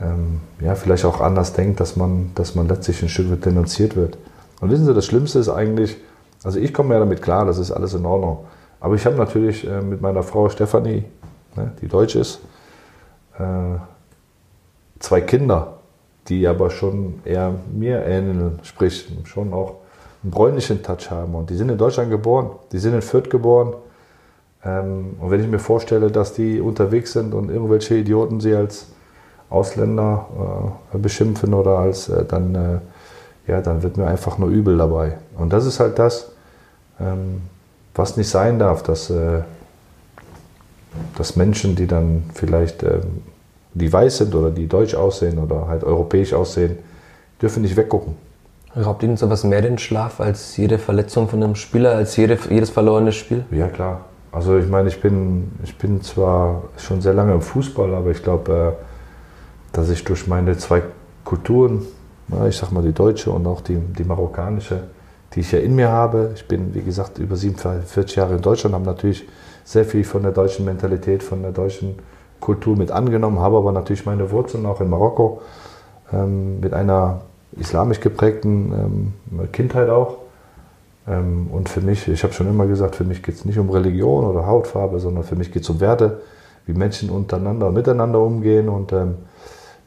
ähm, 0.00 0.40
ja, 0.60 0.74
vielleicht 0.74 1.04
auch 1.04 1.20
anders 1.20 1.52
denkt, 1.52 1.80
dass 1.80 1.96
man, 1.96 2.32
dass 2.34 2.54
man 2.54 2.68
letztlich 2.68 3.02
ein 3.02 3.08
Stück 3.08 3.30
weit 3.30 3.44
denunziert 3.44 3.96
wird. 3.96 4.18
Und 4.60 4.70
wissen 4.70 4.86
Sie, 4.86 4.94
das 4.94 5.06
Schlimmste 5.06 5.38
ist 5.38 5.48
eigentlich, 5.48 5.96
also 6.42 6.58
ich 6.58 6.74
komme 6.74 6.94
ja 6.94 7.00
damit 7.00 7.22
klar, 7.22 7.44
das 7.44 7.58
ist 7.58 7.70
alles 7.70 7.94
in 7.94 8.04
Ordnung. 8.06 8.44
Aber 8.80 8.94
ich 8.94 9.06
habe 9.06 9.16
natürlich 9.16 9.66
äh, 9.66 9.80
mit 9.80 10.00
meiner 10.00 10.22
Frau 10.22 10.48
Stefanie, 10.48 11.04
ne, 11.56 11.72
die 11.80 11.88
deutsch 11.88 12.16
ist, 12.16 12.40
äh, 13.38 13.42
zwei 15.02 15.20
Kinder, 15.20 15.74
die 16.28 16.46
aber 16.46 16.70
schon 16.70 17.20
eher 17.24 17.54
mir 17.72 18.04
ähneln, 18.06 18.60
sprich 18.62 19.08
schon 19.24 19.52
auch 19.52 19.74
einen 20.22 20.30
bräunlichen 20.30 20.82
Touch 20.82 21.10
haben. 21.10 21.34
Und 21.34 21.50
die 21.50 21.56
sind 21.56 21.68
in 21.68 21.76
Deutschland 21.76 22.10
geboren, 22.10 22.50
die 22.70 22.78
sind 22.78 22.94
in 22.94 23.02
Fürth 23.02 23.28
geboren. 23.28 23.74
Ähm, 24.64 25.16
und 25.20 25.30
wenn 25.30 25.40
ich 25.40 25.48
mir 25.48 25.58
vorstelle, 25.58 26.10
dass 26.10 26.32
die 26.32 26.60
unterwegs 26.60 27.12
sind 27.12 27.34
und 27.34 27.50
irgendwelche 27.50 27.96
Idioten 27.96 28.40
sie 28.40 28.54
als 28.54 28.86
Ausländer 29.50 30.78
äh, 30.94 30.98
beschimpfen 30.98 31.52
oder 31.52 31.78
als 31.78 32.08
äh, 32.08 32.24
dann, 32.24 32.54
äh, 32.54 33.50
ja, 33.50 33.60
dann 33.60 33.82
wird 33.82 33.96
mir 33.96 34.06
einfach 34.06 34.38
nur 34.38 34.48
übel 34.48 34.78
dabei. 34.78 35.18
Und 35.36 35.52
das 35.52 35.66
ist 35.66 35.80
halt 35.80 35.98
das, 35.98 36.30
ähm, 37.00 37.42
was 37.94 38.16
nicht 38.16 38.28
sein 38.28 38.58
darf, 38.58 38.82
dass, 38.82 39.12
dass 41.18 41.36
Menschen, 41.36 41.76
die 41.76 41.86
dann 41.86 42.30
vielleicht 42.32 42.82
ähm, 42.84 43.20
die 43.74 43.92
weiß 43.92 44.18
sind 44.18 44.34
oder 44.34 44.50
die 44.50 44.66
deutsch 44.66 44.94
aussehen 44.94 45.38
oder 45.38 45.66
halt 45.66 45.84
europäisch 45.84 46.32
aussehen, 46.34 46.78
dürfen 47.40 47.62
nicht 47.62 47.76
weggucken. 47.76 48.16
Raubt 48.76 49.02
Ihnen 49.02 49.16
sowas 49.16 49.44
mehr 49.44 49.60
den 49.60 49.78
Schlaf 49.78 50.20
als 50.20 50.56
jede 50.56 50.78
Verletzung 50.78 51.28
von 51.28 51.42
einem 51.42 51.54
Spieler, 51.56 51.94
als 51.94 52.16
jede, 52.16 52.38
jedes 52.48 52.70
verlorene 52.70 53.12
Spiel? 53.12 53.44
Ja, 53.50 53.68
klar. 53.68 54.06
Also 54.30 54.56
ich 54.56 54.66
meine, 54.66 54.88
ich 54.88 55.00
bin, 55.00 55.52
ich 55.62 55.76
bin 55.76 56.00
zwar 56.00 56.62
schon 56.78 57.02
sehr 57.02 57.12
lange 57.12 57.34
im 57.34 57.42
Fußball, 57.42 57.94
aber 57.94 58.10
ich 58.10 58.22
glaube, 58.22 58.74
äh, 58.78 59.76
dass 59.76 59.90
ich 59.90 60.04
durch 60.04 60.26
meine 60.26 60.56
zwei 60.56 60.82
Kulturen, 61.24 61.82
ich 62.48 62.56
sag 62.56 62.72
mal 62.72 62.82
die 62.82 62.92
deutsche 62.92 63.30
und 63.30 63.46
auch 63.46 63.60
die, 63.60 63.76
die 63.76 64.04
marokkanische, 64.04 64.84
die 65.34 65.40
ich 65.40 65.52
ja 65.52 65.58
in 65.58 65.74
mir 65.74 65.90
habe, 65.90 66.32
ich 66.34 66.48
bin, 66.48 66.74
wie 66.74 66.80
gesagt, 66.80 67.18
über 67.18 67.36
47 67.36 68.16
Jahre 68.16 68.36
in 68.36 68.42
Deutschland, 68.42 68.74
habe 68.74 68.86
natürlich 68.86 69.26
sehr 69.64 69.84
viel 69.84 70.04
von 70.04 70.22
der 70.22 70.32
deutschen 70.32 70.64
Mentalität, 70.64 71.22
von 71.22 71.42
der 71.42 71.52
deutschen 71.52 71.96
Kultur 72.42 72.76
mit 72.76 72.90
angenommen, 72.90 73.38
habe 73.38 73.56
aber 73.56 73.72
natürlich 73.72 74.04
meine 74.04 74.30
Wurzeln 74.30 74.66
auch 74.66 74.82
in 74.82 74.90
Marokko 74.90 75.40
ähm, 76.12 76.60
mit 76.60 76.74
einer 76.74 77.22
islamisch 77.58 78.00
geprägten 78.00 79.14
ähm, 79.32 79.50
Kindheit 79.52 79.88
auch. 79.88 80.16
Ähm, 81.08 81.48
und 81.50 81.70
für 81.70 81.80
mich, 81.80 82.06
ich 82.08 82.22
habe 82.22 82.34
schon 82.34 82.48
immer 82.48 82.66
gesagt, 82.66 82.96
für 82.96 83.04
mich 83.04 83.22
geht 83.22 83.36
es 83.36 83.44
nicht 83.44 83.58
um 83.58 83.70
Religion 83.70 84.24
oder 84.24 84.46
Hautfarbe, 84.46 85.00
sondern 85.00 85.24
für 85.24 85.36
mich 85.36 85.50
geht 85.52 85.62
es 85.62 85.70
um 85.70 85.80
Werte, 85.80 86.20
wie 86.66 86.72
Menschen 86.72 87.08
untereinander, 87.08 87.70
miteinander 87.70 88.20
umgehen. 88.20 88.68
Und 88.68 88.92
ähm, 88.92 89.14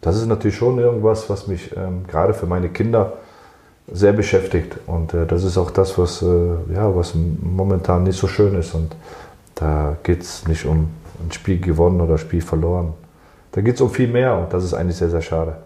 das 0.01 0.17
ist 0.17 0.27
natürlich 0.27 0.57
schon 0.57 0.79
irgendwas, 0.79 1.29
was 1.29 1.47
mich 1.47 1.75
ähm, 1.75 2.05
gerade 2.07 2.33
für 2.33 2.47
meine 2.47 2.69
Kinder 2.69 3.13
sehr 3.91 4.13
beschäftigt. 4.13 4.77
Und 4.87 5.13
äh, 5.13 5.25
das 5.25 5.43
ist 5.43 5.57
auch 5.57 5.71
das, 5.71 5.97
was, 5.97 6.21
äh, 6.21 6.73
ja, 6.73 6.95
was 6.95 7.13
momentan 7.15 8.03
nicht 8.03 8.17
so 8.17 8.27
schön 8.27 8.55
ist. 8.55 8.73
Und 8.73 8.95
da 9.55 9.97
geht 10.03 10.21
es 10.21 10.47
nicht 10.47 10.65
um 10.65 10.89
ein 11.23 11.32
Spiel 11.32 11.60
gewonnen 11.60 12.01
oder 12.01 12.13
ein 12.13 12.17
Spiel 12.17 12.41
verloren. 12.41 12.93
Da 13.51 13.62
geht 13.62 13.75
es 13.75 13.82
um 13.82 13.89
viel 13.89 14.08
mehr 14.08 14.38
und 14.38 14.54
das 14.54 14.63
ist 14.63 14.73
eigentlich 14.73 14.97
sehr, 14.97 15.10
sehr 15.10 15.21
schade. 15.21 15.58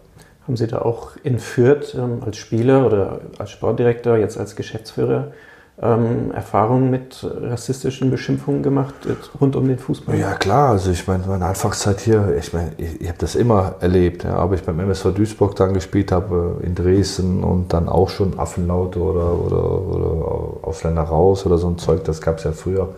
Haben 0.46 0.58
Sie 0.58 0.68
da 0.68 0.80
auch 0.80 1.12
in 1.24 1.40
Fürth 1.40 1.96
ähm, 1.96 2.24
als 2.26 2.38
Spieler 2.38 2.86
oder 2.86 3.20
als 3.38 3.52
Sportdirektor, 3.52 4.18
jetzt 4.18 4.38
als 4.38 4.56
Geschäftsführer, 4.56 5.32
ähm, 5.82 6.32
Erfahrungen 6.32 6.89
mit 6.89 7.24
rassistischen 7.24 8.12
Beschimpfungen 8.12 8.64
gemacht 8.64 8.93
rund 9.39 9.56
um 9.56 9.68
den 9.68 9.80
Fußball? 9.80 10.18
Ja 10.18 10.34
klar, 10.34 10.72
also 10.72 10.91
ich 10.91 11.08
meine, 11.08 11.24
meine 11.26 11.45
Anfangszeit 11.45 12.00
hier, 12.02 12.36
ich 12.38 12.52
meine, 12.52 12.72
ich, 12.78 13.02
ich 13.02 13.08
habe 13.08 13.18
das 13.18 13.36
immer 13.36 13.76
erlebt, 13.80 14.24
ja, 14.24 14.36
aber 14.36 14.56
ich 14.56 14.64
beim 14.64 14.80
MSV 14.80 15.14
Duisburg 15.14 15.56
dann 15.56 15.74
gespielt 15.74 16.12
habe, 16.12 16.58
in 16.64 16.76
Dresden 16.76 17.43
und 17.43 17.72
dann 17.72 17.88
auch 17.88 18.10
schon 18.10 18.38
Affenlaute 18.39 19.00
oder, 19.00 19.34
oder, 19.34 19.82
oder 19.82 20.68
Ausländer 20.68 21.04
raus 21.04 21.45
oder 21.45 21.58
so 21.58 21.70
ein 21.70 21.78
Zeug, 21.78 22.04
das 22.04 22.22
gab 22.22 22.39
es 22.39 22.43
ja 22.43 22.52
früher. 22.52 22.89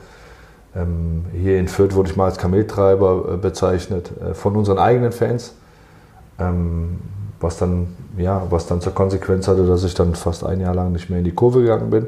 Ähm, 0.76 1.26
hier 1.34 1.60
in 1.60 1.68
Fürth 1.68 1.96
wurde 1.96 2.10
ich 2.10 2.16
mal 2.16 2.26
als 2.26 2.38
Kameltreiber 2.38 3.34
äh, 3.34 3.38
bezeichnet 3.38 4.12
äh, 4.22 4.34
von 4.34 4.56
unseren 4.56 4.80
eigenen 4.80 5.12
Fans, 5.12 5.54
ähm, 6.40 7.00
was, 7.40 7.58
dann, 7.58 7.96
ja, 8.18 8.44
was 8.50 8.68
dann 8.68 8.80
zur 8.80 8.94
Konsequenz 8.94 9.48
hatte, 9.48 9.66
dass 9.66 9.84
ich 9.84 9.94
dann 9.94 10.16
fast 10.16 10.46
ein 10.46 10.62
Jahr 10.62 10.74
lang 10.74 10.94
nicht 10.94 11.10
mehr 11.10 11.20
in 11.20 11.26
die 11.26 11.34
Kurve 11.34 11.62
gegangen 11.62 11.90
bin. 11.90 12.08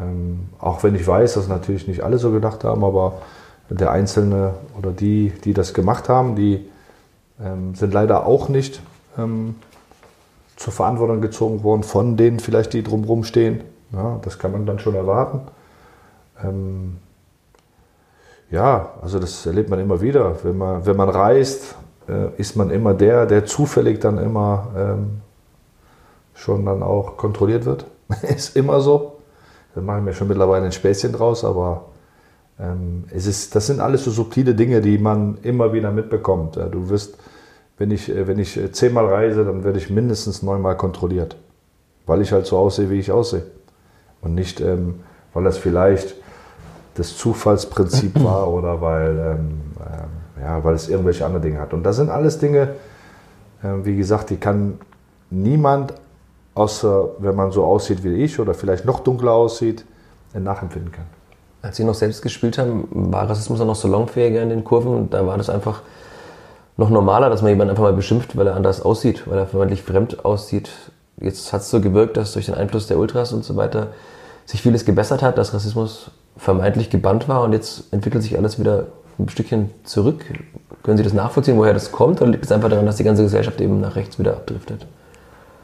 Ähm, 0.00 0.48
auch 0.58 0.82
wenn 0.82 0.94
ich 0.94 1.06
weiß, 1.06 1.34
dass 1.34 1.48
natürlich 1.48 1.86
nicht 1.86 2.02
alle 2.02 2.18
so 2.18 2.32
gedacht 2.32 2.64
haben, 2.64 2.82
aber 2.84 3.22
der 3.70 3.92
Einzelne 3.92 4.54
oder 4.76 4.90
die, 4.90 5.32
die 5.44 5.52
das 5.52 5.74
gemacht 5.74 6.08
haben, 6.08 6.36
die 6.36 6.66
sind 7.74 7.92
leider 7.92 8.26
auch 8.26 8.48
nicht 8.48 8.80
zur 10.56 10.72
Verantwortung 10.72 11.20
gezogen 11.20 11.62
worden 11.62 11.82
von 11.82 12.16
denen 12.16 12.40
vielleicht, 12.40 12.72
die 12.72 12.82
drumherum 12.82 13.24
stehen. 13.24 13.60
Ja, 13.92 14.18
das 14.22 14.38
kann 14.38 14.52
man 14.52 14.64
dann 14.64 14.78
schon 14.78 14.94
erwarten. 14.94 15.42
Ähm, 16.42 16.96
ja, 18.50 18.94
also 19.02 19.18
das 19.18 19.44
erlebt 19.46 19.68
man 19.68 19.78
immer 19.78 20.00
wieder. 20.00 20.36
Wenn 20.42 20.56
man, 20.56 20.86
wenn 20.86 20.96
man 20.96 21.08
reist, 21.08 21.76
äh, 22.08 22.28
ist 22.38 22.56
man 22.56 22.70
immer 22.70 22.94
der, 22.94 23.26
der 23.26 23.44
zufällig 23.44 24.00
dann 24.00 24.18
immer 24.18 24.68
ähm, 24.76 25.20
schon 26.34 26.64
dann 26.64 26.82
auch 26.82 27.16
kontrolliert 27.16 27.64
wird. 27.66 27.86
ist 28.22 28.56
immer 28.56 28.80
so. 28.80 29.18
Da 29.74 29.82
machen 29.82 30.06
wir 30.06 30.12
schon 30.12 30.28
mittlerweile 30.28 30.64
ein 30.64 30.72
Späßchen 30.72 31.12
draus, 31.12 31.44
aber 31.44 31.86
ähm, 32.58 33.04
es 33.10 33.26
ist, 33.26 33.54
das 33.54 33.66
sind 33.66 33.80
alles 33.80 34.04
so 34.04 34.10
subtile 34.10 34.54
Dinge, 34.54 34.80
die 34.80 34.98
man 34.98 35.38
immer 35.42 35.72
wieder 35.72 35.90
mitbekommt. 35.90 36.56
Du 36.56 36.88
wirst, 36.88 37.18
wenn 37.76 37.90
ich, 37.90 38.08
äh, 38.08 38.26
wenn 38.26 38.38
ich 38.38 38.56
äh, 38.56 38.72
zehnmal 38.72 39.06
reise, 39.06 39.44
dann 39.44 39.62
werde 39.62 39.78
ich 39.78 39.90
mindestens 39.90 40.42
neunmal 40.42 40.76
kontrolliert, 40.76 41.36
weil 42.06 42.22
ich 42.22 42.32
halt 42.32 42.46
so 42.46 42.56
aussehe, 42.56 42.88
wie 42.88 42.98
ich 42.98 43.12
aussehe. 43.12 43.44
Und 44.22 44.34
nicht, 44.34 44.60
ähm, 44.60 45.00
weil 45.34 45.44
das 45.44 45.58
vielleicht 45.58 46.16
das 46.98 47.16
Zufallsprinzip 47.16 48.12
war 48.24 48.52
oder 48.52 48.80
weil, 48.80 49.18
ähm, 49.18 49.60
äh, 50.38 50.42
ja, 50.42 50.62
weil 50.64 50.74
es 50.74 50.88
irgendwelche 50.88 51.24
andere 51.24 51.40
Dinge 51.40 51.60
hat. 51.60 51.72
Und 51.72 51.82
das 51.84 51.96
sind 51.96 52.10
alles 52.10 52.38
Dinge, 52.38 52.70
äh, 53.62 53.68
wie 53.82 53.96
gesagt, 53.96 54.30
die 54.30 54.36
kann 54.36 54.78
niemand, 55.30 55.94
außer 56.54 57.10
wenn 57.18 57.34
man 57.34 57.52
so 57.52 57.64
aussieht 57.64 58.02
wie 58.04 58.14
ich 58.22 58.38
oder 58.40 58.54
vielleicht 58.54 58.84
noch 58.84 59.00
dunkler 59.00 59.32
aussieht, 59.32 59.84
nachempfinden 60.34 60.92
kann. 60.92 61.06
Als 61.62 61.76
Sie 61.76 61.84
noch 61.84 61.94
selbst 61.94 62.22
gespielt 62.22 62.58
haben, 62.58 62.86
war 62.90 63.28
Rassismus 63.28 63.60
auch 63.60 63.66
noch 63.66 63.74
salonfähiger 63.74 64.42
in 64.42 64.50
den 64.50 64.62
Kurven 64.62 64.94
und 64.94 65.14
da 65.14 65.26
war 65.26 65.36
das 65.38 65.50
einfach 65.50 65.82
noch 66.76 66.90
normaler, 66.90 67.30
dass 67.30 67.42
man 67.42 67.50
jemanden 67.50 67.70
einfach 67.70 67.82
mal 67.82 67.92
beschimpft, 67.92 68.36
weil 68.36 68.46
er 68.46 68.54
anders 68.54 68.80
aussieht, 68.82 69.28
weil 69.28 69.38
er 69.38 69.46
vermeintlich 69.46 69.82
fremd 69.82 70.24
aussieht. 70.24 70.70
Jetzt 71.20 71.52
hat 71.52 71.62
es 71.62 71.70
so 71.70 71.80
gewirkt, 71.80 72.16
dass 72.16 72.32
durch 72.32 72.46
den 72.46 72.54
Einfluss 72.54 72.86
der 72.86 72.98
Ultras 72.98 73.32
und 73.32 73.44
so 73.44 73.56
weiter 73.56 73.88
sich 74.46 74.62
vieles 74.62 74.84
gebessert 74.84 75.22
hat, 75.22 75.36
dass 75.36 75.52
Rassismus 75.52 76.12
vermeintlich 76.38 76.88
gebannt 76.88 77.28
war 77.28 77.42
und 77.42 77.52
jetzt 77.52 77.92
entwickelt 77.92 78.22
sich 78.22 78.38
alles 78.38 78.58
wieder 78.58 78.86
ein 79.18 79.28
Stückchen 79.28 79.70
zurück. 79.84 80.24
Können 80.82 80.96
Sie 80.96 81.02
das 81.02 81.12
nachvollziehen, 81.12 81.58
woher 81.58 81.74
das 81.74 81.92
kommt? 81.92 82.22
Oder 82.22 82.30
liegt 82.30 82.44
es 82.44 82.52
einfach 82.52 82.70
daran, 82.70 82.86
dass 82.86 82.96
die 82.96 83.04
ganze 83.04 83.22
Gesellschaft 83.22 83.60
eben 83.60 83.80
nach 83.80 83.96
rechts 83.96 84.18
wieder 84.18 84.32
abdriftet? 84.32 84.86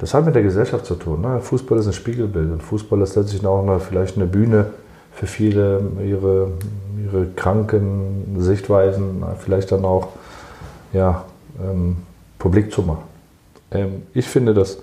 Das 0.01 0.13
hat 0.13 0.27
mit 0.27 0.35
der 0.35 0.43
Gesellschaft 0.43 0.85
zu 0.85 0.97
tun. 0.97 1.23
Ne? 1.23 1.41
Fußball 1.41 1.79
ist 1.79 1.87
ein 1.87 1.93
Spiegelbild 1.93 2.51
und 2.51 2.63
Fußball 2.63 3.01
ist 3.03 3.15
letztlich 3.15 3.47
auch 3.47 3.63
eine, 3.63 3.79
vielleicht 3.79 4.17
eine 4.17 4.27
Bühne 4.27 4.67
für 5.13 5.27
viele, 5.27 5.81
ihre, 6.05 6.49
ihre 7.03 7.27
kranken 7.37 8.37
Sichtweisen 8.39 9.23
vielleicht 9.39 9.71
dann 9.71 9.85
auch 9.85 10.09
ja, 10.93 11.25
ähm, 11.63 11.99
publik 12.39 12.73
zu 12.73 12.83
machen. 12.83 13.05
Ähm, 13.71 14.03
ich 14.13 14.27
finde, 14.27 14.53
dass, 14.53 14.79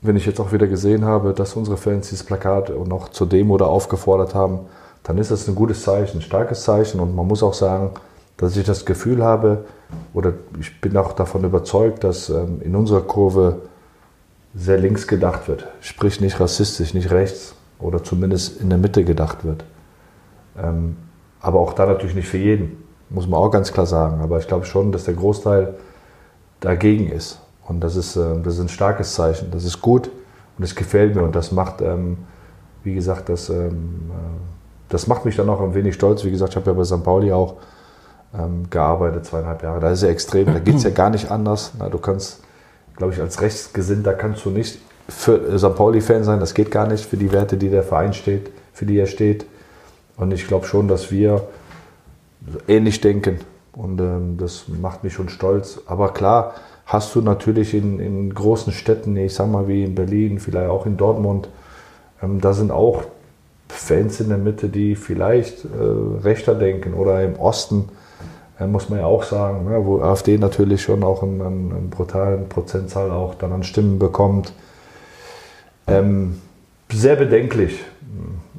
wenn 0.00 0.16
ich 0.16 0.24
jetzt 0.24 0.40
auch 0.40 0.52
wieder 0.52 0.66
gesehen 0.66 1.04
habe, 1.04 1.34
dass 1.34 1.54
unsere 1.54 1.76
Fans 1.76 2.08
dieses 2.08 2.24
Plakat 2.24 2.70
noch 2.88 3.10
zur 3.10 3.28
Demo 3.28 3.58
da 3.58 3.66
aufgefordert 3.66 4.34
haben, 4.34 4.60
dann 5.02 5.18
ist 5.18 5.30
das 5.30 5.48
ein 5.48 5.54
gutes 5.54 5.82
Zeichen, 5.82 6.18
ein 6.18 6.22
starkes 6.22 6.62
Zeichen. 6.62 7.00
Und 7.00 7.14
man 7.14 7.26
muss 7.26 7.42
auch 7.42 7.54
sagen, 7.54 7.90
dass 8.36 8.56
ich 8.56 8.64
das 8.64 8.84
Gefühl 8.84 9.22
habe, 9.22 9.64
oder 10.14 10.32
ich 10.60 10.80
bin 10.80 10.96
auch 10.96 11.12
davon 11.12 11.44
überzeugt, 11.44 12.04
dass 12.04 12.28
ähm, 12.28 12.60
in 12.62 12.74
unserer 12.74 13.02
Kurve 13.02 13.62
sehr 14.54 14.78
links 14.78 15.06
gedacht 15.06 15.48
wird. 15.48 15.66
Sprich 15.80 16.20
nicht 16.20 16.38
rassistisch, 16.40 16.94
nicht 16.94 17.10
rechts 17.10 17.54
oder 17.78 18.02
zumindest 18.02 18.60
in 18.60 18.68
der 18.68 18.78
Mitte 18.78 19.04
gedacht 19.04 19.44
wird. 19.44 19.64
Ähm, 20.56 20.96
aber 21.40 21.60
auch 21.60 21.72
da 21.72 21.86
natürlich 21.86 22.14
nicht 22.14 22.28
für 22.28 22.38
jeden, 22.38 22.84
muss 23.10 23.26
man 23.26 23.40
auch 23.40 23.50
ganz 23.50 23.72
klar 23.72 23.86
sagen. 23.86 24.20
Aber 24.20 24.38
ich 24.38 24.46
glaube 24.46 24.64
schon, 24.66 24.92
dass 24.92 25.04
der 25.04 25.14
Großteil 25.14 25.74
dagegen 26.60 27.10
ist. 27.10 27.40
Und 27.66 27.80
das 27.80 27.96
ist, 27.96 28.16
äh, 28.16 28.40
das 28.42 28.54
ist 28.54 28.60
ein 28.60 28.68
starkes 28.68 29.14
Zeichen. 29.14 29.50
Das 29.50 29.64
ist 29.64 29.80
gut 29.80 30.08
und 30.08 30.62
das 30.62 30.74
gefällt 30.74 31.14
mir. 31.14 31.22
Und 31.22 31.34
das 31.34 31.52
macht, 31.52 31.80
ähm, 31.80 32.18
wie 32.84 32.94
gesagt, 32.94 33.28
das, 33.28 33.48
ähm, 33.48 34.10
äh, 34.10 34.51
das 34.92 35.06
macht 35.06 35.24
mich 35.24 35.36
dann 35.36 35.48
auch 35.48 35.60
ein 35.60 35.74
wenig 35.74 35.94
stolz. 35.94 36.22
Wie 36.24 36.30
gesagt, 36.30 36.50
ich 36.50 36.56
habe 36.56 36.70
ja 36.70 36.76
bei 36.76 36.84
St. 36.84 37.02
Pauli 37.02 37.32
auch 37.32 37.56
ähm, 38.38 38.68
gearbeitet, 38.68 39.24
zweieinhalb 39.24 39.62
Jahre. 39.62 39.80
Da 39.80 39.90
ist 39.90 40.02
ja 40.02 40.08
extrem, 40.08 40.46
da 40.52 40.58
geht 40.58 40.76
es 40.76 40.82
ja 40.82 40.90
gar 40.94 41.08
nicht 41.08 41.30
anders. 41.30 41.72
Na, 41.78 41.88
du 41.88 41.98
kannst, 41.98 42.40
glaube 42.96 43.14
ich, 43.14 43.20
als 43.20 43.40
Rechtsgesinnter 43.40 44.12
kannst 44.12 44.44
du 44.44 44.50
nicht 44.50 44.78
für 45.08 45.58
St. 45.58 45.74
Pauli-Fan 45.74 46.24
sein, 46.24 46.40
das 46.40 46.52
geht 46.52 46.70
gar 46.70 46.86
nicht 46.86 47.06
für 47.06 47.16
die 47.16 47.32
Werte, 47.32 47.56
die 47.56 47.70
der 47.70 47.82
Verein 47.82 48.12
steht, 48.12 48.50
für 48.72 48.84
die 48.84 48.98
er 48.98 49.06
steht. 49.06 49.46
Und 50.16 50.32
ich 50.32 50.46
glaube 50.46 50.66
schon, 50.66 50.88
dass 50.88 51.10
wir 51.10 51.42
ähnlich 52.68 53.00
denken. 53.00 53.40
Und 53.72 53.98
ähm, 53.98 54.36
das 54.36 54.66
macht 54.68 55.04
mich 55.04 55.14
schon 55.14 55.30
stolz. 55.30 55.80
Aber 55.86 56.12
klar, 56.12 56.54
hast 56.84 57.14
du 57.14 57.22
natürlich 57.22 57.72
in, 57.72 57.98
in 57.98 58.34
großen 58.34 58.74
Städten, 58.74 59.16
ich 59.16 59.34
sag 59.34 59.48
mal 59.48 59.68
wie 59.68 59.84
in 59.84 59.94
Berlin, 59.94 60.38
vielleicht 60.38 60.68
auch 60.68 60.84
in 60.84 60.98
Dortmund, 60.98 61.48
ähm, 62.22 62.42
da 62.42 62.52
sind 62.52 62.70
auch 62.70 63.04
Fans 63.72 64.20
in 64.20 64.28
der 64.28 64.38
Mitte, 64.38 64.68
die 64.68 64.94
vielleicht 64.94 65.64
äh, 65.64 65.68
rechter 66.22 66.54
denken 66.54 66.94
oder 66.94 67.22
im 67.22 67.36
Osten, 67.36 67.88
äh, 68.60 68.66
muss 68.66 68.88
man 68.88 69.00
ja 69.00 69.06
auch 69.06 69.22
sagen, 69.24 69.64
ne, 69.64 69.84
wo 69.84 70.00
AfD 70.00 70.38
natürlich 70.38 70.82
schon 70.82 71.02
auch 71.02 71.22
einen, 71.22 71.40
einen, 71.40 71.90
brutalen 71.90 72.48
Prozentzahl 72.48 73.10
auch 73.10 73.34
dann 73.34 73.52
an 73.52 73.62
Stimmen 73.62 73.98
bekommt. 73.98 74.52
Ähm, 75.86 76.40
sehr 76.92 77.16
bedenklich, 77.16 77.80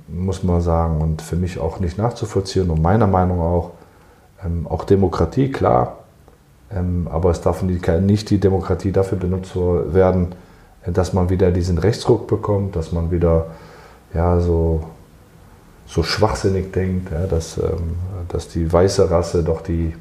muss 0.08 0.44
man 0.44 0.62
sagen, 0.62 1.00
und 1.00 1.22
für 1.22 1.36
mich 1.36 1.60
auch 1.60 1.80
nicht 1.80 1.98
nachzuvollziehen 1.98 2.70
und 2.70 2.82
meiner 2.82 3.08
Meinung 3.08 3.40
auch, 3.40 3.72
ähm, 4.44 4.66
auch 4.68 4.84
Demokratie, 4.84 5.52
klar, 5.52 6.00
ähm, 6.76 7.08
aber 7.10 7.30
es 7.30 7.42
darf 7.42 7.62
nicht 7.62 8.30
die 8.32 8.40
Demokratie 8.40 8.92
dafür 8.92 9.20
benutzt 9.20 9.56
werden, 9.56 10.34
dass 10.88 11.14
man 11.14 11.30
wieder 11.30 11.52
diesen 11.52 11.78
Rechtsruck 11.78 12.28
bekommt, 12.28 12.76
dass 12.76 12.92
man 12.92 13.12
wieder 13.12 13.46
ja, 14.14 14.40
so 14.40 14.82
so 15.86 16.04
schwachsinnig 16.04 16.72
denkt, 16.72 17.12
ja, 17.12 17.28
dass, 17.28 17.58
ähm, 17.58 17.96
dass 18.30 18.48
die 18.48 18.72
weiße 18.72 19.10
Rasse 19.10 19.44
doch 19.44 19.62
die, 19.62 19.94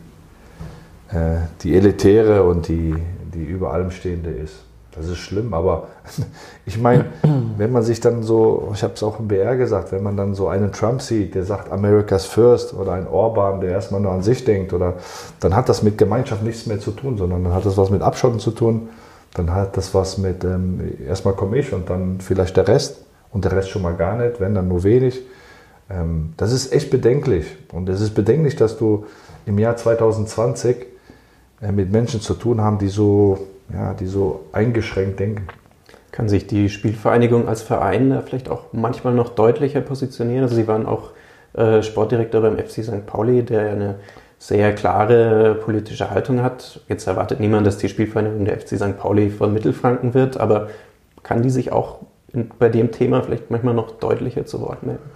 äh, 1.11 1.37
die 1.62 1.74
elitäre 1.74 2.45
und 2.45 2.68
die, 2.68 2.95
die 3.35 3.45
über 3.45 3.72
allem 3.72 3.91
stehende 3.91 4.30
ist. 4.30 4.55
Das 4.95 5.09
ist 5.09 5.18
schlimm, 5.18 5.55
aber 5.55 5.89
ich 6.66 6.78
meine, 6.78 7.07
wenn 7.57 7.72
man 7.72 7.83
sich 7.83 8.01
dann 8.01 8.22
so, 8.22 8.70
ich 8.74 8.83
habe 8.83 8.93
es 8.95 9.03
auch 9.03 9.18
im 9.18 9.28
BR 9.28 9.57
gesagt, 9.57 9.91
wenn 9.91 10.03
man 10.03 10.16
dann 10.16 10.35
so 10.35 10.49
einen 10.49 10.72
Trump 10.72 11.01
sieht, 11.01 11.35
der 11.35 11.45
sagt 11.45 11.72
America's 11.72 12.26
First 12.26 12.74
oder 12.74 12.93
einen 12.93 13.07
Orban, 13.07 13.61
der 13.61 13.70
erstmal 13.70 14.01
nur 14.01 14.12
an 14.12 14.22
sich 14.22 14.45
denkt, 14.45 14.72
oder 14.72 14.95
dann 15.41 15.57
hat 15.57 15.68
das 15.68 15.83
mit 15.83 15.97
Gemeinschaft 15.97 16.43
nichts 16.43 16.66
mehr 16.66 16.78
zu 16.78 16.91
tun, 16.91 17.16
sondern 17.16 17.43
dann 17.43 17.55
hat 17.55 17.64
das 17.64 17.78
was 17.78 17.89
mit 17.89 18.03
Abschotten 18.03 18.39
zu 18.39 18.51
tun, 18.51 18.91
dann 19.35 19.55
hat 19.55 19.78
das 19.78 19.95
was 19.95 20.18
mit, 20.18 20.45
ähm, 20.45 20.80
erstmal 21.07 21.35
komme 21.35 21.57
ich 21.57 21.72
und 21.72 21.89
dann 21.89 22.20
vielleicht 22.20 22.57
der 22.59 22.68
Rest 22.68 22.99
und 23.33 23.47
der 23.47 23.53
Rest 23.53 23.70
schon 23.70 23.80
mal 23.80 23.95
gar 23.95 24.16
nicht, 24.16 24.41
wenn 24.41 24.55
dann 24.55 24.68
nur 24.68 24.85
wenig. 24.85 25.22
Ähm, 25.93 26.34
das 26.36 26.53
ist 26.53 26.72
echt 26.72 26.90
bedenklich. 26.90 27.47
Und 27.72 27.88
es 27.88 28.01
ist 28.01 28.14
bedenklich, 28.14 28.57
dass 28.57 28.78
du 28.78 29.07
im 29.47 29.59
Jahr 29.59 29.76
2020 29.76 30.86
äh, 31.61 31.72
mit 31.72 31.90
Menschen 31.93 32.20
zu 32.20 32.34
tun 32.34 32.61
haben, 32.61 32.78
die 32.78 32.88
so, 32.88 33.47
ja, 33.72 33.95
die 33.95 34.07
so 34.07 34.47
eingeschränkt 34.53 35.20
denken. 35.20 35.47
Kann 36.11 36.28
sich 36.28 36.47
die 36.47 36.68
Spielvereinigung 36.68 37.49
als 37.49 37.62
Verein 37.62 38.22
vielleicht 38.24 38.51
auch 38.51 38.64
manchmal 38.72 39.14
noch 39.14 39.30
deutlicher 39.30 39.80
positionieren? 39.80 40.43
Also 40.43 40.57
Sie 40.57 40.68
waren 40.68 40.86
auch 40.86 41.11
äh, 41.55 41.82
Sportdirektor 41.82 42.43
beim 42.43 42.59
FC 42.59 42.84
St. 42.84 43.07
Pauli, 43.07 43.43
der 43.43 43.70
eine 43.70 43.95
sehr 44.38 44.74
klare 44.74 45.55
politische 45.55 46.11
Haltung 46.11 46.43
hat. 46.43 46.80
Jetzt 46.88 47.07
erwartet 47.07 47.40
niemand, 47.40 47.66
dass 47.66 47.78
die 47.78 47.88
Spielvereinigung 47.88 48.45
der 48.45 48.61
FC 48.61 48.76
St. 48.76 48.99
Pauli 48.99 49.30
von 49.30 49.53
Mittelfranken 49.53 50.14
wird, 50.14 50.38
aber 50.38 50.68
kann 51.22 51.43
die 51.43 51.51
sich 51.51 51.72
auch 51.72 52.01
in, 52.32 52.51
bei 52.59 52.68
dem 52.68 52.90
Thema 52.90 53.22
vielleicht 53.22 53.51
manchmal 53.51 53.74
noch 53.74 53.93
deutlicher 53.93 54.45
zu 54.45 54.61
Wort 54.61 54.82
melden? 54.82 55.09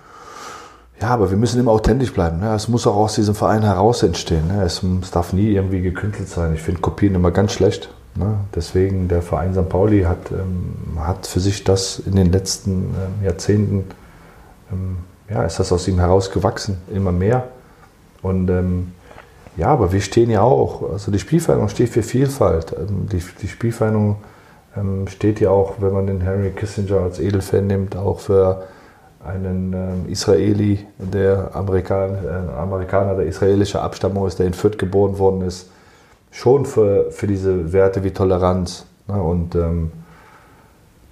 Ja, 1.00 1.08
aber 1.08 1.30
wir 1.30 1.36
müssen 1.36 1.60
immer 1.60 1.72
authentisch 1.72 2.12
bleiben. 2.12 2.40
Ne? 2.40 2.54
Es 2.54 2.68
muss 2.68 2.86
auch 2.86 2.96
aus 2.96 3.14
diesem 3.14 3.34
Verein 3.34 3.62
heraus 3.62 4.02
entstehen. 4.02 4.48
Ne? 4.48 4.62
Es, 4.62 4.82
es, 4.82 5.10
darf 5.10 5.32
nie 5.32 5.50
irgendwie 5.50 5.82
gekünstelt 5.82 6.28
sein. 6.28 6.54
Ich 6.54 6.62
finde 6.62 6.80
Kopien 6.80 7.14
immer 7.14 7.30
ganz 7.30 7.52
schlecht. 7.52 7.90
Ne? 8.14 8.38
Deswegen 8.54 9.08
der 9.08 9.20
Verein 9.20 9.52
St. 9.52 9.68
Pauli 9.68 10.02
hat, 10.02 10.30
ähm, 10.30 10.98
hat 10.98 11.26
für 11.26 11.40
sich 11.40 11.64
das 11.64 11.98
in 11.98 12.16
den 12.16 12.32
letzten 12.32 12.94
ähm, 12.94 13.24
Jahrzehnten, 13.24 13.84
ähm, 14.72 14.96
ja, 15.28 15.44
ist 15.44 15.58
das 15.58 15.70
aus 15.70 15.86
ihm 15.86 15.98
herausgewachsen, 15.98 16.78
immer 16.94 17.12
mehr. 17.12 17.48
Und 18.22 18.48
ähm, 18.48 18.92
ja, 19.58 19.68
aber 19.68 19.92
wir 19.92 20.00
stehen 20.00 20.30
ja 20.30 20.40
auch, 20.40 20.92
also 20.92 21.12
die 21.12 21.18
Spielvereinigung 21.18 21.68
steht 21.68 21.90
für 21.90 22.02
Vielfalt. 22.02 22.72
Ähm, 22.72 23.06
die, 23.12 23.22
die 23.42 23.48
Spielvereinigung 23.48 24.16
ähm, 24.74 25.08
steht 25.08 25.40
ja 25.40 25.50
auch, 25.50 25.74
wenn 25.80 25.92
man 25.92 26.06
den 26.06 26.22
Henry 26.22 26.52
Kissinger 26.52 27.00
als 27.00 27.20
Edelfan 27.20 27.66
nimmt, 27.66 27.96
auch 27.96 28.20
für 28.20 28.62
einen 29.26 29.72
ähm, 29.72 30.08
Israeli, 30.08 30.86
der 30.98 31.50
Amerikan, 31.54 32.14
äh, 32.24 32.58
Amerikaner 32.58 33.14
der 33.14 33.26
israelischer 33.26 33.82
Abstammung 33.82 34.26
ist, 34.26 34.38
der 34.38 34.46
in 34.46 34.54
Fürth 34.54 34.78
geboren 34.78 35.18
worden 35.18 35.42
ist, 35.42 35.70
schon 36.30 36.64
für, 36.66 37.10
für 37.10 37.26
diese 37.26 37.72
Werte 37.72 38.04
wie 38.04 38.10
Toleranz 38.10 38.86
ne, 39.08 39.20
und 39.20 39.54
ähm, 39.54 39.92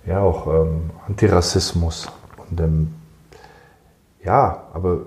ja 0.06 0.20
auch 0.20 0.46
ähm, 0.46 0.90
Antirassismus. 1.08 2.08
Und 2.50 2.60
ähm, 2.60 2.94
ja, 4.24 4.64
aber 4.72 4.98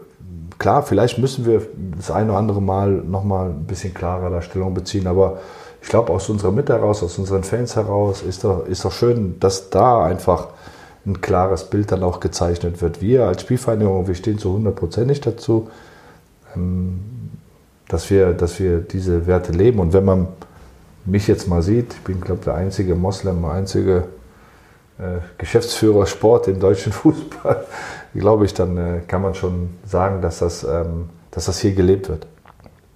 klar, 0.58 0.84
vielleicht 0.84 1.18
müssen 1.18 1.46
wir 1.46 1.62
das 1.96 2.12
eine 2.12 2.32
oder 2.32 2.40
andere 2.40 2.62
Mal 2.62 2.92
nochmal 2.92 3.50
ein 3.50 3.66
bisschen 3.66 3.94
klarer 3.94 4.30
da 4.30 4.42
Stellung 4.42 4.74
beziehen, 4.74 5.08
aber 5.08 5.40
ich 5.82 5.90
glaube, 5.90 6.12
aus 6.12 6.28
unserer 6.30 6.52
Mitte 6.52 6.74
heraus, 6.74 7.04
aus 7.04 7.18
unseren 7.18 7.44
Fans 7.44 7.76
heraus, 7.76 8.22
ist 8.22 8.44
doch, 8.44 8.66
ist 8.66 8.84
doch 8.84 8.92
schön, 8.92 9.40
dass 9.40 9.70
da 9.70 10.04
einfach 10.04 10.50
ein 11.08 11.22
klares 11.22 11.64
Bild 11.70 11.92
dann 11.92 12.04
auch 12.04 12.20
gezeichnet 12.20 12.82
wird. 12.82 13.02
Wir 13.02 13.26
als 13.26 13.42
Spielvereinigung, 13.42 14.08
wir 14.08 14.16
stehen 14.16 14.38
zu 14.38 14.54
hundertprozentig 14.54 15.22
dazu, 15.22 15.70
ähm, 16.56 17.00
dass, 17.88 18.10
wir, 18.10 18.34
dass 18.34 18.60
wir 18.60 18.80
diese 18.80 19.26
Werte 19.26 19.54
leben. 19.54 19.80
Und 19.80 19.94
wenn 19.94 20.06
man 20.06 20.28
mich 21.06 21.28
jetzt 21.28 21.48
mal 21.48 21.62
sieht, 21.62 21.94
ich 21.94 22.04
bin, 22.04 22.20
glaube 22.20 22.40
ich, 22.40 22.46
der 22.46 22.56
einzige 22.56 22.96
Moslem, 22.96 23.42
der 23.42 23.52
einzige 23.52 23.96
äh, 25.00 25.20
Geschäftsführer 25.38 26.06
Sport 26.06 26.50
im 26.50 26.60
deutschen 26.60 26.92
Fußball, 26.94 27.66
glaube 28.14 28.46
ich, 28.46 28.54
dann 28.54 28.78
äh, 28.78 29.02
kann 29.08 29.22
man 29.22 29.34
schon 29.34 29.70
sagen, 29.86 30.22
dass 30.22 30.40
das, 30.40 30.64
ähm, 30.66 31.10
dass 31.32 31.46
das 31.46 31.60
hier 31.60 31.74
gelebt 31.74 32.10
wird. 32.10 32.28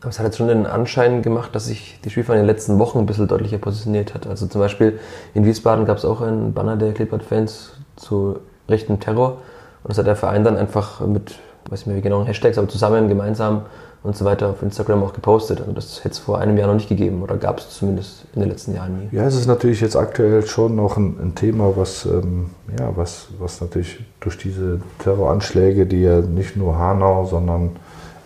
Aber 0.02 0.10
es 0.10 0.18
hat 0.18 0.26
jetzt 0.26 0.38
schon 0.38 0.48
den 0.48 0.66
Anschein 0.66 1.22
gemacht, 1.22 1.54
dass 1.54 1.68
sich 1.68 2.00
die 2.04 2.10
Spielfahrer 2.10 2.40
in 2.40 2.44
den 2.46 2.54
letzten 2.54 2.80
Wochen 2.80 2.98
ein 2.98 3.06
bisschen 3.06 3.28
deutlicher 3.28 3.60
positioniert 3.60 4.16
hat. 4.16 4.26
Also 4.26 4.48
zum 4.48 4.60
Beispiel 4.60 5.00
in 5.36 5.46
Wiesbaden 5.46 5.86
gab 5.86 5.98
es 5.98 6.06
auch 6.06 6.22
einen 6.22 6.54
Banner 6.54 6.76
der 6.76 6.94
Klippert-Fans 6.94 7.74
zu 8.02 8.40
rechten 8.68 9.00
Terror. 9.00 9.38
Und 9.84 9.90
das 9.90 9.98
hat 9.98 10.08
der 10.08 10.16
Verein 10.16 10.44
dann 10.44 10.58
einfach 10.58 11.00
mit, 11.02 11.40
weiß 11.70 11.82
ich 11.82 11.86
nicht 11.86 11.88
mehr 11.88 11.96
wie 11.98 12.02
genau, 12.02 12.26
Hashtags, 12.26 12.58
aber 12.58 12.68
zusammen, 12.68 13.08
gemeinsam 13.08 13.64
und 14.04 14.18
so 14.18 14.26
weiter 14.26 14.50
auf 14.50 14.64
Instagram 14.64 15.04
auch 15.04 15.14
gepostet. 15.14 15.60
Also 15.62 15.72
das 15.74 16.00
hätte 16.00 16.14
es 16.14 16.20
vor 16.20 16.40
einem 16.40 16.58
Jahr 16.58 16.68
noch 16.68 16.76
nicht 16.76 16.90
gegeben 16.90 17.22
oder 17.22 17.38
gab 17.38 17.60
es 17.60 17.70
zumindest 17.70 18.26
in 18.34 18.42
den 18.42 18.50
letzten 18.50 18.74
Jahren 18.74 18.98
nie. 18.98 19.16
Ja, 19.16 19.26
es 19.26 19.36
ist 19.36 19.48
natürlich 19.48 19.82
jetzt 19.82 19.96
aktuell 19.96 20.46
schon 20.46 20.76
noch 20.76 20.98
ein, 20.98 21.18
ein 21.22 21.36
Thema, 21.36 21.74
was, 21.76 22.06
ähm, 22.06 22.50
ja, 22.80 22.92
was, 22.96 23.28
was 23.38 23.62
natürlich 23.62 24.00
durch 24.20 24.38
diese 24.38 24.82
Terroranschläge, 25.00 25.86
die 25.86 26.02
ja 26.02 26.22
nicht 26.22 26.58
nur 26.58 26.78
Hanau, 26.78 27.26
sondern 27.26 27.76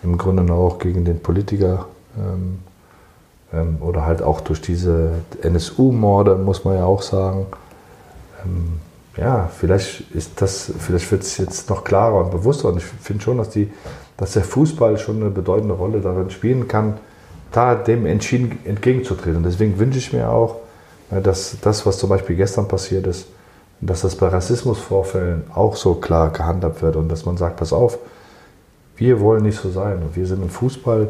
im 0.02 0.16
Grunde 0.16 0.50
auch 0.52 0.78
gegen 0.78 1.04
den 1.04 1.20
Politiker 1.20 1.86
ähm, 2.16 2.60
ähm, 3.52 3.78
oder 3.80 4.06
halt 4.06 4.22
auch 4.22 4.40
durch 4.40 4.62
diese 4.62 5.10
NSU-Morde, 5.42 6.36
muss 6.36 6.64
man 6.64 6.76
ja 6.76 6.84
auch 6.84 7.02
sagen. 7.02 7.46
Ja, 9.16 9.48
vielleicht 9.58 10.10
ist 10.12 10.40
das, 10.42 10.70
vielleicht 10.78 11.10
wird 11.10 11.22
es 11.22 11.38
jetzt 11.38 11.70
noch 11.70 11.84
klarer 11.84 12.24
und 12.24 12.30
bewusster. 12.30 12.68
Und 12.68 12.78
ich 12.78 12.84
finde 12.84 13.22
schon, 13.22 13.38
dass, 13.38 13.50
die, 13.50 13.70
dass 14.16 14.32
der 14.32 14.44
Fußball 14.44 14.98
schon 14.98 15.16
eine 15.16 15.30
bedeutende 15.30 15.74
Rolle 15.74 16.00
darin 16.00 16.30
spielen 16.30 16.68
kann, 16.68 16.98
da 17.50 17.74
dem 17.74 18.04
entschieden 18.04 18.58
entgegenzutreten. 18.64 19.38
Und 19.38 19.44
deswegen 19.44 19.78
wünsche 19.78 19.98
ich 19.98 20.12
mir 20.12 20.28
auch, 20.28 20.56
dass 21.10 21.56
das, 21.62 21.86
was 21.86 21.98
zum 21.98 22.10
Beispiel 22.10 22.36
gestern 22.36 22.68
passiert 22.68 23.06
ist, 23.06 23.28
dass 23.80 24.02
das 24.02 24.16
bei 24.16 24.28
Rassismusvorfällen 24.28 25.44
auch 25.54 25.76
so 25.76 25.94
klar 25.94 26.30
gehandhabt 26.30 26.82
wird 26.82 26.96
und 26.96 27.08
dass 27.08 27.24
man 27.24 27.36
sagt, 27.36 27.56
pass 27.56 27.72
auf, 27.72 27.98
wir 28.96 29.20
wollen 29.20 29.42
nicht 29.42 29.60
so 29.60 29.70
sein. 29.70 29.98
Und 30.02 30.16
wir 30.16 30.26
sind 30.26 30.42
im 30.42 30.50
Fußball 30.50 31.08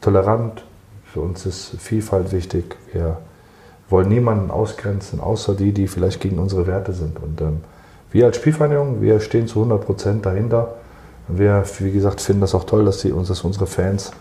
tolerant. 0.00 0.64
Für 1.12 1.20
uns 1.20 1.44
ist 1.46 1.74
Vielfalt 1.78 2.32
wichtig. 2.32 2.76
Wir 2.92 3.18
wollen 3.88 4.08
niemanden 4.08 4.50
ausgrenzen, 4.50 5.20
außer 5.20 5.54
die, 5.54 5.72
die 5.72 5.88
vielleicht 5.88 6.20
gegen 6.20 6.38
unsere 6.38 6.66
Werte 6.66 6.92
sind. 6.92 7.18
Und 7.22 7.40
ähm, 7.40 7.60
wir 8.10 8.26
als 8.26 8.36
Spielvereinigung, 8.36 9.00
wir 9.00 9.20
stehen 9.20 9.46
zu 9.46 9.60
100 9.60 9.84
Prozent 9.84 10.26
dahinter. 10.26 10.74
Wir, 11.28 11.64
wie 11.78 11.92
gesagt, 11.92 12.20
finden 12.20 12.40
das 12.40 12.54
auch 12.54 12.64
toll, 12.64 12.84
dass, 12.84 13.04
uns, 13.04 13.28
dass 13.28 13.42
unsere 13.42 13.66
Fans, 13.66 14.12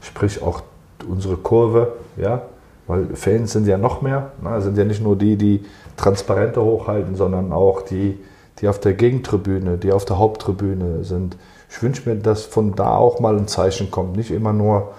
sprich 0.00 0.42
auch 0.42 0.62
unsere 1.08 1.36
Kurve, 1.36 1.92
ja, 2.16 2.42
weil 2.86 3.06
Fans 3.14 3.52
sind 3.52 3.66
ja 3.66 3.78
noch 3.78 4.02
mehr, 4.02 4.32
ne, 4.42 4.60
sind 4.60 4.76
ja 4.76 4.84
nicht 4.84 5.02
nur 5.02 5.16
die, 5.16 5.36
die 5.36 5.64
Transparente 5.96 6.62
hochhalten, 6.62 7.16
sondern 7.16 7.52
auch 7.52 7.82
die, 7.82 8.18
die 8.60 8.68
auf 8.68 8.80
der 8.80 8.94
Gegentribüne, 8.94 9.78
die 9.78 9.92
auf 9.92 10.04
der 10.04 10.18
Haupttribüne 10.18 11.04
sind, 11.04 11.36
ich 11.74 11.82
wünsche 11.82 12.08
mir, 12.08 12.16
dass 12.16 12.44
von 12.44 12.74
da 12.74 12.96
auch 12.96 13.18
mal 13.18 13.36
ein 13.36 13.48
Zeichen 13.48 13.90
kommt. 13.90 14.14
Nicht 14.16 14.30
immer 14.30 14.52
nur 14.52 14.92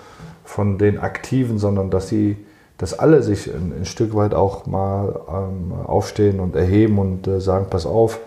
von 0.43 0.79
den 0.79 0.97
Aktiven, 0.97 1.59
sondern 1.59 1.91
dass 1.91 2.09
sie, 2.09 2.35
dass 2.77 2.97
alle 2.97 3.23
sich 3.23 3.53
ein, 3.53 3.73
ein 3.79 3.85
Stück 3.85 4.15
weit 4.15 4.33
auch 4.33 4.65
mal 4.65 5.19
ähm, 5.29 5.73
aufstehen 5.85 6.39
und 6.39 6.55
erheben 6.55 6.99
und 6.99 7.27
äh, 7.27 7.39
sagen, 7.39 7.67
pass 7.69 7.85
auf, 7.85 8.19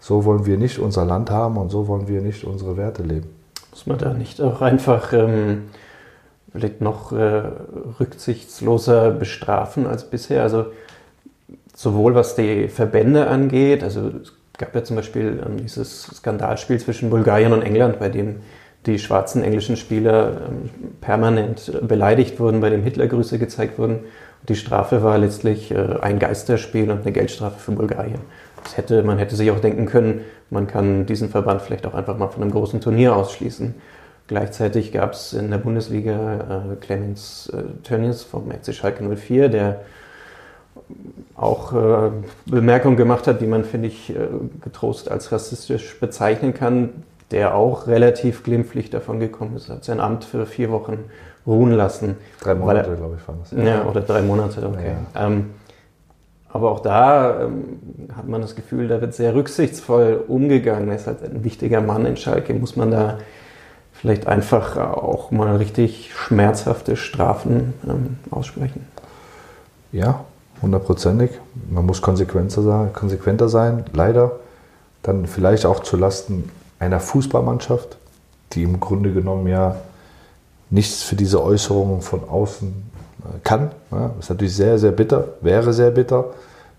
so 0.00 0.24
wollen 0.24 0.46
wir 0.46 0.58
nicht 0.58 0.78
unser 0.78 1.04
Land 1.04 1.30
haben 1.30 1.56
und 1.56 1.70
so 1.70 1.88
wollen 1.88 2.08
wir 2.08 2.20
nicht 2.20 2.44
unsere 2.44 2.76
Werte 2.76 3.02
leben. 3.02 3.28
Muss 3.70 3.86
man 3.86 3.98
da 3.98 4.12
nicht 4.12 4.40
auch 4.40 4.60
einfach 4.60 5.12
ähm, 5.12 5.62
vielleicht 6.52 6.80
noch 6.80 7.12
äh, 7.12 7.42
rücksichtsloser 7.98 9.10
bestrafen 9.10 9.86
als 9.86 10.04
bisher? 10.04 10.42
Also 10.42 10.66
sowohl 11.74 12.14
was 12.14 12.36
die 12.36 12.68
Verbände 12.68 13.26
angeht, 13.26 13.82
also 13.82 14.10
es 14.22 14.32
gab 14.58 14.74
ja 14.74 14.84
zum 14.84 14.96
Beispiel 14.96 15.42
ähm, 15.44 15.56
dieses 15.56 16.02
Skandalspiel 16.02 16.78
zwischen 16.78 17.10
Bulgarien 17.10 17.52
und 17.52 17.62
England, 17.62 17.98
bei 17.98 18.08
dem 18.08 18.36
die 18.86 18.98
schwarzen 18.98 19.42
englischen 19.42 19.76
Spieler 19.76 20.48
ähm, 20.48 20.70
permanent 21.00 21.72
beleidigt 21.86 22.38
wurden, 22.38 22.60
bei 22.60 22.70
dem 22.70 22.82
Hitlergrüße 22.82 23.38
gezeigt 23.38 23.78
wurden. 23.78 24.00
Die 24.48 24.56
Strafe 24.56 25.02
war 25.02 25.18
letztlich 25.18 25.70
äh, 25.70 25.98
ein 26.00 26.18
Geisterspiel 26.18 26.90
und 26.90 27.02
eine 27.02 27.12
Geldstrafe 27.12 27.58
für 27.58 27.72
Bulgarien. 27.72 28.20
Das 28.62 28.76
hätte, 28.76 29.02
man 29.02 29.18
hätte 29.18 29.36
sich 29.36 29.50
auch 29.50 29.60
denken 29.60 29.86
können, 29.86 30.20
man 30.50 30.66
kann 30.66 31.06
diesen 31.06 31.28
Verband 31.30 31.62
vielleicht 31.62 31.86
auch 31.86 31.94
einfach 31.94 32.18
mal 32.18 32.28
von 32.28 32.42
einem 32.42 32.52
großen 32.52 32.80
Turnier 32.80 33.16
ausschließen. 33.16 33.74
Gleichzeitig 34.26 34.92
gab 34.92 35.12
es 35.12 35.34
in 35.34 35.50
der 35.50 35.58
Bundesliga 35.58 36.72
äh, 36.72 36.76
Clemens 36.76 37.52
äh, 37.54 37.62
Tönnies 37.82 38.22
vom 38.22 38.50
FC 38.50 38.74
Schalke 38.74 39.04
04, 39.04 39.48
der 39.50 39.80
auch 41.36 41.72
äh, 41.72 42.10
Bemerkungen 42.46 42.96
gemacht 42.96 43.26
hat, 43.26 43.40
die 43.40 43.46
man, 43.46 43.64
finde 43.64 43.88
ich, 43.88 44.10
äh, 44.10 44.28
getrost 44.62 45.10
als 45.10 45.32
rassistisch 45.32 45.98
bezeichnen 46.00 46.54
kann, 46.54 47.02
der 47.34 47.56
auch 47.56 47.88
relativ 47.88 48.44
glimpflich 48.44 48.90
davon 48.90 49.18
gekommen 49.18 49.56
ist, 49.56 49.68
hat 49.68 49.82
sein 49.82 49.98
Amt 49.98 50.22
für 50.22 50.46
vier 50.46 50.70
Wochen 50.70 50.98
ruhen 51.44 51.72
lassen. 51.72 52.16
Drei 52.40 52.54
Monate, 52.54 52.94
glaube 52.94 53.16
ich, 53.20 53.26
waren 53.26 53.40
das. 53.42 53.50
Ja, 53.50 53.64
ja, 53.64 53.84
oder 53.84 54.02
drei 54.02 54.22
Monate, 54.22 54.64
okay. 54.64 54.92
Ja. 55.14 55.26
Ähm, 55.26 55.50
aber 56.48 56.70
auch 56.70 56.78
da 56.78 57.40
ähm, 57.40 57.80
hat 58.16 58.28
man 58.28 58.40
das 58.40 58.54
Gefühl, 58.54 58.86
da 58.86 59.00
wird 59.00 59.14
sehr 59.14 59.34
rücksichtsvoll 59.34 60.22
umgegangen. 60.28 60.88
Er 60.90 60.94
ist 60.94 61.08
halt 61.08 61.24
ein 61.24 61.42
wichtiger 61.42 61.80
Mann 61.80 62.06
in 62.06 62.16
Schalke. 62.16 62.54
Muss 62.54 62.76
man 62.76 62.92
da 62.92 63.18
vielleicht 63.92 64.28
einfach 64.28 64.76
auch 64.76 65.32
mal 65.32 65.56
richtig 65.56 66.12
schmerzhafte 66.14 66.94
Strafen 66.94 67.74
ähm, 67.84 68.18
aussprechen? 68.30 68.86
Ja, 69.90 70.20
hundertprozentig. 70.62 71.32
Man 71.68 71.84
muss 71.84 72.00
konsequenter 72.00 72.62
sein, 72.62 72.92
konsequenter 72.92 73.48
sein, 73.48 73.84
leider. 73.92 74.36
Dann 75.02 75.26
vielleicht 75.26 75.66
auch 75.66 75.80
zu 75.80 75.96
Lasten 75.96 76.48
einer 76.84 77.00
Fußballmannschaft, 77.00 77.96
die 78.52 78.62
im 78.62 78.80
Grunde 78.80 79.12
genommen 79.12 79.46
ja 79.46 79.76
nichts 80.70 81.02
für 81.02 81.16
diese 81.16 81.42
Äußerungen 81.42 82.00
von 82.00 82.28
außen 82.28 82.68
äh, 82.68 83.38
kann. 83.42 83.70
Ja, 83.90 84.12
ist 84.18 84.30
natürlich 84.30 84.54
sehr, 84.54 84.78
sehr 84.78 84.92
bitter, 84.92 85.28
wäre 85.40 85.72
sehr 85.72 85.90
bitter, 85.90 86.26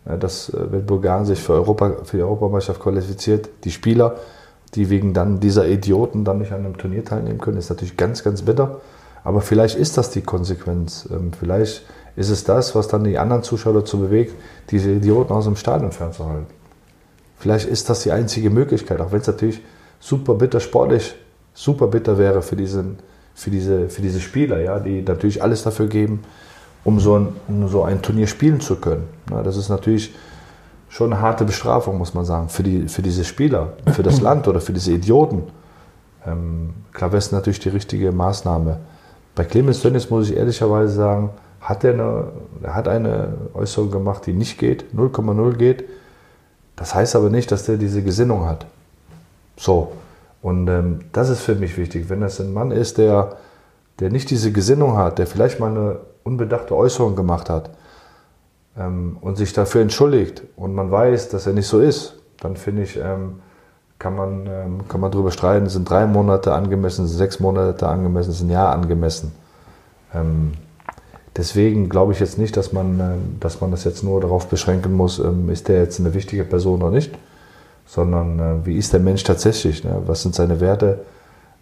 dass 0.05 0.49
äh, 0.49 0.71
wenn 0.71 0.85
Bulgarien 0.85 1.25
sich 1.25 1.39
für, 1.39 1.53
Europa, 1.53 1.91
für 2.03 2.17
die 2.17 2.23
Europameisterschaft 2.23 2.81
qualifiziert, 2.81 3.49
die 3.63 3.71
Spieler, 3.71 4.15
die 4.75 4.89
wegen 4.89 5.13
dann 5.13 5.39
dieser 5.39 5.67
Idioten 5.67 6.25
dann 6.25 6.39
nicht 6.39 6.51
an 6.51 6.59
einem 6.59 6.77
Turnier 6.77 7.05
teilnehmen 7.05 7.39
können, 7.39 7.57
ist 7.57 7.69
natürlich 7.69 7.97
ganz, 7.97 8.23
ganz 8.23 8.41
bitter. 8.41 8.81
Aber 9.23 9.41
vielleicht 9.41 9.75
ist 9.77 9.97
das 9.97 10.11
die 10.11 10.21
Konsequenz. 10.21 11.07
Ähm, 11.11 11.31
vielleicht 11.37 11.83
ist 12.15 12.29
es 12.29 12.43
das, 12.43 12.75
was 12.75 12.87
dann 12.87 13.03
die 13.03 13.17
anderen 13.17 13.43
Zuschauer 13.43 13.73
dazu 13.73 13.99
bewegt, 13.99 14.33
diese 14.69 14.91
Idioten 14.91 15.33
aus 15.33 15.45
dem 15.45 15.55
Stadion 15.55 15.91
fernzuhalten. 15.91 16.47
Vielleicht 17.37 17.67
ist 17.67 17.89
das 17.89 18.03
die 18.03 18.11
einzige 18.11 18.49
Möglichkeit, 18.49 19.01
auch 19.01 19.11
wenn 19.11 19.21
es 19.21 19.27
natürlich 19.27 19.61
super 19.99 20.35
bitter 20.35 20.59
sportlich, 20.59 21.15
super 21.53 21.87
bitter 21.87 22.17
wäre 22.17 22.41
für, 22.41 22.55
diesen, 22.55 22.97
für, 23.33 23.49
diese, 23.49 23.89
für 23.89 24.01
diese 24.01 24.19
Spieler, 24.19 24.59
ja, 24.59 24.79
die 24.79 25.01
natürlich 25.01 25.41
alles 25.41 25.63
dafür 25.63 25.87
geben, 25.87 26.23
um 26.83 26.99
so 26.99 27.17
ein, 27.17 27.35
um 27.47 27.67
so 27.67 27.83
ein 27.83 28.01
Turnier 28.01 28.27
spielen 28.27 28.59
zu 28.59 28.75
können. 28.77 29.07
Ja, 29.31 29.41
das 29.43 29.57
ist 29.57 29.69
natürlich 29.69 30.13
schon 30.89 31.11
eine 31.11 31.21
harte 31.21 31.43
Bestrafung, 31.45 31.97
muss 31.97 32.13
man 32.13 32.25
sagen, 32.25 32.49
für, 32.49 32.63
die, 32.63 32.87
für 32.87 33.01
diese 33.01 33.25
Spieler, 33.25 33.73
für 33.91 34.03
das 34.03 34.21
Land 34.21 34.47
oder 34.47 34.61
für 34.61 34.73
diese 34.73 34.91
Idioten. 34.91 35.43
Ähm, 36.25 36.73
klar 36.93 37.11
wäre 37.11 37.17
es 37.17 37.31
natürlich 37.31 37.59
die 37.59 37.69
richtige 37.69 38.11
Maßnahme. 38.11 38.77
Bei 39.35 39.43
Clemens 39.43 39.81
Tönnies 39.81 40.09
muss 40.09 40.29
ich 40.29 40.37
ehrlicherweise 40.37 40.93
sagen, 40.93 41.31
hat 41.59 41.83
er 41.83 41.93
eine, 41.93 42.23
er 42.61 42.75
hat 42.75 42.87
eine 42.87 43.33
Äußerung 43.53 43.91
gemacht, 43.91 44.25
die 44.25 44.33
nicht 44.33 44.57
geht, 44.57 44.85
0,0 44.95 45.53
geht. 45.55 45.83
Das 46.75 46.93
heißt 46.93 47.15
aber 47.15 47.29
nicht, 47.29 47.51
dass 47.51 47.65
der 47.65 47.77
diese 47.77 48.03
Gesinnung 48.03 48.45
hat. 48.45 48.65
So. 49.57 49.91
Und 50.41 50.67
ähm, 50.67 50.99
das 51.11 51.29
ist 51.29 51.41
für 51.41 51.55
mich 51.55 51.77
wichtig. 51.77 52.09
Wenn 52.09 52.21
das 52.21 52.39
ein 52.39 52.53
Mann 52.53 52.71
ist, 52.71 52.97
der, 52.97 53.37
der 53.99 54.11
nicht 54.11 54.29
diese 54.29 54.51
Gesinnung 54.51 54.97
hat, 54.97 55.17
der 55.17 55.27
vielleicht 55.27 55.59
mal 55.59 55.71
eine 55.71 55.99
unbedachte 56.23 56.75
Äußerung 56.75 57.15
gemacht 57.15 57.49
hat 57.49 57.71
ähm, 58.77 59.17
und 59.21 59.37
sich 59.37 59.53
dafür 59.53 59.81
entschuldigt 59.81 60.43
und 60.55 60.75
man 60.75 60.91
weiß, 60.91 61.29
dass 61.29 61.47
er 61.47 61.53
nicht 61.53 61.67
so 61.67 61.79
ist, 61.79 62.15
dann 62.41 62.57
finde 62.57 62.83
ich, 62.83 62.97
ähm, 62.97 63.39
kann 63.97 64.15
man, 64.15 64.45
ähm, 64.47 64.87
kann 64.87 65.01
man 65.01 65.11
darüber 65.11 65.31
streiten, 65.31 65.67
sind 65.67 65.89
drei 65.89 66.05
Monate 66.05 66.53
angemessen, 66.53 67.07
sind 67.07 67.17
sechs 67.17 67.39
Monate 67.39 67.87
angemessen, 67.87 68.31
sind 68.31 68.47
ein 68.47 68.51
Jahr 68.51 68.73
angemessen. 68.73 69.31
Ähm, 70.13 70.51
Deswegen 71.37 71.89
glaube 71.89 72.13
ich 72.13 72.19
jetzt 72.19 72.37
nicht, 72.37 72.55
dass 72.55 72.71
man, 72.71 72.99
äh, 72.99 73.03
dass 73.39 73.59
man 73.59 73.71
das 73.71 73.83
jetzt 73.83 74.03
nur 74.03 74.21
darauf 74.21 74.47
beschränken 74.47 74.93
muss, 74.93 75.19
ähm, 75.19 75.49
ist 75.49 75.67
der 75.67 75.81
jetzt 75.81 75.99
eine 75.99 76.13
wichtige 76.13 76.45
Person 76.45 76.81
oder 76.81 76.91
nicht, 76.91 77.11
sondern 77.85 78.39
äh, 78.39 78.65
wie 78.65 78.77
ist 78.77 78.93
der 78.93 78.99
Mensch 78.99 79.23
tatsächlich, 79.23 79.83
ne? 79.83 80.01
was 80.05 80.21
sind 80.21 80.35
seine 80.35 80.59
Werte. 80.59 80.99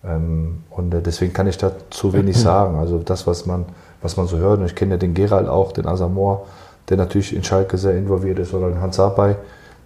Ähm, 0.04 0.64
und 0.70 0.94
äh, 0.94 1.02
deswegen 1.02 1.34
kann 1.34 1.48
ich 1.48 1.58
dazu 1.58 2.14
wenig 2.14 2.38
sagen. 2.40 2.78
Also 2.78 3.00
das, 3.00 3.28
was 3.28 3.46
man 3.46 3.66
was 4.04 4.18
man 4.18 4.28
so 4.28 4.38
hört. 4.38 4.60
Und 4.60 4.66
ich 4.66 4.76
kenne 4.76 4.92
ja 4.92 4.98
den 4.98 5.14
Gerald 5.14 5.48
auch, 5.48 5.72
den 5.72 5.88
Asamoah, 5.88 6.44
der 6.90 6.98
natürlich 6.98 7.36
in 7.36 7.44
Schalke 7.44 7.78
sehr 7.78 7.96
involviert 7.98 8.38
ist, 8.38 8.54
oder 8.54 8.70
den 8.70 8.82
Hans 8.82 8.98
Sapai, 8.98 9.38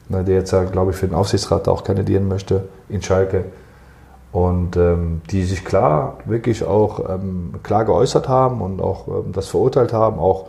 ne, 0.10 0.24
der 0.24 0.36
jetzt 0.36 0.54
glaube 0.72 0.92
ich, 0.92 0.98
für 0.98 1.08
den 1.08 1.16
Aufsichtsrat 1.16 1.68
auch 1.68 1.84
kandidieren 1.84 2.28
möchte 2.28 2.64
in 2.90 3.02
Schalke. 3.02 3.46
Und 4.32 4.76
ähm, 4.76 5.22
die 5.32 5.44
sich 5.46 5.64
klar, 5.64 6.18
wirklich 6.26 6.64
auch 6.66 7.10
ähm, 7.10 7.54
klar 7.64 7.86
geäußert 7.86 8.28
haben 8.28 8.62
und 8.62 8.82
auch 8.82 9.08
ähm, 9.08 9.32
das 9.32 9.48
verurteilt 9.48 9.94
haben, 9.94 10.20
auch 10.20 10.48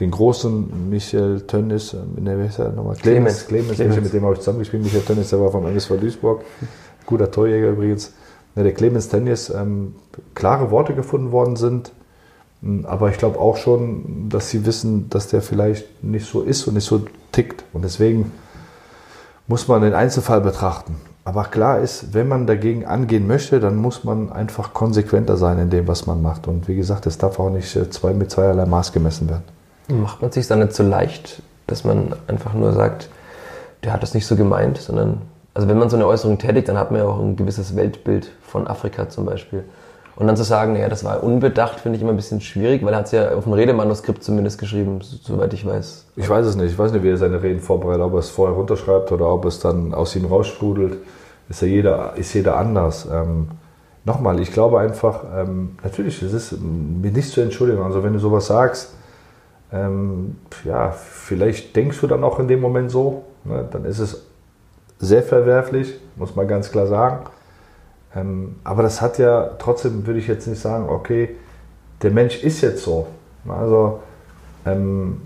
den 0.00 0.10
großen 0.10 0.90
Michael 0.90 1.40
Tönnis, 1.42 1.94
ähm, 1.94 2.22
ne, 2.22 2.38
wie 2.38 2.44
heißt 2.44 2.60
er 2.60 2.70
nochmal? 2.70 2.96
Clemens, 2.96 3.46
Clemens, 3.46 3.76
Clemens. 3.76 4.00
mit 4.00 4.12
dem 4.12 4.22
habe 4.24 4.34
ich 4.34 4.40
zusammengespielt. 4.40 4.82
Michael 4.82 5.02
Tönnis, 5.02 5.30
der 5.30 5.40
war 5.40 5.50
vom 5.50 5.66
MSV 5.66 5.98
Duisburg, 6.00 6.42
guter 7.06 7.30
Torjäger 7.30 7.70
übrigens. 7.70 8.12
Ne, 8.54 8.62
der 8.62 8.74
Clemens 8.74 9.08
Tönnis, 9.08 9.50
ähm, 9.50 9.94
klare 10.34 10.70
Worte 10.70 10.94
gefunden 10.94 11.32
worden 11.32 11.56
sind, 11.56 11.92
hm, 12.62 12.86
aber 12.86 13.10
ich 13.10 13.18
glaube 13.18 13.38
auch 13.40 13.56
schon, 13.56 14.28
dass 14.28 14.50
sie 14.50 14.66
wissen, 14.66 15.10
dass 15.10 15.28
der 15.28 15.42
vielleicht 15.42 16.02
nicht 16.04 16.26
so 16.26 16.42
ist 16.42 16.66
und 16.68 16.74
nicht 16.74 16.86
so 16.86 17.02
tickt. 17.32 17.64
Und 17.72 17.84
deswegen 17.84 18.32
muss 19.46 19.66
man 19.66 19.82
den 19.82 19.94
Einzelfall 19.94 20.40
betrachten. 20.40 20.96
Aber 21.24 21.44
klar 21.44 21.80
ist, 21.80 22.14
wenn 22.14 22.26
man 22.26 22.46
dagegen 22.46 22.86
angehen 22.86 23.26
möchte, 23.26 23.60
dann 23.60 23.76
muss 23.76 24.02
man 24.02 24.32
einfach 24.32 24.72
konsequenter 24.72 25.36
sein 25.36 25.58
in 25.58 25.68
dem, 25.68 25.86
was 25.86 26.06
man 26.06 26.22
macht. 26.22 26.48
Und 26.48 26.68
wie 26.68 26.76
gesagt, 26.76 27.06
es 27.06 27.18
darf 27.18 27.38
auch 27.38 27.50
nicht 27.50 27.74
äh, 27.76 27.90
zwei, 27.90 28.14
mit 28.14 28.30
zweierlei 28.30 28.64
Maß 28.64 28.92
gemessen 28.92 29.28
werden. 29.28 29.57
Macht 29.88 30.22
man 30.22 30.30
sich 30.30 30.46
dann 30.46 30.60
nicht 30.60 30.74
so 30.74 30.82
leicht, 30.82 31.42
dass 31.66 31.84
man 31.84 32.14
einfach 32.26 32.54
nur 32.54 32.72
sagt, 32.72 33.08
der 33.84 33.92
hat 33.92 34.02
das 34.02 34.14
nicht 34.14 34.26
so 34.26 34.36
gemeint, 34.36 34.78
sondern, 34.78 35.22
also 35.54 35.68
wenn 35.68 35.78
man 35.78 35.88
so 35.88 35.96
eine 35.96 36.06
Äußerung 36.06 36.38
tätigt, 36.38 36.68
dann 36.68 36.78
hat 36.78 36.90
man 36.90 37.00
ja 37.00 37.06
auch 37.06 37.18
ein 37.18 37.36
gewisses 37.36 37.74
Weltbild 37.76 38.30
von 38.42 38.66
Afrika 38.66 39.08
zum 39.08 39.24
Beispiel. 39.24 39.64
Und 40.16 40.26
dann 40.26 40.36
zu 40.36 40.42
sagen, 40.42 40.72
naja, 40.72 40.88
das 40.88 41.04
war 41.04 41.22
unbedacht, 41.22 41.78
finde 41.78 41.96
ich 41.96 42.02
immer 42.02 42.12
ein 42.12 42.16
bisschen 42.16 42.40
schwierig, 42.40 42.84
weil 42.84 42.92
er 42.92 42.98
hat 42.98 43.06
es 43.06 43.12
ja 43.12 43.34
auf 43.34 43.44
dem 43.44 43.52
Redemanuskript 43.52 44.24
zumindest 44.24 44.58
geschrieben, 44.58 44.98
soweit 45.00 45.54
ich 45.54 45.64
weiß. 45.64 46.06
Ich 46.16 46.28
weiß 46.28 46.44
es 46.44 46.56
nicht. 46.56 46.72
Ich 46.72 46.78
weiß 46.78 46.90
nicht, 46.90 47.04
wie 47.04 47.10
er 47.10 47.16
seine 47.16 47.40
Reden 47.40 47.60
vorbereitet, 47.60 48.02
ob 48.02 48.14
er 48.14 48.18
es 48.18 48.28
vorher 48.28 48.56
runterschreibt 48.56 49.12
oder 49.12 49.32
ob 49.32 49.44
es 49.44 49.60
dann 49.60 49.94
aus 49.94 50.16
ihm 50.16 50.26
raussprudelt 50.26 50.98
ist 51.48 51.62
ja 51.62 51.68
jeder, 51.68 52.12
ist 52.16 52.34
jeder 52.34 52.56
anders. 52.56 53.08
Ähm, 53.10 53.48
nochmal, 54.04 54.40
ich 54.40 54.52
glaube 54.52 54.80
einfach, 54.80 55.24
ähm, 55.34 55.76
natürlich, 55.82 56.22
es 56.22 56.32
ist 56.32 56.60
mir 56.60 57.10
nicht 57.10 57.30
zu 57.30 57.40
entschuldigen. 57.40 57.82
Also 57.82 58.02
wenn 58.02 58.12
du 58.12 58.18
sowas 58.18 58.46
sagst, 58.46 58.94
ähm, 59.72 60.36
ja, 60.64 60.90
vielleicht 60.90 61.76
denkst 61.76 62.00
du 62.00 62.06
dann 62.06 62.24
auch 62.24 62.38
in 62.38 62.48
dem 62.48 62.60
Moment 62.60 62.90
so, 62.90 63.24
ne, 63.44 63.68
dann 63.70 63.84
ist 63.84 63.98
es 63.98 64.24
sehr 64.98 65.22
verwerflich, 65.22 66.00
muss 66.16 66.34
man 66.34 66.48
ganz 66.48 66.70
klar 66.70 66.86
sagen. 66.86 67.26
Ähm, 68.14 68.56
aber 68.64 68.82
das 68.82 69.00
hat 69.00 69.18
ja, 69.18 69.50
trotzdem 69.58 70.06
würde 70.06 70.18
ich 70.18 70.26
jetzt 70.26 70.46
nicht 70.46 70.60
sagen, 70.60 70.88
okay, 70.88 71.36
der 72.02 72.10
Mensch 72.10 72.42
ist 72.42 72.60
jetzt 72.62 72.82
so. 72.82 73.06
Also, 73.46 74.00
ähm, 74.64 75.20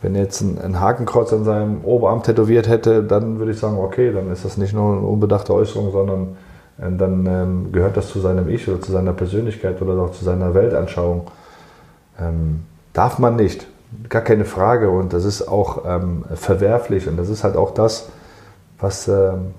wenn 0.00 0.14
jetzt 0.14 0.40
ein, 0.40 0.58
ein, 0.58 0.80
Hakenkreuz 0.80 1.32
an 1.32 1.44
seinem 1.44 1.84
Oberarm 1.84 2.22
tätowiert 2.22 2.68
hätte, 2.68 3.02
dann 3.02 3.38
würde 3.38 3.52
ich 3.52 3.58
sagen, 3.58 3.78
okay, 3.78 4.12
dann 4.12 4.30
ist 4.30 4.44
das 4.44 4.56
nicht 4.56 4.74
nur 4.74 4.96
eine 4.96 5.06
unbedachte 5.06 5.54
Äußerung, 5.54 5.90
sondern 5.90 6.36
äh, 6.78 6.90
dann 6.96 7.26
ähm, 7.26 7.72
gehört 7.72 7.96
das 7.96 8.08
zu 8.08 8.20
seinem 8.20 8.48
Ich 8.48 8.68
oder 8.68 8.80
zu 8.80 8.92
seiner 8.92 9.12
Persönlichkeit 9.12 9.80
oder 9.82 10.00
auch 10.00 10.12
zu 10.12 10.24
seiner 10.24 10.54
Weltanschauung. 10.54 11.26
Ähm, 12.18 12.64
darf 12.92 13.18
man 13.18 13.36
nicht, 13.36 13.66
gar 14.08 14.22
keine 14.22 14.44
Frage. 14.44 14.90
Und 14.90 15.12
das 15.12 15.24
ist 15.24 15.42
auch 15.42 15.84
ähm, 15.86 16.24
verwerflich 16.34 17.08
und 17.08 17.16
das 17.16 17.28
ist 17.28 17.44
halt 17.44 17.56
auch 17.56 17.72
das, 17.72 18.08
was, 18.78 19.08
ähm, 19.08 19.54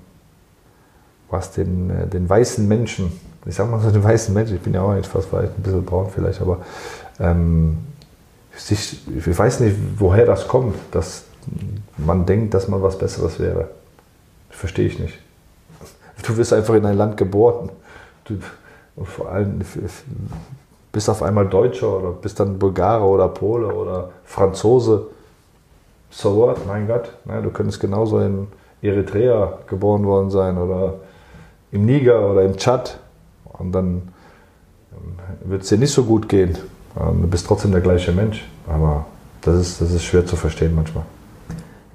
was 1.29 1.51
den, 1.51 1.89
äh, 1.89 2.07
den 2.07 2.29
weißen 2.29 2.67
Menschen, 2.67 3.11
ich 3.45 3.55
sag 3.55 3.69
mal 3.69 3.79
so 3.79 3.91
den 3.91 4.03
weißen 4.03 4.33
Menschen, 4.33 4.55
ich 4.55 4.61
bin 4.61 4.73
ja 4.73 4.81
auch 4.81 5.05
fast 5.05 5.31
weiß, 5.31 5.49
ein 5.57 5.63
bisschen 5.63 5.85
braun 5.85 6.09
vielleicht, 6.13 6.41
aber 6.41 6.59
ähm, 7.19 7.77
sich, 8.55 9.01
ich 9.15 9.37
weiß 9.37 9.61
nicht, 9.61 9.75
woher 9.97 10.25
das 10.25 10.47
kommt, 10.47 10.75
dass 10.91 11.23
man 11.97 12.25
denkt, 12.25 12.53
dass 12.53 12.67
man 12.67 12.81
was 12.81 12.97
Besseres 12.97 13.39
wäre. 13.39 13.69
Verstehe 14.49 14.85
ich 14.85 14.99
nicht. 14.99 15.17
Du 16.23 16.37
wirst 16.37 16.53
einfach 16.53 16.75
in 16.75 16.85
ein 16.85 16.95
Land 16.95 17.17
geboren. 17.17 17.69
Du, 18.25 18.37
vor 19.03 19.29
allem 19.31 19.59
bist 20.93 21.09
auf 21.09 21.23
einmal 21.23 21.47
Deutscher 21.47 21.97
oder 21.97 22.11
bist 22.11 22.39
dann 22.39 22.57
Bulgare 22.57 23.03
oder 23.03 23.27
Pole 23.27 23.67
oder 23.67 24.11
Franzose. 24.23 25.07
So 26.11 26.37
what? 26.37 26.65
Mein 26.67 26.87
Gott. 26.87 27.11
Ne, 27.25 27.41
du 27.41 27.49
könntest 27.49 27.81
genauso 27.81 28.19
in 28.19 28.47
Eritrea 28.81 29.57
geboren 29.67 30.05
worden 30.05 30.29
sein 30.29 30.57
oder 30.57 30.93
im 31.71 31.85
Niger 31.85 32.31
oder 32.31 32.43
im 32.43 32.55
Tschad. 32.55 32.99
Und 33.57 33.71
dann 33.71 34.13
wird 35.43 35.63
es 35.63 35.69
dir 35.69 35.79
nicht 35.79 35.91
so 35.91 36.03
gut 36.03 36.29
gehen. 36.29 36.57
Ähm, 36.99 37.23
du 37.23 37.27
bist 37.27 37.47
trotzdem 37.47 37.71
der 37.71 37.81
gleiche 37.81 38.11
Mensch. 38.11 38.47
Aber 38.67 39.05
das 39.41 39.55
ist, 39.55 39.81
das 39.81 39.91
ist 39.91 40.03
schwer 40.03 40.25
zu 40.25 40.35
verstehen 40.35 40.75
manchmal. 40.75 41.05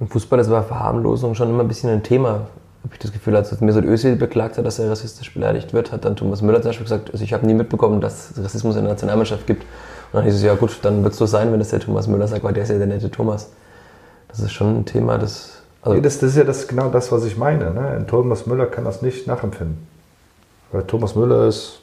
Im 0.01 0.09
Fußball 0.09 0.39
ist 0.39 0.47
aber 0.47 0.63
Verharmlosung 0.63 1.35
schon 1.35 1.49
immer 1.49 1.61
ein 1.61 1.67
bisschen 1.69 1.89
ein 1.89 2.03
Thema. 2.03 2.47
Habe 2.83 2.93
ich 2.93 2.99
das 2.99 3.11
Gefühl, 3.11 3.35
als 3.35 3.59
Mesut 3.59 3.83
Özil 3.83 4.15
beklagt 4.15 4.57
hat, 4.57 4.65
dass 4.65 4.79
er 4.79 4.89
rassistisch 4.89 5.33
beleidigt 5.33 5.73
wird, 5.73 5.91
hat 5.91 6.05
dann 6.05 6.15
Thomas 6.15 6.41
Müller 6.41 6.61
zum 6.61 6.69
Beispiel 6.69 6.85
gesagt, 6.85 7.11
also 7.11 7.23
ich 7.23 7.33
habe 7.33 7.45
nie 7.45 7.53
mitbekommen, 7.53 7.99
dass 7.99 8.31
es 8.31 8.43
Rassismus 8.43 8.75
in 8.77 8.83
der 8.83 8.93
Nationalmannschaft 8.93 9.45
gibt. 9.45 9.63
Und 9.63 10.17
dann 10.17 10.23
hieß 10.23 10.35
es, 10.35 10.43
ja 10.43 10.55
gut, 10.55 10.79
dann 10.81 11.03
wird 11.03 11.13
es 11.13 11.19
so 11.19 11.25
sein, 11.25 11.51
wenn 11.51 11.59
das 11.59 11.69
der 11.69 11.81
Thomas 11.81 12.07
Müller 12.07 12.27
sagt, 12.27 12.43
weil 12.43 12.53
der 12.53 12.63
ist 12.63 12.69
ja 12.69 12.77
der 12.77 12.87
nette 12.87 13.11
Thomas. 13.11 13.49
Das 14.29 14.39
ist 14.39 14.51
schon 14.51 14.79
ein 14.79 14.85
Thema, 14.85 15.17
das... 15.17 15.61
Also 15.81 15.95
nee, 15.95 16.01
das, 16.01 16.19
das, 16.19 16.31
ist 16.31 16.37
ja 16.37 16.43
das, 16.43 16.67
genau 16.67 16.89
das, 16.89 17.11
was 17.11 17.25
ich 17.25 17.37
meine. 17.37 17.71
Ne? 17.71 18.05
Thomas 18.07 18.45
Müller 18.45 18.65
kann 18.65 18.85
das 18.85 19.01
nicht 19.01 19.27
nachempfinden. 19.27 19.87
Weil 20.71 20.83
Thomas 20.83 21.15
Müller 21.15 21.47
ist 21.47 21.79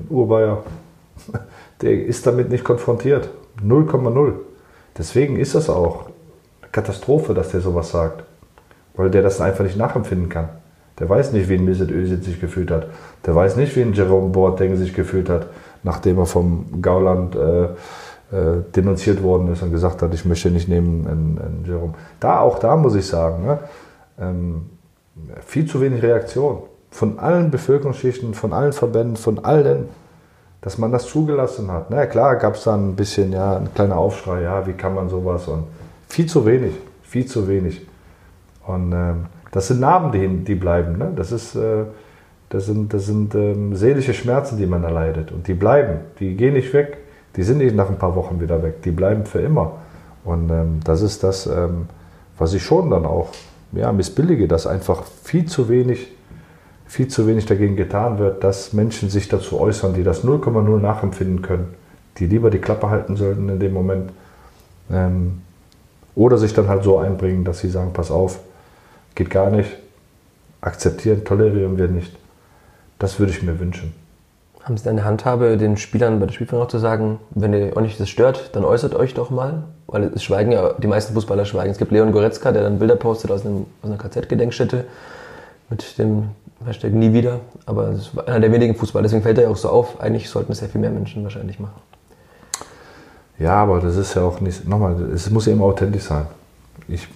ein 0.00 0.08
Urbayer, 0.08 0.62
der 1.82 2.04
ist 2.04 2.26
damit 2.26 2.50
nicht 2.50 2.64
konfrontiert. 2.64 3.28
0,0. 3.62 4.34
Deswegen 4.96 5.36
ist 5.36 5.54
das 5.54 5.68
auch 5.68 6.06
eine 6.62 6.70
Katastrophe, 6.72 7.34
dass 7.34 7.50
der 7.50 7.60
sowas 7.60 7.90
sagt. 7.90 8.24
Weil 8.96 9.10
der 9.10 9.22
das 9.22 9.40
einfach 9.40 9.64
nicht 9.64 9.76
nachempfinden 9.76 10.28
kann. 10.28 10.48
Der 10.98 11.08
weiß 11.08 11.32
nicht, 11.32 11.48
wie 11.48 11.54
ein 11.54 11.64
Mesut 11.64 11.90
Özil 11.90 12.22
sich 12.22 12.40
gefühlt 12.40 12.70
hat. 12.70 12.86
Der 13.26 13.34
weiß 13.34 13.56
nicht, 13.56 13.76
wie 13.76 13.82
ein 13.82 13.92
Jerome 13.92 14.30
Boateng 14.30 14.76
sich 14.76 14.94
gefühlt 14.94 15.28
hat, 15.28 15.46
nachdem 15.82 16.18
er 16.18 16.26
vom 16.26 16.80
Gauland 16.80 17.36
äh, 17.36 17.64
äh, 17.64 18.62
denunziert 18.74 19.22
worden 19.22 19.52
ist 19.52 19.62
und 19.62 19.70
gesagt 19.70 20.00
hat, 20.00 20.14
ich 20.14 20.24
möchte 20.24 20.50
nicht 20.50 20.68
nehmen 20.68 21.06
einen, 21.06 21.38
einen 21.38 21.64
Jerome. 21.66 21.94
Da, 22.18 22.40
auch 22.40 22.58
da 22.58 22.76
muss 22.76 22.94
ich 22.94 23.06
sagen, 23.06 23.44
ne, 23.44 23.58
ähm, 24.18 24.70
viel 25.44 25.66
zu 25.66 25.80
wenig 25.80 26.02
Reaktion. 26.02 26.62
Von 26.90 27.18
allen 27.18 27.50
Bevölkerungsschichten, 27.50 28.32
von 28.32 28.54
allen 28.54 28.72
Verbänden, 28.72 29.16
von 29.16 29.44
allen 29.44 29.88
dass 30.66 30.78
man 30.78 30.90
das 30.90 31.06
zugelassen 31.06 31.70
hat. 31.70 31.90
Na 31.90 32.06
klar, 32.06 32.34
gab 32.34 32.56
es 32.56 32.64
dann 32.64 32.90
ein 32.90 32.96
bisschen, 32.96 33.30
ja, 33.32 33.56
ein 33.56 33.72
kleiner 33.72 33.96
Aufschrei, 33.96 34.42
ja, 34.42 34.66
wie 34.66 34.72
kann 34.72 34.94
man 34.96 35.08
sowas 35.08 35.46
und 35.46 35.62
viel 36.08 36.26
zu 36.26 36.44
wenig, 36.44 36.74
viel 37.04 37.24
zu 37.24 37.46
wenig. 37.46 37.86
Und 38.66 38.92
ähm, 38.92 39.26
das 39.52 39.68
sind 39.68 39.80
Narben, 39.80 40.12
die, 40.12 40.44
die 40.44 40.54
bleiben. 40.54 40.98
Ne? 40.98 41.12
Das, 41.14 41.32
ist, 41.32 41.54
äh, 41.54 41.84
das 42.48 42.66
sind, 42.66 42.92
das 42.92 43.06
sind 43.06 43.34
ähm, 43.34 43.74
seelische 43.76 44.14
Schmerzen, 44.14 44.58
die 44.58 44.66
man 44.66 44.84
erleidet. 44.84 45.32
Und 45.32 45.46
die 45.48 45.54
bleiben, 45.54 46.00
die 46.18 46.34
gehen 46.36 46.54
nicht 46.54 46.72
weg. 46.72 46.98
Die 47.36 47.42
sind 47.42 47.58
nicht 47.58 47.76
nach 47.76 47.88
ein 47.88 47.98
paar 47.98 48.16
Wochen 48.16 48.40
wieder 48.40 48.62
weg. 48.62 48.82
Die 48.82 48.90
bleiben 48.90 49.24
für 49.24 49.40
immer. 49.40 49.72
Und 50.24 50.50
ähm, 50.50 50.80
das 50.84 51.02
ist 51.02 51.22
das, 51.22 51.46
ähm, 51.46 51.86
was 52.38 52.54
ich 52.54 52.62
schon 52.62 52.90
dann 52.90 53.06
auch 53.06 53.30
ja, 53.72 53.92
missbillige, 53.92 54.48
dass 54.48 54.66
einfach 54.66 55.04
viel 55.22 55.46
zu 55.46 55.68
wenig 55.68 56.08
viel 56.86 57.08
zu 57.08 57.26
wenig 57.26 57.46
dagegen 57.46 57.76
getan 57.76 58.18
wird, 58.18 58.44
dass 58.44 58.72
Menschen 58.72 59.10
sich 59.10 59.28
dazu 59.28 59.60
äußern, 59.60 59.94
die 59.94 60.04
das 60.04 60.24
0,0 60.24 60.80
nachempfinden 60.80 61.42
können, 61.42 61.74
die 62.18 62.26
lieber 62.26 62.50
die 62.50 62.58
Klappe 62.58 62.88
halten 62.88 63.16
sollten 63.16 63.48
in 63.48 63.58
dem 63.58 63.72
Moment. 63.72 64.10
Ähm, 64.90 65.42
oder 66.14 66.38
sich 66.38 66.54
dann 66.54 66.68
halt 66.68 66.84
so 66.84 66.98
einbringen, 66.98 67.44
dass 67.44 67.58
sie 67.58 67.68
sagen, 67.68 67.90
pass 67.92 68.10
auf, 68.10 68.38
geht 69.16 69.30
gar 69.30 69.50
nicht, 69.50 69.70
akzeptieren, 70.60 71.24
tolerieren 71.24 71.76
wir 71.76 71.88
nicht. 71.88 72.14
Das 73.00 73.18
würde 73.18 73.32
ich 73.32 73.42
mir 73.42 73.58
wünschen. 73.58 73.92
Haben 74.62 74.76
Sie 74.76 74.88
eine 74.88 75.04
Handhabe, 75.04 75.56
den 75.56 75.76
Spielern 75.76 76.18
bei 76.18 76.26
der 76.26 76.32
Spielführung 76.32 76.64
auch 76.64 76.68
zu 76.68 76.78
sagen, 76.78 77.18
wenn 77.30 77.52
ihr 77.52 77.76
euch 77.76 77.84
nicht 77.84 78.00
das 78.00 78.08
stört, 78.08 78.50
dann 78.54 78.64
äußert 78.64 78.94
euch 78.94 79.14
doch 79.14 79.30
mal? 79.30 79.64
Weil 79.86 80.04
es 80.14 80.24
schweigen 80.24 80.52
ja, 80.52 80.72
die 80.72 80.88
meisten 80.88 81.14
Fußballer 81.14 81.44
schweigen. 81.44 81.70
Es 81.70 81.78
gibt 81.78 81.92
Leon 81.92 82.12
Goretzka, 82.12 82.52
der 82.52 82.62
dann 82.62 82.78
Bilder 82.78 82.96
postet 82.96 83.30
aus, 83.30 83.44
einem, 83.44 83.66
aus 83.82 83.90
einer 83.90 83.98
KZ-Gedenkstätte 83.98 84.84
mit 85.70 85.98
dem 85.98 86.30
Hashtag 86.64 86.92
nie 86.92 87.12
wieder, 87.12 87.40
aber 87.66 87.88
es 87.90 88.08
ist 88.08 88.28
einer 88.28 88.40
der 88.40 88.52
wenigen 88.52 88.74
Fußballer, 88.74 89.04
deswegen 89.04 89.22
fällt 89.22 89.38
er 89.38 89.44
ja 89.44 89.50
auch 89.50 89.56
so 89.56 89.68
auf. 89.68 90.00
Eigentlich 90.00 90.28
sollten 90.28 90.52
es 90.52 90.58
sehr 90.58 90.68
viel 90.68 90.80
mehr 90.80 90.90
Menschen 90.90 91.22
wahrscheinlich 91.22 91.60
machen. 91.60 91.80
Ja, 93.38 93.56
aber 93.56 93.80
das 93.80 93.96
ist 93.96 94.14
ja 94.14 94.22
auch 94.22 94.40
nicht, 94.40 94.66
nochmal, 94.66 95.00
es 95.12 95.30
muss 95.30 95.46
ja 95.46 95.52
immer 95.52 95.64
authentisch 95.64 96.04
sein. 96.04 96.26
Ich 96.88 97.08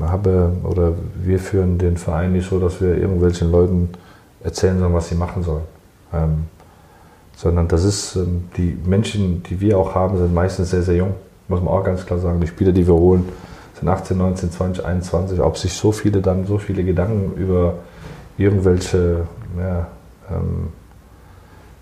habe, 0.00 0.52
oder 0.64 0.94
wir 1.22 1.38
führen 1.38 1.78
den 1.78 1.96
Verein 1.96 2.32
nicht 2.32 2.48
so, 2.48 2.58
dass 2.58 2.80
wir 2.80 2.96
irgendwelchen 2.96 3.50
Leuten 3.52 3.90
erzählen 4.42 4.78
sollen, 4.78 4.94
was 4.94 5.08
sie 5.08 5.14
machen 5.14 5.42
sollen. 5.42 5.64
Ähm, 6.12 6.44
sondern 7.36 7.68
das 7.68 7.84
ist, 7.84 8.16
ähm, 8.16 8.44
die 8.56 8.76
Menschen, 8.84 9.42
die 9.44 9.60
wir 9.60 9.78
auch 9.78 9.94
haben, 9.94 10.16
sind 10.16 10.34
meistens 10.34 10.70
sehr, 10.70 10.82
sehr 10.82 10.96
jung. 10.96 11.14
Muss 11.48 11.60
man 11.60 11.68
auch 11.68 11.84
ganz 11.84 12.04
klar 12.04 12.18
sagen. 12.18 12.40
Die 12.40 12.46
Spieler, 12.46 12.72
die 12.72 12.86
wir 12.86 12.94
holen, 12.94 13.28
sind 13.78 13.88
18, 13.88 14.16
19, 14.16 14.50
20, 14.50 14.84
21. 14.84 15.40
Ob 15.40 15.56
sich 15.56 15.72
so 15.72 15.92
viele 15.92 16.20
dann 16.20 16.46
so 16.46 16.58
viele 16.58 16.82
Gedanken 16.82 17.40
über 17.40 17.74
irgendwelche 18.38 19.26
ja, 19.58 19.86
ähm, 20.30 20.68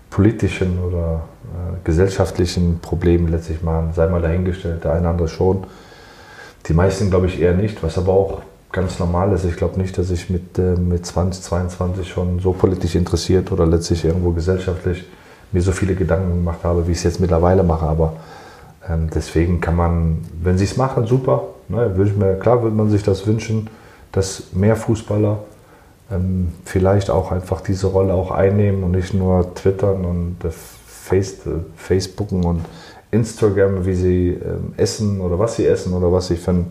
politischen 0.09 0.79
oder 0.79 1.21
äh, 1.43 1.77
gesellschaftlichen 1.83 2.79
Problemen 2.79 3.27
letztlich 3.27 3.61
machen, 3.61 3.91
sei 3.93 4.07
mal 4.07 4.21
dahingestellt, 4.21 4.83
der 4.83 4.91
eine 4.91 5.01
oder 5.01 5.09
andere 5.09 5.27
schon. 5.27 5.65
Die 6.67 6.73
meisten 6.73 7.09
glaube 7.09 7.27
ich 7.27 7.41
eher 7.41 7.53
nicht, 7.53 7.81
was 7.83 7.97
aber 7.97 8.13
auch 8.13 8.41
ganz 8.71 8.99
normal 8.99 9.31
ist. 9.31 9.45
Ich 9.45 9.55
glaube 9.55 9.79
nicht, 9.79 9.97
dass 9.97 10.11
ich 10.11 10.29
mit, 10.29 10.57
äh, 10.57 10.75
mit 10.75 11.05
20, 11.05 11.43
22 11.43 12.07
schon 12.07 12.39
so 12.39 12.51
politisch 12.51 12.95
interessiert 12.95 13.51
oder 13.51 13.65
letztlich 13.65 14.03
irgendwo 14.03 14.31
gesellschaftlich 14.31 15.05
mir 15.51 15.61
so 15.61 15.71
viele 15.71 15.95
Gedanken 15.95 16.29
gemacht 16.29 16.59
habe, 16.63 16.87
wie 16.87 16.91
ich 16.91 16.97
es 16.97 17.03
jetzt 17.03 17.19
mittlerweile 17.19 17.63
mache. 17.63 17.85
Aber 17.85 18.13
ähm, 18.87 19.09
deswegen 19.13 19.61
kann 19.61 19.75
man, 19.75 20.19
wenn 20.41 20.57
sie 20.57 20.65
es 20.65 20.77
machen, 20.77 21.07
super. 21.07 21.43
Ne, 21.69 21.93
ich 22.05 22.15
mir, 22.15 22.35
klar 22.35 22.61
würde 22.63 22.75
man 22.75 22.89
sich 22.89 23.03
das 23.03 23.25
wünschen, 23.25 23.69
dass 24.11 24.53
mehr 24.53 24.75
Fußballer 24.75 25.39
ähm, 26.11 26.53
vielleicht 26.65 27.09
auch 27.09 27.31
einfach 27.31 27.61
diese 27.61 27.87
Rolle 27.87 28.13
auch 28.13 28.31
einnehmen 28.31 28.83
und 28.83 28.91
nicht 28.91 29.13
nur 29.13 29.53
twittern 29.55 30.05
und 30.05 30.37
äh, 30.43 30.49
Face, 30.85 31.45
äh, 31.45 31.59
Facebooken 31.75 32.43
und 32.43 32.65
Instagram, 33.11 33.85
wie 33.85 33.95
sie 33.95 34.29
ähm, 34.29 34.73
essen 34.77 35.21
oder 35.21 35.39
was 35.39 35.55
sie 35.55 35.65
essen 35.65 35.93
oder 35.93 36.11
was 36.11 36.27
sie 36.27 36.35
für 36.35 36.65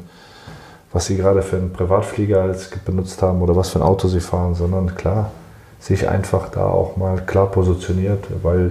was 0.92 1.06
sie 1.06 1.16
gerade 1.16 1.42
für 1.42 1.56
einen 1.56 1.72
Privatflieger 1.72 2.40
als 2.40 2.70
benutzt 2.70 3.20
haben 3.20 3.42
oder 3.42 3.54
was 3.54 3.70
für 3.70 3.80
ein 3.80 3.82
Auto 3.82 4.08
sie 4.08 4.20
fahren, 4.20 4.54
sondern 4.54 4.94
klar, 4.94 5.30
sich 5.78 6.08
einfach 6.08 6.48
da 6.48 6.64
auch 6.64 6.96
mal 6.96 7.20
klar 7.26 7.50
positioniert, 7.50 8.24
weil, 8.42 8.70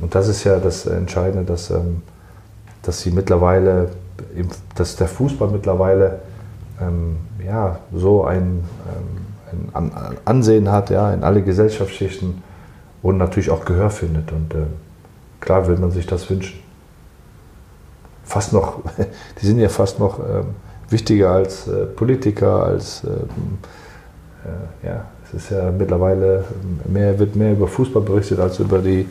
und 0.00 0.14
das 0.14 0.28
ist 0.28 0.44
ja 0.44 0.58
das 0.58 0.86
Entscheidende, 0.86 1.44
dass, 1.44 1.70
ähm, 1.70 2.02
dass 2.82 3.00
sie 3.00 3.10
mittlerweile, 3.10 3.90
dass 4.76 4.94
der 4.94 5.08
Fußball 5.08 5.48
mittlerweile 5.48 6.20
ähm, 6.80 7.16
ja, 7.44 7.80
so 7.92 8.24
ein, 8.24 8.62
ähm, 9.52 9.68
ein 9.72 9.90
Ansehen 10.24 10.70
hat, 10.70 10.90
ja, 10.90 11.12
in 11.12 11.24
alle 11.24 11.42
Gesellschaftsschichten 11.42 12.42
und 13.02 13.18
natürlich 13.18 13.50
auch 13.50 13.64
Gehör 13.64 13.90
findet. 13.90 14.30
Und 14.32 14.54
äh, 14.54 14.66
klar 15.40 15.66
will 15.66 15.78
man 15.78 15.90
sich 15.90 16.06
das 16.06 16.28
wünschen. 16.28 16.60
Fast 18.26 18.52
noch, 18.52 18.82
die 19.40 19.46
sind 19.46 19.58
ja 19.58 19.68
fast 19.68 19.98
noch 19.98 20.18
ähm, 20.18 20.46
wichtiger 20.90 21.30
als 21.30 21.66
äh, 21.68 21.86
Politiker, 21.86 22.64
als 22.64 23.02
ähm, 23.04 23.58
äh, 24.44 24.86
ja, 24.86 25.04
es 25.24 25.42
ist 25.42 25.50
ja 25.50 25.70
mittlerweile 25.70 26.44
mehr, 26.84 27.18
wird 27.18 27.36
mehr 27.36 27.52
über 27.52 27.66
Fußball 27.66 28.02
berichtet 28.02 28.38
als 28.38 28.58
über 28.58 28.78
die 28.78 29.06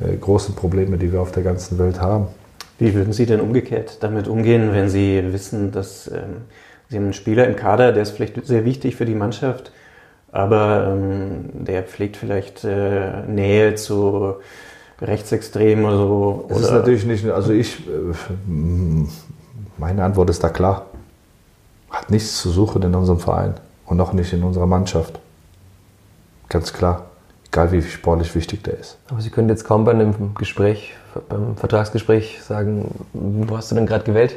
äh, 0.00 0.16
großen 0.16 0.54
Probleme, 0.54 0.96
die 0.96 1.12
wir 1.12 1.20
auf 1.20 1.32
der 1.32 1.42
ganzen 1.42 1.78
Welt 1.78 2.00
haben. 2.00 2.28
Wie 2.78 2.94
würden 2.94 3.12
Sie 3.12 3.26
denn 3.26 3.40
umgekehrt 3.40 3.98
damit 4.02 4.26
umgehen, 4.26 4.72
wenn 4.72 4.88
Sie 4.88 5.22
wissen, 5.32 5.70
dass 5.72 6.08
ähm, 6.08 6.44
Sie 6.88 6.96
haben 6.96 7.04
einen 7.04 7.12
Spieler 7.12 7.46
im 7.46 7.56
Kader, 7.56 7.92
der 7.92 8.02
ist 8.02 8.10
vielleicht 8.10 8.44
sehr 8.46 8.64
wichtig 8.64 8.96
für 8.96 9.04
die 9.04 9.14
Mannschaft, 9.14 9.70
aber 10.32 10.88
ähm, 10.92 11.50
der 11.52 11.82
pflegt 11.82 12.16
vielleicht 12.16 12.64
äh, 12.64 13.22
Nähe 13.26 13.74
zu 13.74 14.36
Rechtsextremen 15.00 15.84
oder 15.84 15.96
so? 15.96 16.46
Das 16.48 16.60
ist 16.60 16.70
natürlich 16.70 17.04
nicht, 17.04 17.26
also 17.26 17.52
ich, 17.52 17.86
äh, 17.88 18.14
meine 19.78 20.04
Antwort 20.04 20.30
ist 20.30 20.42
da 20.44 20.48
klar. 20.48 20.86
Hat 21.90 22.10
nichts 22.10 22.40
zu 22.40 22.50
suchen 22.50 22.82
in 22.82 22.94
unserem 22.94 23.18
Verein 23.18 23.54
und 23.86 24.00
auch 24.00 24.12
nicht 24.12 24.32
in 24.32 24.44
unserer 24.44 24.66
Mannschaft. 24.66 25.18
Ganz 26.48 26.72
klar. 26.72 27.06
Egal 27.48 27.72
wie 27.72 27.82
sportlich 27.82 28.32
wichtig 28.36 28.62
der 28.62 28.78
ist. 28.78 28.96
Aber 29.10 29.20
Sie 29.20 29.30
können 29.30 29.48
jetzt 29.48 29.64
kaum 29.64 29.84
bei 29.84 29.90
einem 29.90 30.34
Gespräch, 30.36 30.94
beim 31.28 31.56
Vertragsgespräch 31.56 32.40
sagen, 32.42 32.94
wo 33.12 33.56
hast 33.56 33.72
du 33.72 33.74
denn 33.74 33.86
gerade 33.86 34.04
gewählt? 34.04 34.36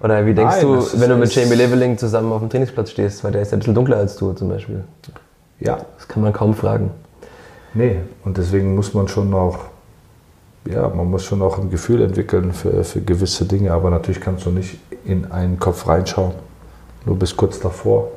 Oder 0.00 0.26
wie 0.26 0.34
denkst 0.34 0.56
Nein, 0.60 0.66
du, 0.66 1.00
wenn 1.00 1.08
du 1.08 1.16
mit 1.16 1.34
Jamie 1.34 1.54
Leveling 1.54 1.96
zusammen 1.96 2.30
auf 2.32 2.40
dem 2.40 2.50
Trainingsplatz 2.50 2.90
stehst, 2.90 3.24
weil 3.24 3.32
der 3.32 3.40
ist 3.40 3.52
ja 3.52 3.56
ein 3.56 3.60
bisschen 3.60 3.74
dunkler 3.74 3.96
als 3.96 4.16
du 4.16 4.34
zum 4.34 4.50
Beispiel? 4.50 4.84
Ja. 5.60 5.78
Das 5.96 6.08
kann 6.08 6.22
man 6.22 6.34
kaum 6.34 6.54
fragen. 6.54 6.90
Nee, 7.72 8.00
und 8.24 8.36
deswegen 8.36 8.74
muss 8.74 8.92
man 8.92 9.08
schon 9.08 9.32
auch, 9.32 9.60
ja, 10.70 10.88
man 10.88 11.10
muss 11.10 11.24
schon 11.24 11.42
auch 11.42 11.58
ein 11.58 11.70
Gefühl 11.70 12.02
entwickeln 12.02 12.52
für, 12.52 12.84
für 12.84 13.00
gewisse 13.00 13.44
Dinge, 13.44 13.72
aber 13.72 13.90
natürlich 13.90 14.20
kannst 14.20 14.46
du 14.46 14.50
nicht 14.50 14.78
in 15.04 15.30
einen 15.30 15.58
Kopf 15.58 15.86
reinschauen, 15.86 16.32
nur 17.04 17.18
bis 17.18 17.36
kurz 17.36 17.60
davor. 17.60 18.08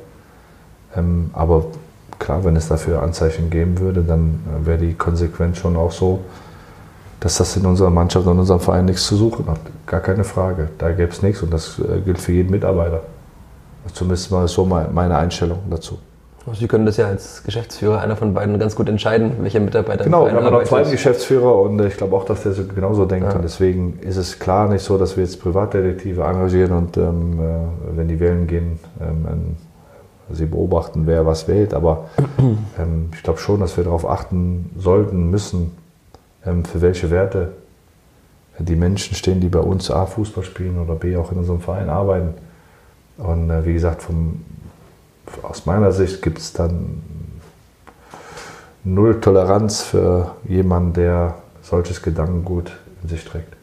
Ähm, 0.96 1.30
aber 1.32 1.66
klar, 2.18 2.44
wenn 2.44 2.56
es 2.56 2.68
dafür 2.68 3.02
Anzeichen 3.02 3.50
geben 3.50 3.78
würde, 3.78 4.02
dann 4.02 4.40
äh, 4.46 4.66
wäre 4.66 4.78
die 4.78 4.94
Konsequenz 4.94 5.58
schon 5.58 5.76
auch 5.76 5.92
so, 5.92 6.20
dass 7.20 7.36
das 7.36 7.56
in 7.56 7.66
unserer 7.66 7.90
Mannschaft 7.90 8.26
und 8.26 8.38
unserem 8.38 8.60
Verein 8.60 8.86
nichts 8.86 9.06
zu 9.06 9.16
suchen 9.16 9.46
hat. 9.46 9.60
Gar 9.86 10.00
keine 10.00 10.24
Frage. 10.24 10.68
Da 10.78 10.90
gäbe 10.90 11.12
es 11.12 11.22
nichts 11.22 11.42
und 11.42 11.52
das 11.52 11.78
äh, 11.78 12.00
gilt 12.00 12.18
für 12.18 12.32
jeden 12.32 12.50
Mitarbeiter. 12.50 13.02
Zumindest 13.92 14.30
mal 14.30 14.46
so 14.46 14.64
meine 14.66 15.16
Einstellung 15.16 15.58
dazu. 15.70 15.98
Sie 16.54 16.68
können 16.68 16.86
das 16.86 16.96
ja 16.96 17.06
als 17.06 17.42
Geschäftsführer 17.44 18.00
einer 18.00 18.16
von 18.16 18.32
beiden 18.32 18.58
ganz 18.58 18.74
gut 18.74 18.88
entscheiden, 18.88 19.32
welcher 19.40 19.60
Mitarbeiter 19.60 20.04
Genau, 20.04 20.24
wir 20.24 20.32
haben 20.32 20.44
noch 20.44 20.64
zwei 20.64 20.82
Geschäftsführer 20.84 21.60
und 21.60 21.80
ich 21.82 21.96
glaube 21.96 22.16
auch, 22.16 22.24
dass 22.24 22.42
der 22.42 22.52
so 22.52 22.64
genauso 22.64 23.04
denkt. 23.04 23.28
Ja. 23.28 23.36
Und 23.36 23.42
deswegen 23.42 23.98
ist 24.00 24.16
es 24.16 24.38
klar 24.38 24.68
nicht 24.68 24.82
so, 24.82 24.96
dass 24.96 25.16
wir 25.16 25.24
jetzt 25.24 25.40
Privatdetektive 25.40 26.22
engagieren 26.22 26.72
und 26.72 26.96
ähm, 26.96 27.40
äh, 27.40 27.96
wenn 27.96 28.08
die 28.08 28.18
wählen 28.20 28.46
gehen, 28.46 28.80
ähm, 29.00 29.56
sie 30.32 30.46
beobachten, 30.46 31.06
wer 31.06 31.26
was 31.26 31.46
wählt. 31.48 31.74
Aber 31.74 32.06
ähm, 32.78 33.10
ich 33.14 33.22
glaube 33.22 33.38
schon, 33.38 33.60
dass 33.60 33.76
wir 33.76 33.84
darauf 33.84 34.08
achten 34.08 34.70
sollten, 34.78 35.30
müssen, 35.30 35.76
ähm, 36.46 36.64
für 36.64 36.80
welche 36.80 37.10
Werte 37.10 37.52
die 38.58 38.76
Menschen 38.76 39.14
stehen, 39.14 39.40
die 39.40 39.48
bei 39.48 39.60
uns 39.60 39.90
A 39.90 40.06
Fußball 40.06 40.44
spielen 40.44 40.78
oder 40.78 40.94
B 40.94 41.16
auch 41.16 41.32
in 41.32 41.38
unserem 41.38 41.60
Verein 41.60 41.88
arbeiten. 41.88 42.34
Und 43.18 43.50
äh, 43.50 43.64
wie 43.64 43.72
gesagt, 43.72 44.02
vom, 44.02 44.44
aus 45.42 45.66
meiner 45.66 45.92
Sicht 45.92 46.22
gibt 46.22 46.38
es 46.38 46.52
dann 46.52 47.02
null 48.84 49.20
Toleranz 49.20 49.82
für 49.82 50.36
jemanden, 50.44 50.94
der 50.94 51.34
solches 51.62 52.02
Gedankengut 52.02 52.72
in 53.02 53.08
sich 53.08 53.24
trägt. 53.24 53.54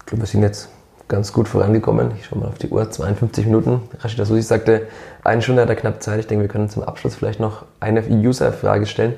Ich 0.00 0.06
glaube, 0.06 0.22
wir 0.22 0.26
sind 0.26 0.42
jetzt 0.42 0.68
ganz 1.08 1.32
gut 1.32 1.48
vorangekommen. 1.48 2.12
Ich 2.18 2.26
schaue 2.26 2.40
mal 2.40 2.48
auf 2.48 2.58
die 2.58 2.68
Uhr, 2.68 2.90
52 2.90 3.46
Minuten. 3.46 3.82
Rashid 4.00 4.20
Asusi 4.20 4.42
sagte, 4.42 4.86
eine 5.24 5.42
Stunde 5.42 5.62
hat 5.62 5.68
er 5.68 5.76
knapp 5.76 6.02
Zeit. 6.02 6.20
Ich 6.20 6.26
denke, 6.26 6.42
wir 6.42 6.48
können 6.48 6.68
zum 6.68 6.82
Abschluss 6.82 7.14
vielleicht 7.14 7.40
noch 7.40 7.64
eine 7.80 8.02
User-Frage 8.06 8.86
stellen, 8.86 9.14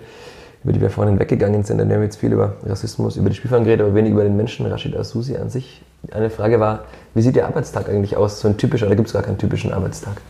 über 0.62 0.72
die 0.72 0.80
wir 0.80 0.90
vorhin 0.90 1.18
weggegangen 1.18 1.64
sind. 1.64 1.78
Denn 1.78 1.88
wir 1.88 1.96
haben 1.96 2.02
jetzt 2.02 2.16
viel 2.16 2.32
über 2.32 2.54
Rassismus, 2.64 3.16
über 3.16 3.28
die 3.28 3.36
Spielfang 3.36 3.64
geredet, 3.64 3.84
aber 3.86 3.94
wenig 3.94 4.12
über 4.12 4.22
den 4.22 4.36
Menschen 4.36 4.66
Rashid 4.66 4.96
Asusi 4.96 5.36
an 5.36 5.50
sich. 5.50 5.82
Eine 6.12 6.30
Frage 6.30 6.60
war, 6.60 6.84
wie 7.14 7.22
sieht 7.22 7.36
Ihr 7.36 7.46
Arbeitstag 7.46 7.88
eigentlich 7.88 8.16
aus? 8.16 8.40
So 8.40 8.48
ein 8.48 8.56
typischer, 8.56 8.86
oder 8.86 8.96
gibt 8.96 9.08
es 9.08 9.12
gar 9.12 9.22
keinen 9.22 9.38
typischen 9.38 9.72
Arbeitstag? 9.72 10.20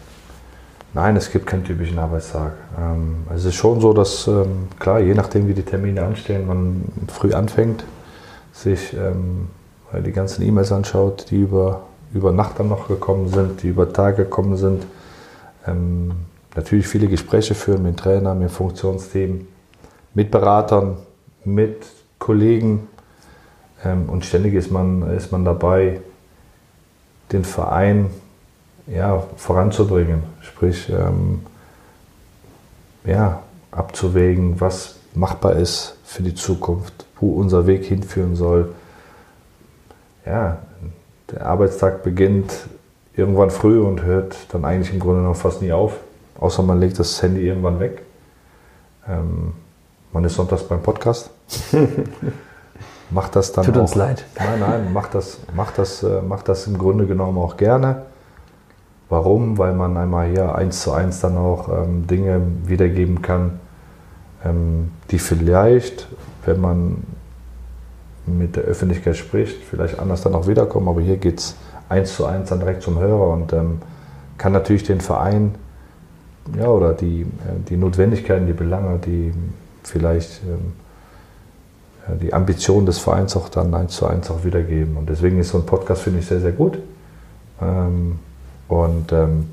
Nein, 0.93 1.15
es 1.17 1.31
gibt 1.31 1.47
keinen 1.47 1.65
typischen 1.65 1.99
Arbeitstag. 2.01 2.53
Ähm, 2.77 3.25
es 3.33 3.45
ist 3.45 3.55
schon 3.55 3.81
so, 3.81 3.93
dass, 3.93 4.27
ähm, 4.27 4.69
klar, 4.81 4.99
je 4.99 5.15
nachdem, 5.15 5.47
wie 5.47 5.55
die 5.55 5.63
Termine 5.63 6.03
anstehen, 6.03 6.49
man 6.49 6.85
früh 7.07 7.33
anfängt, 7.33 7.85
sich 8.53 8.93
ähm, 8.95 9.49
die 10.05 10.11
ganzen 10.11 10.43
E-Mails 10.43 10.73
anschaut, 10.73 11.27
die 11.31 11.43
über, 11.43 11.83
über 12.13 12.33
Nacht 12.33 12.59
dann 12.59 12.69
noch 12.69 12.89
gekommen 12.89 13.29
sind, 13.29 13.63
die 13.63 13.69
über 13.69 13.93
Tage 13.93 14.25
gekommen 14.25 14.57
sind. 14.57 14.85
Ähm, 15.65 16.13
natürlich 16.57 16.89
viele 16.89 17.07
Gespräche 17.07 17.55
führen 17.55 17.85
mit 17.85 17.97
Trainern, 17.97 18.41
mit 18.41 18.51
Funktionsteam, 18.51 19.47
mit 20.15 20.33
Beratern, 20.33 20.97
mit 21.45 21.87
Kollegen. 22.19 22.89
Ähm, 23.85 24.09
und 24.09 24.25
ständig 24.25 24.55
ist 24.55 24.73
man, 24.73 25.09
ist 25.17 25.31
man 25.31 25.45
dabei, 25.45 26.01
den 27.31 27.45
Verein 27.45 28.11
ja, 28.93 29.23
voranzubringen. 29.37 30.23
Sprich, 30.43 30.89
ähm, 30.91 31.41
ja, 33.05 33.43
abzuwägen, 33.71 34.61
was 34.61 34.97
machbar 35.15 35.55
ist 35.57 35.97
für 36.05 36.23
die 36.23 36.35
Zukunft, 36.35 37.07
wo 37.21 37.33
unser 37.33 37.67
Weg 37.67 37.85
hinführen 37.85 38.37
soll 38.37 38.71
ja, 40.27 40.59
der 41.31 41.47
Arbeitstag 41.47 42.03
beginnt 42.03 42.53
irgendwann 43.17 43.51
früh 43.51 43.81
und 43.81 44.03
hört 44.03 44.37
dann 44.53 44.65
eigentlich 44.65 44.93
im 44.93 45.01
Grunde 45.01 45.23
noch 45.23 45.37
fast 45.37 45.63
nie 45.63 45.73
auf. 45.73 45.97
Außer 46.39 46.63
man 46.63 46.81
legt 46.81 46.99
das 46.99 47.21
Handy 47.23 47.47
irgendwann 47.47 47.81
weg. 47.81 48.03
Ähm, 49.09 49.53
man 50.13 50.25
ist 50.25 50.35
sonntags 50.35 50.63
beim 50.63 50.83
Podcast. 50.83 51.31
macht 53.11 53.37
das 53.37 53.53
dann 53.53 53.65
Tut 53.65 53.77
auch, 53.77 53.83
uns 53.83 53.95
leid. 53.95 54.25
Nein, 54.39 54.61
nein, 54.61 54.93
macht 54.93 55.15
das, 55.15 55.39
macht, 55.55 55.79
das, 55.79 56.03
äh, 56.03 56.23
macht 56.23 56.49
das 56.49 56.67
im 56.67 56.79
Grunde 56.79 57.07
genommen 57.07 57.39
auch 57.39 57.57
gerne. 57.57 58.03
Warum? 59.11 59.59
Weil 59.59 59.75
man 59.75 59.97
einmal 59.97 60.31
hier 60.31 60.55
eins 60.55 60.81
zu 60.81 60.93
eins 60.93 61.21
dann 61.21 61.37
auch 61.37 61.69
ähm, 61.69 62.07
Dinge 62.07 62.41
wiedergeben 62.65 63.21
kann, 63.21 63.59
ähm, 64.45 64.93
die 65.11 65.19
vielleicht, 65.19 66.09
wenn 66.47 66.61
man 66.61 67.03
mit 68.27 68.55
der 68.55 68.63
Öffentlichkeit 68.63 69.17
spricht, 69.17 69.65
vielleicht 69.65 69.99
anders 69.99 70.23
dann 70.23 70.35
auch 70.35 70.47
wiederkommen, 70.47 70.89
aber 70.89 71.01
hier 71.01 71.17
geht 71.17 71.41
es 71.41 71.57
eins 71.89 72.15
zu 72.15 72.25
eins 72.25 72.51
dann 72.51 72.61
direkt 72.61 72.83
zum 72.83 73.01
Hörer 73.01 73.29
und 73.33 73.53
ähm, 73.53 73.83
kann 74.39 74.53
natürlich 74.53 74.85
den 74.85 75.01
Verein 75.01 75.57
ja, 76.57 76.69
oder 76.69 76.93
die, 76.93 77.23
äh, 77.23 77.69
die 77.69 77.77
Notwendigkeiten, 77.77 78.47
die 78.47 78.53
Belange, 78.53 78.99
die 79.05 79.35
vielleicht 79.83 80.41
ähm, 80.45 80.73
die 82.21 82.33
Ambition 82.33 82.87
des 82.87 82.99
Vereins 82.99 83.37
auch 83.37 83.49
dann 83.49 83.75
eins 83.75 83.95
zu 83.97 84.07
eins 84.07 84.31
auch 84.31 84.45
wiedergeben. 84.45 84.97
Und 84.97 85.11
deswegen 85.11 85.39
ist 85.39 85.51
so 85.51 85.59
ein 85.59 85.67
Podcast, 85.67 86.03
finde 86.03 86.21
ich, 86.21 86.27
sehr, 86.27 86.41
sehr 86.41 86.53
gut. 86.53 86.79
Und 88.71 89.13
ähm, 89.13 89.51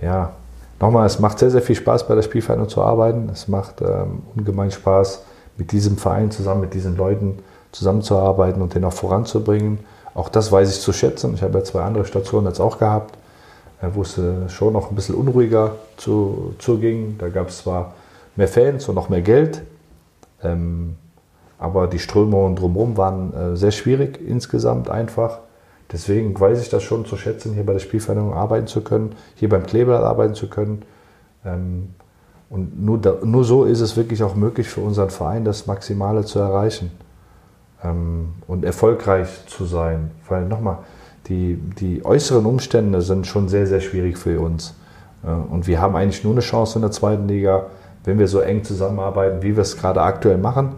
ja, 0.00 0.32
nochmal, 0.80 1.06
es 1.06 1.18
macht 1.18 1.40
sehr, 1.40 1.50
sehr 1.50 1.60
viel 1.60 1.74
Spaß 1.74 2.06
bei 2.06 2.14
der 2.14 2.22
Spielvereinigung 2.22 2.68
zu 2.68 2.82
arbeiten. 2.82 3.28
Es 3.32 3.48
macht 3.48 3.82
ähm, 3.82 4.22
ungemein 4.34 4.70
Spaß, 4.70 5.22
mit 5.56 5.72
diesem 5.72 5.98
Verein 5.98 6.30
zusammen, 6.30 6.62
mit 6.62 6.72
diesen 6.72 6.96
Leuten 6.96 7.40
zusammenzuarbeiten 7.72 8.62
und 8.62 8.74
den 8.74 8.84
auch 8.84 8.92
voranzubringen. 8.92 9.80
Auch 10.14 10.28
das 10.28 10.52
weiß 10.52 10.70
ich 10.70 10.80
zu 10.80 10.92
schätzen. 10.92 11.34
Ich 11.34 11.42
habe 11.42 11.58
ja 11.58 11.64
zwei 11.64 11.82
andere 11.82 12.04
Stationen 12.04 12.46
jetzt 12.46 12.60
auch 12.60 12.78
gehabt, 12.78 13.16
äh, 13.82 13.88
wo 13.92 14.02
es 14.02 14.16
äh, 14.18 14.48
schon 14.48 14.72
noch 14.72 14.90
ein 14.90 14.94
bisschen 14.94 15.16
unruhiger 15.16 15.72
zu, 15.96 16.54
zuging. 16.60 17.18
Da 17.18 17.30
gab 17.30 17.48
es 17.48 17.58
zwar 17.58 17.94
mehr 18.36 18.48
Fans 18.48 18.88
und 18.88 18.94
noch 18.94 19.08
mehr 19.08 19.22
Geld, 19.22 19.62
ähm, 20.44 20.94
aber 21.58 21.88
die 21.88 21.98
Strömungen 21.98 22.54
drumherum 22.54 22.96
waren 22.96 23.34
äh, 23.34 23.56
sehr 23.56 23.72
schwierig 23.72 24.20
insgesamt 24.24 24.88
einfach. 24.88 25.40
Deswegen 25.92 26.38
weiß 26.38 26.60
ich 26.60 26.70
das 26.70 26.82
schon 26.82 27.04
zu 27.04 27.16
schätzen, 27.16 27.54
hier 27.54 27.64
bei 27.64 27.72
der 27.72 27.80
Spielvereinigung 27.80 28.32
arbeiten 28.32 28.66
zu 28.66 28.82
können, 28.82 29.14
hier 29.34 29.48
beim 29.48 29.64
Kleber 29.64 30.00
arbeiten 30.00 30.34
zu 30.34 30.48
können. 30.48 30.82
Ähm, 31.44 31.90
und 32.50 32.82
nur, 32.82 32.98
da, 32.98 33.16
nur 33.22 33.44
so 33.44 33.64
ist 33.64 33.80
es 33.80 33.96
wirklich 33.96 34.22
auch 34.22 34.34
möglich 34.34 34.68
für 34.68 34.80
unseren 34.80 35.10
Verein, 35.10 35.44
das 35.44 35.66
Maximale 35.66 36.24
zu 36.24 36.38
erreichen 36.38 36.92
ähm, 37.82 38.34
und 38.46 38.64
erfolgreich 38.64 39.46
zu 39.46 39.64
sein. 39.64 40.10
Weil 40.28 40.46
nochmal, 40.46 40.78
die, 41.26 41.54
die 41.78 42.04
äußeren 42.04 42.46
Umstände 42.46 43.02
sind 43.02 43.26
schon 43.26 43.48
sehr, 43.48 43.66
sehr 43.66 43.80
schwierig 43.80 44.18
für 44.18 44.40
uns. 44.40 44.74
Äh, 45.24 45.30
und 45.30 45.66
wir 45.66 45.80
haben 45.80 45.96
eigentlich 45.96 46.24
nur 46.24 46.32
eine 46.32 46.40
Chance 46.40 46.78
in 46.78 46.82
der 46.82 46.90
zweiten 46.90 47.28
Liga, 47.28 47.66
wenn 48.04 48.18
wir 48.18 48.28
so 48.28 48.40
eng 48.40 48.64
zusammenarbeiten, 48.64 49.42
wie 49.42 49.56
wir 49.56 49.62
es 49.62 49.76
gerade 49.76 50.02
aktuell 50.02 50.38
machen. 50.38 50.72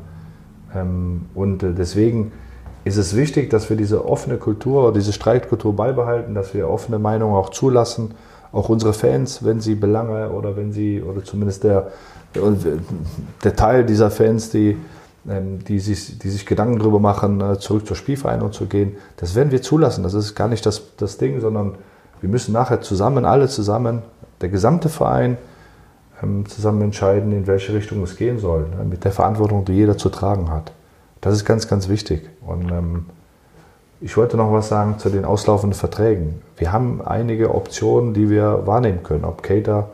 Ähm, 0.74 1.26
und 1.34 1.62
äh, 1.62 1.72
deswegen 1.72 2.32
ist 2.86 2.98
es 2.98 3.16
wichtig, 3.16 3.50
dass 3.50 3.68
wir 3.68 3.76
diese 3.76 4.06
offene 4.06 4.36
Kultur, 4.36 4.92
diese 4.92 5.12
Streitkultur 5.12 5.74
beibehalten, 5.74 6.34
dass 6.34 6.54
wir 6.54 6.68
offene 6.68 7.00
Meinungen 7.00 7.34
auch 7.34 7.50
zulassen. 7.50 8.12
Auch 8.52 8.68
unsere 8.68 8.92
Fans, 8.92 9.44
wenn 9.44 9.60
sie 9.60 9.74
Belange 9.74 10.30
oder 10.30 10.56
wenn 10.56 10.72
sie, 10.72 11.02
oder 11.02 11.24
zumindest 11.24 11.64
der, 11.64 11.90
der 13.42 13.56
Teil 13.56 13.84
dieser 13.84 14.12
Fans, 14.12 14.50
die, 14.50 14.76
ähm, 15.28 15.64
die, 15.64 15.80
sich, 15.80 16.16
die 16.20 16.30
sich 16.30 16.46
Gedanken 16.46 16.78
darüber 16.78 17.00
machen, 17.00 17.40
äh, 17.40 17.58
zurück 17.58 17.88
zur 17.88 17.96
Spielvereinigung 17.96 18.52
zu 18.52 18.66
gehen, 18.66 18.96
das 19.16 19.34
werden 19.34 19.50
wir 19.50 19.62
zulassen. 19.62 20.04
Das 20.04 20.14
ist 20.14 20.36
gar 20.36 20.46
nicht 20.46 20.64
das, 20.64 20.94
das 20.96 21.18
Ding, 21.18 21.40
sondern 21.40 21.74
wir 22.20 22.28
müssen 22.28 22.52
nachher 22.52 22.82
zusammen, 22.82 23.24
alle 23.24 23.48
zusammen, 23.48 24.02
der 24.40 24.48
gesamte 24.48 24.88
Verein, 24.88 25.38
ähm, 26.22 26.46
zusammen 26.46 26.82
entscheiden, 26.82 27.32
in 27.32 27.48
welche 27.48 27.74
Richtung 27.74 28.00
es 28.04 28.14
gehen 28.14 28.38
soll, 28.38 28.68
ne, 28.68 28.84
mit 28.88 29.02
der 29.02 29.10
Verantwortung, 29.10 29.64
die 29.64 29.72
jeder 29.72 29.98
zu 29.98 30.08
tragen 30.08 30.52
hat. 30.52 30.70
Das 31.26 31.34
ist 31.34 31.44
ganz, 31.44 31.66
ganz 31.66 31.88
wichtig. 31.88 32.30
Und 32.46 32.70
ähm, 32.70 33.06
ich 34.00 34.16
wollte 34.16 34.36
noch 34.36 34.52
was 34.52 34.68
sagen 34.68 35.00
zu 35.00 35.10
den 35.10 35.24
auslaufenden 35.24 35.76
Verträgen. 35.76 36.40
Wir 36.56 36.72
haben 36.72 37.02
einige 37.04 37.52
Optionen, 37.52 38.14
die 38.14 38.30
wir 38.30 38.64
wahrnehmen 38.64 39.02
können, 39.02 39.24
ob 39.24 39.42
Cater, 39.42 39.88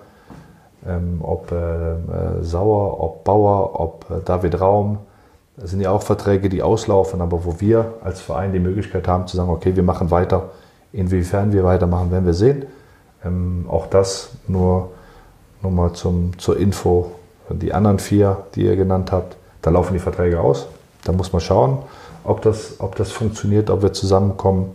ähm, 0.86 1.20
ob 1.22 1.50
äh, 1.50 1.54
äh, 1.54 1.96
Sauer, 2.42 3.00
ob 3.00 3.24
Bauer, 3.24 3.80
ob 3.80 4.04
äh, 4.10 4.22
David 4.22 4.60
Raum. 4.60 4.98
Das 5.56 5.70
sind 5.70 5.80
ja 5.80 5.90
auch 5.90 6.02
Verträge, 6.02 6.50
die 6.50 6.62
auslaufen, 6.62 7.22
aber 7.22 7.46
wo 7.46 7.60
wir 7.60 7.94
als 8.04 8.20
Verein 8.20 8.52
die 8.52 8.60
Möglichkeit 8.60 9.08
haben 9.08 9.26
zu 9.26 9.38
sagen, 9.38 9.48
okay, 9.48 9.74
wir 9.74 9.82
machen 9.82 10.10
weiter. 10.10 10.50
Inwiefern 10.92 11.54
wir 11.54 11.64
weitermachen, 11.64 12.10
werden 12.10 12.26
wir 12.26 12.34
sehen. 12.34 12.66
Ähm, 13.24 13.64
auch 13.70 13.86
das 13.86 14.32
nur, 14.48 14.90
nur 15.62 15.72
mal 15.72 15.94
zum, 15.94 16.38
zur 16.38 16.58
Info. 16.58 17.12
Die 17.48 17.72
anderen 17.72 18.00
vier, 18.00 18.44
die 18.54 18.66
ihr 18.66 18.76
genannt 18.76 19.12
habt, 19.12 19.38
da 19.62 19.70
laufen 19.70 19.94
die 19.94 19.98
Verträge 19.98 20.38
aus. 20.38 20.66
Da 21.04 21.12
muss 21.12 21.32
man 21.32 21.40
schauen, 21.40 21.78
ob 22.24 22.42
das, 22.42 22.76
ob 22.78 22.96
das 22.96 23.10
funktioniert, 23.10 23.70
ob 23.70 23.82
wir 23.82 23.92
zusammenkommen. 23.92 24.74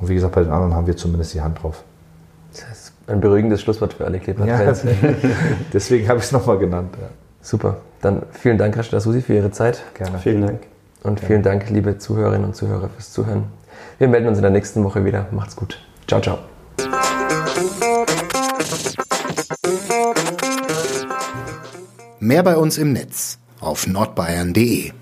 Und 0.00 0.08
wie 0.08 0.14
gesagt, 0.14 0.34
bei 0.34 0.42
den 0.42 0.52
anderen 0.52 0.74
haben 0.74 0.86
wir 0.86 0.96
zumindest 0.96 1.34
die 1.34 1.40
Hand 1.40 1.62
drauf. 1.62 1.82
Das 2.52 2.62
ist 2.70 2.92
ein 3.06 3.20
beruhigendes 3.20 3.62
Schlusswort 3.62 3.94
für 3.94 4.04
alle 4.04 4.18
Kleeblatt-Fans. 4.18 4.84
Ja, 4.84 4.90
deswegen 5.72 6.08
habe 6.08 6.18
ich 6.18 6.26
es 6.26 6.32
nochmal 6.32 6.58
genannt. 6.58 6.94
Ja. 7.00 7.08
Super. 7.40 7.78
Dann 8.00 8.22
vielen 8.32 8.58
Dank, 8.58 8.76
Rashida 8.76 9.00
Susi, 9.00 9.22
für 9.22 9.34
Ihre 9.34 9.50
Zeit. 9.50 9.82
Gerne. 9.94 10.18
Vielen 10.18 10.46
Dank. 10.46 10.60
Und 11.02 11.20
vielen 11.20 11.42
Dank, 11.42 11.68
liebe 11.70 11.98
Zuhörerinnen 11.98 12.46
und 12.46 12.54
Zuhörer, 12.54 12.88
fürs 12.88 13.12
Zuhören. 13.12 13.44
Wir 13.98 14.08
melden 14.08 14.28
uns 14.28 14.38
in 14.38 14.42
der 14.42 14.50
nächsten 14.50 14.84
Woche 14.84 15.04
wieder. 15.04 15.26
Macht's 15.32 15.56
gut. 15.56 15.78
Ciao, 16.06 16.20
ciao. 16.20 16.38
Mehr 22.20 22.42
bei 22.44 22.56
uns 22.56 22.78
im 22.78 22.92
Netz 22.92 23.38
auf 23.60 23.86
nordbayern.de 23.88 24.92